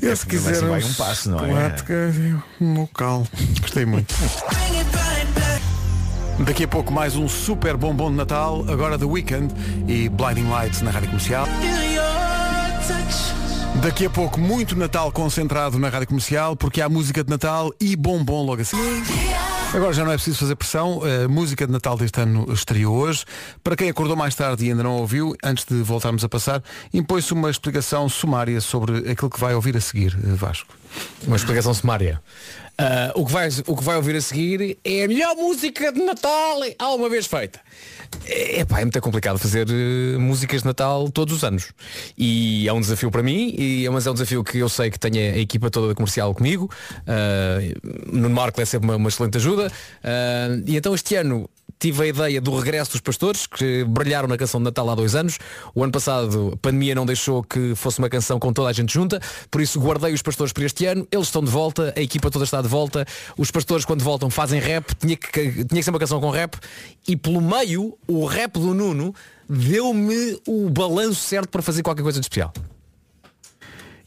Eu, 0.00 0.16
se 0.16 0.26
quiser 0.26 0.62
vai 0.64 0.82
um 0.82 0.92
passo, 0.94 1.30
não 1.30 1.38
é? 1.44 1.74
um 2.60 2.80
local. 2.80 3.26
Gostei 3.60 3.84
muito. 3.84 4.14
Daqui 6.40 6.64
a 6.64 6.68
pouco 6.68 6.92
mais 6.92 7.16
um 7.16 7.28
super 7.28 7.76
bombom 7.76 8.10
de 8.10 8.16
Natal, 8.16 8.64
agora 8.68 8.98
The 8.98 9.04
Weekend 9.06 9.54
e 9.88 10.08
Blinding 10.08 10.48
Lights 10.48 10.82
na 10.82 10.90
Rádio 10.90 11.08
Comercial. 11.08 11.46
Daqui 13.82 14.06
a 14.06 14.10
pouco 14.10 14.40
muito 14.40 14.74
Natal 14.74 15.12
concentrado 15.12 15.78
na 15.78 15.88
Rádio 15.88 16.08
Comercial, 16.08 16.56
porque 16.56 16.80
há 16.80 16.88
música 16.88 17.22
de 17.22 17.30
Natal 17.30 17.72
e 17.80 17.94
bombom 17.94 18.44
logo 18.44 18.62
assim. 18.62 18.76
Agora 19.72 19.92
já 19.92 20.04
não 20.04 20.12
é 20.12 20.14
preciso 20.14 20.38
fazer 20.38 20.56
pressão, 20.56 21.02
a 21.04 21.28
música 21.28 21.66
de 21.66 21.72
Natal 21.72 21.96
deste 21.96 22.20
ano 22.20 22.50
estreou 22.52 22.96
hoje. 22.96 23.24
Para 23.62 23.76
quem 23.76 23.90
acordou 23.90 24.16
mais 24.16 24.34
tarde 24.34 24.64
e 24.64 24.70
ainda 24.70 24.82
não 24.82 24.96
ouviu, 24.96 25.36
antes 25.44 25.64
de 25.64 25.82
voltarmos 25.82 26.24
a 26.24 26.28
passar, 26.28 26.62
impõe-se 26.92 27.32
uma 27.32 27.50
explicação 27.50 28.08
sumária 28.08 28.60
sobre 28.60 29.10
aquilo 29.10 29.30
que 29.30 29.38
vai 29.38 29.54
ouvir 29.54 29.76
a 29.76 29.80
seguir, 29.80 30.16
eh, 30.24 30.34
Vasco. 30.34 30.74
Uma 31.26 31.36
explicação 31.36 31.74
sumária. 31.74 32.22
Ah, 32.78 33.12
o, 33.14 33.24
que 33.24 33.32
vai, 33.32 33.48
o 33.66 33.76
que 33.76 33.84
vai 33.84 33.96
ouvir 33.96 34.16
a 34.16 34.20
seguir 34.20 34.78
é 34.84 35.04
a 35.04 35.08
melhor 35.08 35.34
música 35.34 35.92
de 35.92 36.02
Natal 36.02 36.60
alguma 36.78 37.08
vez 37.08 37.26
feita. 37.26 37.60
É, 38.26 38.64
pá, 38.64 38.80
é 38.80 38.84
muito 38.84 39.00
complicado 39.00 39.38
fazer 39.38 39.68
eh, 39.68 40.18
músicas 40.18 40.62
de 40.62 40.66
Natal 40.66 41.08
todos 41.10 41.34
os 41.34 41.44
anos. 41.44 41.72
E 42.16 42.68
é 42.68 42.72
um 42.72 42.80
desafio 42.80 43.10
para 43.10 43.22
mim, 43.22 43.54
e, 43.56 43.88
mas 43.90 44.06
é 44.06 44.10
um 44.10 44.14
desafio 44.14 44.42
que 44.42 44.58
eu 44.58 44.68
sei 44.68 44.90
que 44.90 44.98
tenho 44.98 45.16
a 45.16 45.38
equipa 45.38 45.70
toda 45.70 45.88
da 45.88 45.94
comercial 45.94 46.34
comigo. 46.34 46.70
Uh, 47.02 48.16
no 48.16 48.30
Marco 48.30 48.60
é 48.60 48.64
sempre 48.64 48.88
uma, 48.88 48.96
uma 48.96 49.08
excelente 49.08 49.36
ajuda. 49.36 49.70
Ah, 50.02 50.48
e 50.66 50.76
então 50.76 50.94
este 50.94 51.14
ano 51.14 51.48
tive 51.78 52.04
a 52.04 52.06
ideia 52.06 52.40
do 52.40 52.56
regresso 52.56 52.92
dos 52.92 53.00
pastores, 53.00 53.46
que 53.46 53.84
brilharam 53.84 54.28
na 54.28 54.36
canção 54.36 54.60
de 54.60 54.64
Natal 54.64 54.88
há 54.88 54.94
dois 54.94 55.14
anos. 55.14 55.38
O 55.74 55.82
ano 55.82 55.92
passado 55.92 56.52
a 56.54 56.56
pandemia 56.56 56.94
não 56.94 57.04
deixou 57.04 57.42
que 57.42 57.74
fosse 57.74 57.98
uma 57.98 58.08
canção 58.08 58.38
com 58.38 58.52
toda 58.52 58.68
a 58.68 58.72
gente 58.72 58.92
junta, 58.92 59.20
por 59.50 59.60
isso 59.60 59.78
guardei 59.80 60.12
os 60.12 60.22
pastores 60.22 60.52
para 60.52 60.64
este 60.64 60.86
ano. 60.86 61.06
Eles 61.10 61.26
estão 61.26 61.42
de 61.42 61.50
volta, 61.50 61.92
a 61.96 62.00
equipa 62.00 62.30
toda 62.30 62.44
está 62.44 62.62
de 62.62 62.68
volta. 62.68 63.04
Os 63.36 63.50
pastores 63.50 63.84
quando 63.84 64.02
voltam 64.02 64.30
fazem 64.30 64.60
rap, 64.60 64.94
tinha 64.94 65.16
que, 65.16 65.30
tinha 65.30 65.66
que 65.66 65.82
ser 65.82 65.90
uma 65.90 65.98
canção 65.98 66.20
com 66.20 66.30
rap. 66.30 66.56
E 67.08 67.16
pelo 67.16 67.40
meio, 67.40 67.96
o 68.06 68.24
rap 68.26 68.54
do 68.54 68.74
Nuno 68.74 69.14
deu-me 69.48 70.40
o 70.46 70.68
balanço 70.70 71.20
certo 71.20 71.48
para 71.48 71.62
fazer 71.62 71.82
qualquer 71.82 72.02
coisa 72.02 72.18
de 72.20 72.24
especial. 72.24 72.52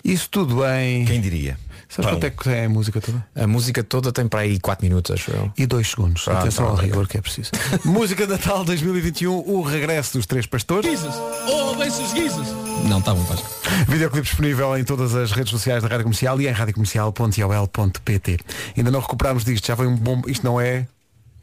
Isso 0.03 0.29
tudo 0.29 0.57
bem. 0.61 1.05
Quem 1.05 1.21
diria? 1.21 1.57
Sabes 1.89 2.05
Pão. 2.05 2.15
quanto 2.15 2.23
é 2.25 2.29
que 2.29 2.43
tem 2.43 2.65
a 2.65 2.69
música 2.69 3.01
toda? 3.01 3.25
A 3.35 3.47
música 3.47 3.83
toda 3.83 4.11
tem 4.11 4.27
para 4.27 4.41
aí 4.41 4.59
4 4.59 4.85
minutos, 4.85 5.11
acho 5.11 5.31
eu. 5.31 5.51
E 5.57 5.65
dois 5.65 5.89
segundos. 5.89 6.27
Ah, 6.27 6.39
Atenção 6.39 6.65
tá, 6.65 6.71
ao 6.71 6.77
rigor 6.77 7.07
que 7.07 7.17
é 7.17 7.21
preciso. 7.21 7.49
música 7.83 8.27
de 8.27 8.33
Natal 8.33 8.63
2021, 8.63 9.33
o 9.35 9.63
regresso 9.63 10.17
dos 10.17 10.27
três 10.27 10.45
pastores. 10.45 11.01
Oh, 11.47 11.73
bem-se 11.75 12.03
guizas. 12.13 12.47
Não, 12.87 12.99
está 12.99 13.15
bom, 13.15 13.23
faz. 13.25 13.43
Videoclipe 13.87 14.27
disponível 14.27 14.77
em 14.77 14.83
todas 14.83 15.15
as 15.15 15.31
redes 15.31 15.49
sociais 15.49 15.81
da 15.81 15.89
Rádio 15.89 16.03
Comercial 16.03 16.39
e 16.39 16.47
em 16.47 16.51
radiocomercial.iol.pt. 16.51 18.37
Ainda 18.77 18.91
não 18.91 18.99
recuperámos 18.99 19.43
disto, 19.43 19.65
já 19.65 19.75
foi 19.75 19.87
um 19.87 19.95
bom. 19.95 20.21
Isto 20.27 20.45
não 20.45 20.61
é. 20.61 20.87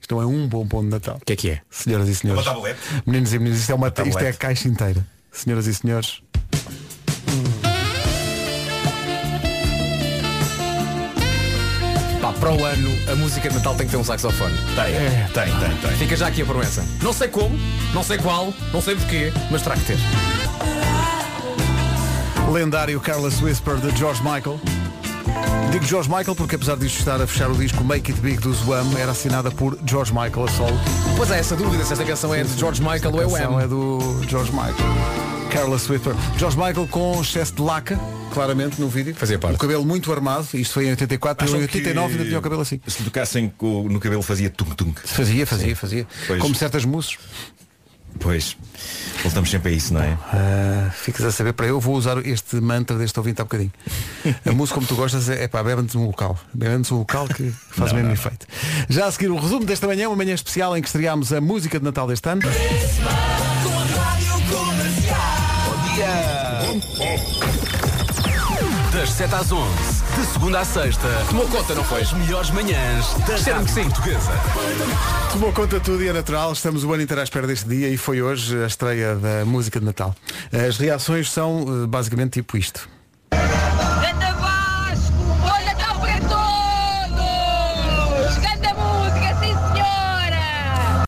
Isto 0.07 0.15
não 0.15 0.23
é 0.23 0.27
um 0.27 0.47
bombom 0.47 0.85
de 0.85 0.91
Natal. 0.91 1.17
O 1.21 1.25
que 1.25 1.33
é 1.33 1.37
que 1.37 1.51
é? 1.51 1.61
Senhoras 1.69 2.09
e 2.09 2.15
senhores. 2.15 2.47
Uma 2.47 2.53
tabulete. 2.53 2.79
Meninos 3.05 3.33
e 3.33 3.39
meninas, 3.41 3.59
isto 3.59 3.73
é, 3.73 3.75
uma, 3.75 3.89
Uma 3.99 4.09
isto 4.09 4.23
é 4.23 4.29
a 4.29 4.33
caixa 4.33 4.69
inteira. 4.69 5.05
Senhoras 5.33 5.67
e 5.67 5.75
senhores. 5.75 6.23
Pá, 12.23 12.33
para 12.35 12.53
o 12.53 12.65
ano 12.65 12.89
a 13.11 13.17
música 13.17 13.49
de 13.49 13.57
Natal 13.57 13.75
tem 13.75 13.87
que 13.87 13.91
ter 13.91 13.99
um 13.99 14.05
saxofone. 14.05 14.55
Tem, 14.77 14.95
tem, 15.33 15.59
tem, 15.59 15.77
tem. 15.77 15.97
Fica 15.99 16.15
já 16.15 16.29
aqui 16.29 16.43
a 16.43 16.47
promessa. 16.47 16.87
Não 17.03 17.13
sei 17.13 17.27
como, 17.27 17.59
não 17.93 18.05
sei 18.05 18.19
qual, 18.19 18.55
não 18.73 18.81
sei 18.81 18.95
porquê, 18.95 19.33
mas 19.51 19.63
terá 19.63 19.75
que 19.75 19.87
ter. 19.87 19.99
Lendário 22.53 23.01
Careless 23.01 23.43
Whisper 23.43 23.75
de 23.79 23.91
George 23.99 24.23
Michael. 24.23 24.61
Digo 25.71 25.85
George 25.85 26.09
Michael 26.09 26.35
porque 26.35 26.57
apesar 26.57 26.77
disto 26.77 26.99
estar 26.99 27.21
a 27.21 27.27
fechar 27.27 27.51
o 27.51 27.55
disco 27.55 27.85
Make 27.85 28.13
It 28.13 28.21
Big 28.23 28.39
do 28.39 28.51
Wham, 28.67 28.99
era 28.99 29.13
assinada 29.13 29.51
por 29.51 29.79
George 29.87 30.13
Michael 30.13 30.45
a 30.45 30.49
solo. 30.49 30.81
Pois 31.17 31.31
é, 31.31 31.39
essa 31.39 31.55
dúvida 31.57 31.85
se 31.85 31.93
esta 31.93 32.05
canção 32.05 32.35
é 32.35 32.43
de 32.43 32.59
George 32.59 32.81
Michael 32.81 33.13
ou 33.15 33.21
é 33.21 33.27
Wham. 33.27 33.61
é 33.61 33.67
do 33.67 33.99
George 34.29 34.53
Michael. 34.53 34.75
Careless 35.51 35.91
Whisper. 35.91 36.15
George 36.39 36.57
Michael 36.57 36.87
com 36.89 37.21
excesso 37.21 37.55
de 37.55 37.63
laca, 37.63 37.99
claramente 38.33 38.81
no 38.81 38.89
vídeo. 38.89 39.15
Fazia 39.15 39.39
parte. 39.39 39.57
O 39.57 39.59
cabelo 39.59 39.85
muito 39.85 40.13
armado, 40.13 40.47
isto 40.55 40.75
foi 40.75 40.87
em 40.87 40.91
84, 40.91 41.47
Acham 41.47 41.59
em 41.59 41.63
89 41.63 42.13
ainda 42.13 42.25
tinha 42.25 42.39
o 42.39 42.43
cabelo 42.43 42.63
assim. 42.63 42.81
Se 42.87 43.03
tocassem 43.03 43.53
no 43.61 44.01
cabelo 44.01 44.23
fazia 44.23 44.51
tung-tung. 44.51 44.95
Fazia, 45.05 45.47
fazia, 45.47 45.77
fazia. 45.77 46.07
Pois. 46.27 46.41
Como 46.43 46.55
certas 46.55 46.85
mousses. 46.85 47.19
Pois. 48.21 48.57
Voltamos 49.23 49.51
sempre 49.51 49.73
a 49.73 49.75
isso, 49.75 49.95
não 49.95 50.03
é? 50.03 50.19
Ah, 50.33 50.91
ficas 50.93 51.25
a 51.25 51.33
saber 51.33 51.53
para 51.53 51.67
eu 51.67 51.81
vou 51.81 51.97
usar 51.97 52.19
este 52.27 52.57
mantra 52.61 52.97
deste 52.97 53.19
ouvinte 53.19 53.41
há 53.41 53.45
bocadinho. 53.45 53.73
A 54.45 54.53
música 54.53 54.75
como 54.75 54.87
tu 54.87 54.95
gostas 54.95 55.29
é, 55.29 55.45
é 55.45 55.49
pá, 55.49 55.63
bebe-nos 55.63 55.95
um 55.95 56.07
local. 56.07 56.39
Bebe-nos 56.53 56.91
um 56.93 56.99
local 56.99 57.27
que 57.29 57.51
faz 57.71 57.93
o 57.93 57.95
mesmo 57.95 58.13
efeito. 58.13 58.47
Já 58.89 59.07
a 59.07 59.13
seguir 59.13 59.29
o 59.31 59.37
resumo 59.37 59.65
desta 59.65 59.87
manhã, 59.87 60.09
uma 60.09 60.17
manhã 60.17 60.35
especial 60.35 60.77
em 60.77 60.83
que 60.83 60.89
estreámos 60.89 61.33
a 61.33 61.41
música 61.41 61.79
de 61.79 61.85
Natal 61.85 62.07
deste 62.07 62.29
ano. 62.29 62.43
Das 69.07 69.15
7 69.15 69.35
às 69.37 69.53
11, 69.53 69.69
de 70.19 70.27
segunda 70.33 70.59
à 70.59 70.65
sexta. 70.65 71.07
Tomou 71.29 71.47
conta, 71.47 71.77
não 71.77 71.85
foi? 71.85 72.01
As 72.01 72.13
melhores 72.13 72.51
manhãs 72.51 73.15
da 73.15 73.37
Rádio 73.37 73.65
que 73.65 73.71
sim. 73.71 73.85
Portuguesa. 73.85 74.33
Tomou 75.31 75.53
conta 75.53 75.79
tudo 75.79 76.03
e 76.03 76.09
é 76.09 76.13
natural. 76.13 76.53
Estamos 76.53 76.83
o 76.83 76.93
ano 76.93 77.05
inteiro 77.05 77.21
à 77.21 77.23
espera 77.23 77.47
deste 77.47 77.69
dia 77.69 77.89
e 77.89 77.97
foi 77.97 78.21
hoje 78.21 78.61
a 78.61 78.67
estreia 78.67 79.15
da 79.15 79.45
música 79.45 79.79
de 79.79 79.87
Natal. 79.87 80.13
As 80.53 80.77
reações 80.79 81.31
são 81.31 81.85
eh, 81.85 81.87
basicamente 81.87 82.33
tipo 82.33 82.57
isto. 82.57 82.89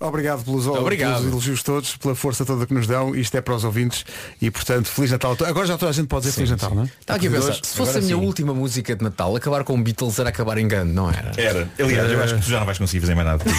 Obrigado 0.09 0.44
pelos, 0.44 0.66
Obrigado. 0.66 1.16
pelos 1.18 1.32
elogios 1.32 1.62
todos, 1.62 1.96
pela 1.96 2.14
força 2.14 2.44
toda 2.44 2.66
que 2.66 2.74
nos 2.74 2.86
dão. 2.86 3.14
Isto 3.14 3.36
é 3.36 3.40
para 3.40 3.54
os 3.54 3.64
ouvintes 3.64 4.04
e, 4.40 4.50
portanto, 4.50 4.88
Feliz 4.88 5.11
Natal. 5.11 5.36
Agora 5.46 5.66
já 5.66 5.76
toda 5.78 5.90
a 5.90 5.92
gente 5.92 6.09
pode 6.09 6.22
dizer 6.24 6.34
Feliz 6.34 6.50
Natal, 6.50 6.74
não 6.74 6.82
é? 6.82 6.86
Estava 7.00 7.16
aqui 7.18 7.28
a 7.28 7.30
pensar, 7.30 7.54
se 7.54 7.76
fosse 7.76 7.80
a 7.80 7.82
agora 7.92 8.00
minha 8.06 8.16
sim. 8.16 8.24
última 8.26 8.54
música 8.54 8.96
de 8.96 9.02
Natal, 9.04 9.34
acabar 9.36 9.64
com 9.64 9.80
Beatles 9.82 10.18
era 10.18 10.28
acabar 10.30 10.59
em 10.59 10.66
grande, 10.66 10.92
não 10.92 11.11
era? 11.11 11.32
Era. 11.36 11.68
Aliás, 11.78 12.11
eu 12.12 12.22
acho 12.22 12.34
que 12.36 12.40
tu 12.42 12.48
já 12.50 12.59
não 12.59 12.66
vais 12.66 12.78
conseguir 12.78 13.00
fazer 13.00 13.14
mais 13.14 13.26
nada. 13.26 13.44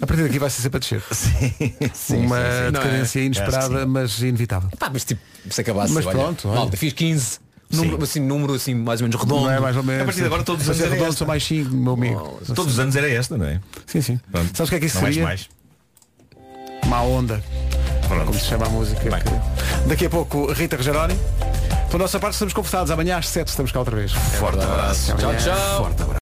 A 0.00 0.06
partir 0.06 0.22
daqui 0.22 0.38
vai 0.38 0.50
ser 0.50 0.62
sempre 0.62 0.76
a 0.76 0.80
descer. 0.80 1.02
Sim, 1.10 1.36
Uma 1.36 1.90
sim, 1.92 1.94
sim. 1.94 2.26
Não 2.30 2.36
é? 2.36 2.70
decadência 2.70 3.20
inesperada, 3.20 3.86
mas 3.86 4.20
inevitável. 4.20 4.68
Pá, 4.78 4.90
mas 4.92 5.04
tipo, 5.04 5.20
se 5.50 5.60
acabasse, 5.60 5.92
Mas 5.92 6.06
olha, 6.06 6.16
pronto, 6.18 6.48
olha. 6.48 6.56
malta, 6.56 6.76
fiz 6.76 6.92
15. 6.92 7.38
Número, 7.70 8.02
assim, 8.04 8.20
número 8.20 8.54
assim, 8.54 8.74
mais 8.74 9.00
ou 9.00 9.08
menos 9.08 9.20
redondo. 9.20 9.42
Não 9.44 9.50
é 9.50 9.58
mais 9.60 9.76
ou 9.76 9.82
menos. 9.82 10.02
A 10.02 10.04
partir 10.04 10.20
de 10.20 10.26
agora 10.26 10.42
todos 10.42 10.62
os 10.62 10.68
anos 10.68 10.80
era 10.82 10.94
redondo, 10.94 11.26
mais 11.26 11.44
5, 11.44 11.70
meu 11.74 11.92
amigo. 11.94 12.40
Todos 12.54 12.74
os 12.74 12.78
anos 12.78 12.94
era 12.94 13.10
esta, 13.10 13.36
não 13.36 13.46
é? 13.46 13.60
Sim, 13.86 14.00
sim. 14.00 14.20
Pronto. 14.30 14.56
Sabes 14.56 14.68
o 14.68 14.70
que 14.70 14.74
é 14.76 14.80
que 14.80 14.86
isso 14.86 14.96
não 14.98 15.04
seria? 15.06 15.24
mais. 15.24 15.48
Má 16.86 17.00
onda, 17.02 17.42
Pronto. 18.06 18.26
como 18.26 18.38
se 18.38 18.44
chama 18.46 18.66
a 18.66 18.68
música. 18.68 19.00
Que- 19.00 19.88
Daqui 19.88 20.06
a 20.06 20.10
pouco, 20.10 20.52
Rita 20.52 20.76
Rogeroni. 20.76 21.18
Pela 21.90 22.02
nossa 22.04 22.18
parte, 22.20 22.32
estamos 22.34 22.52
conversados. 22.52 22.90
Amanhã 22.90 23.18
às 23.18 23.28
7 23.28 23.48
estamos 23.48 23.70
cá 23.72 23.78
outra 23.78 23.96
vez. 23.96 24.12
Forte 24.12 24.56
verdade. 24.58 24.72
abraço. 24.80 25.16
Tchau, 25.16 25.34
tchau. 25.36 25.78
Forte 25.78 26.02
abraço. 26.02 26.10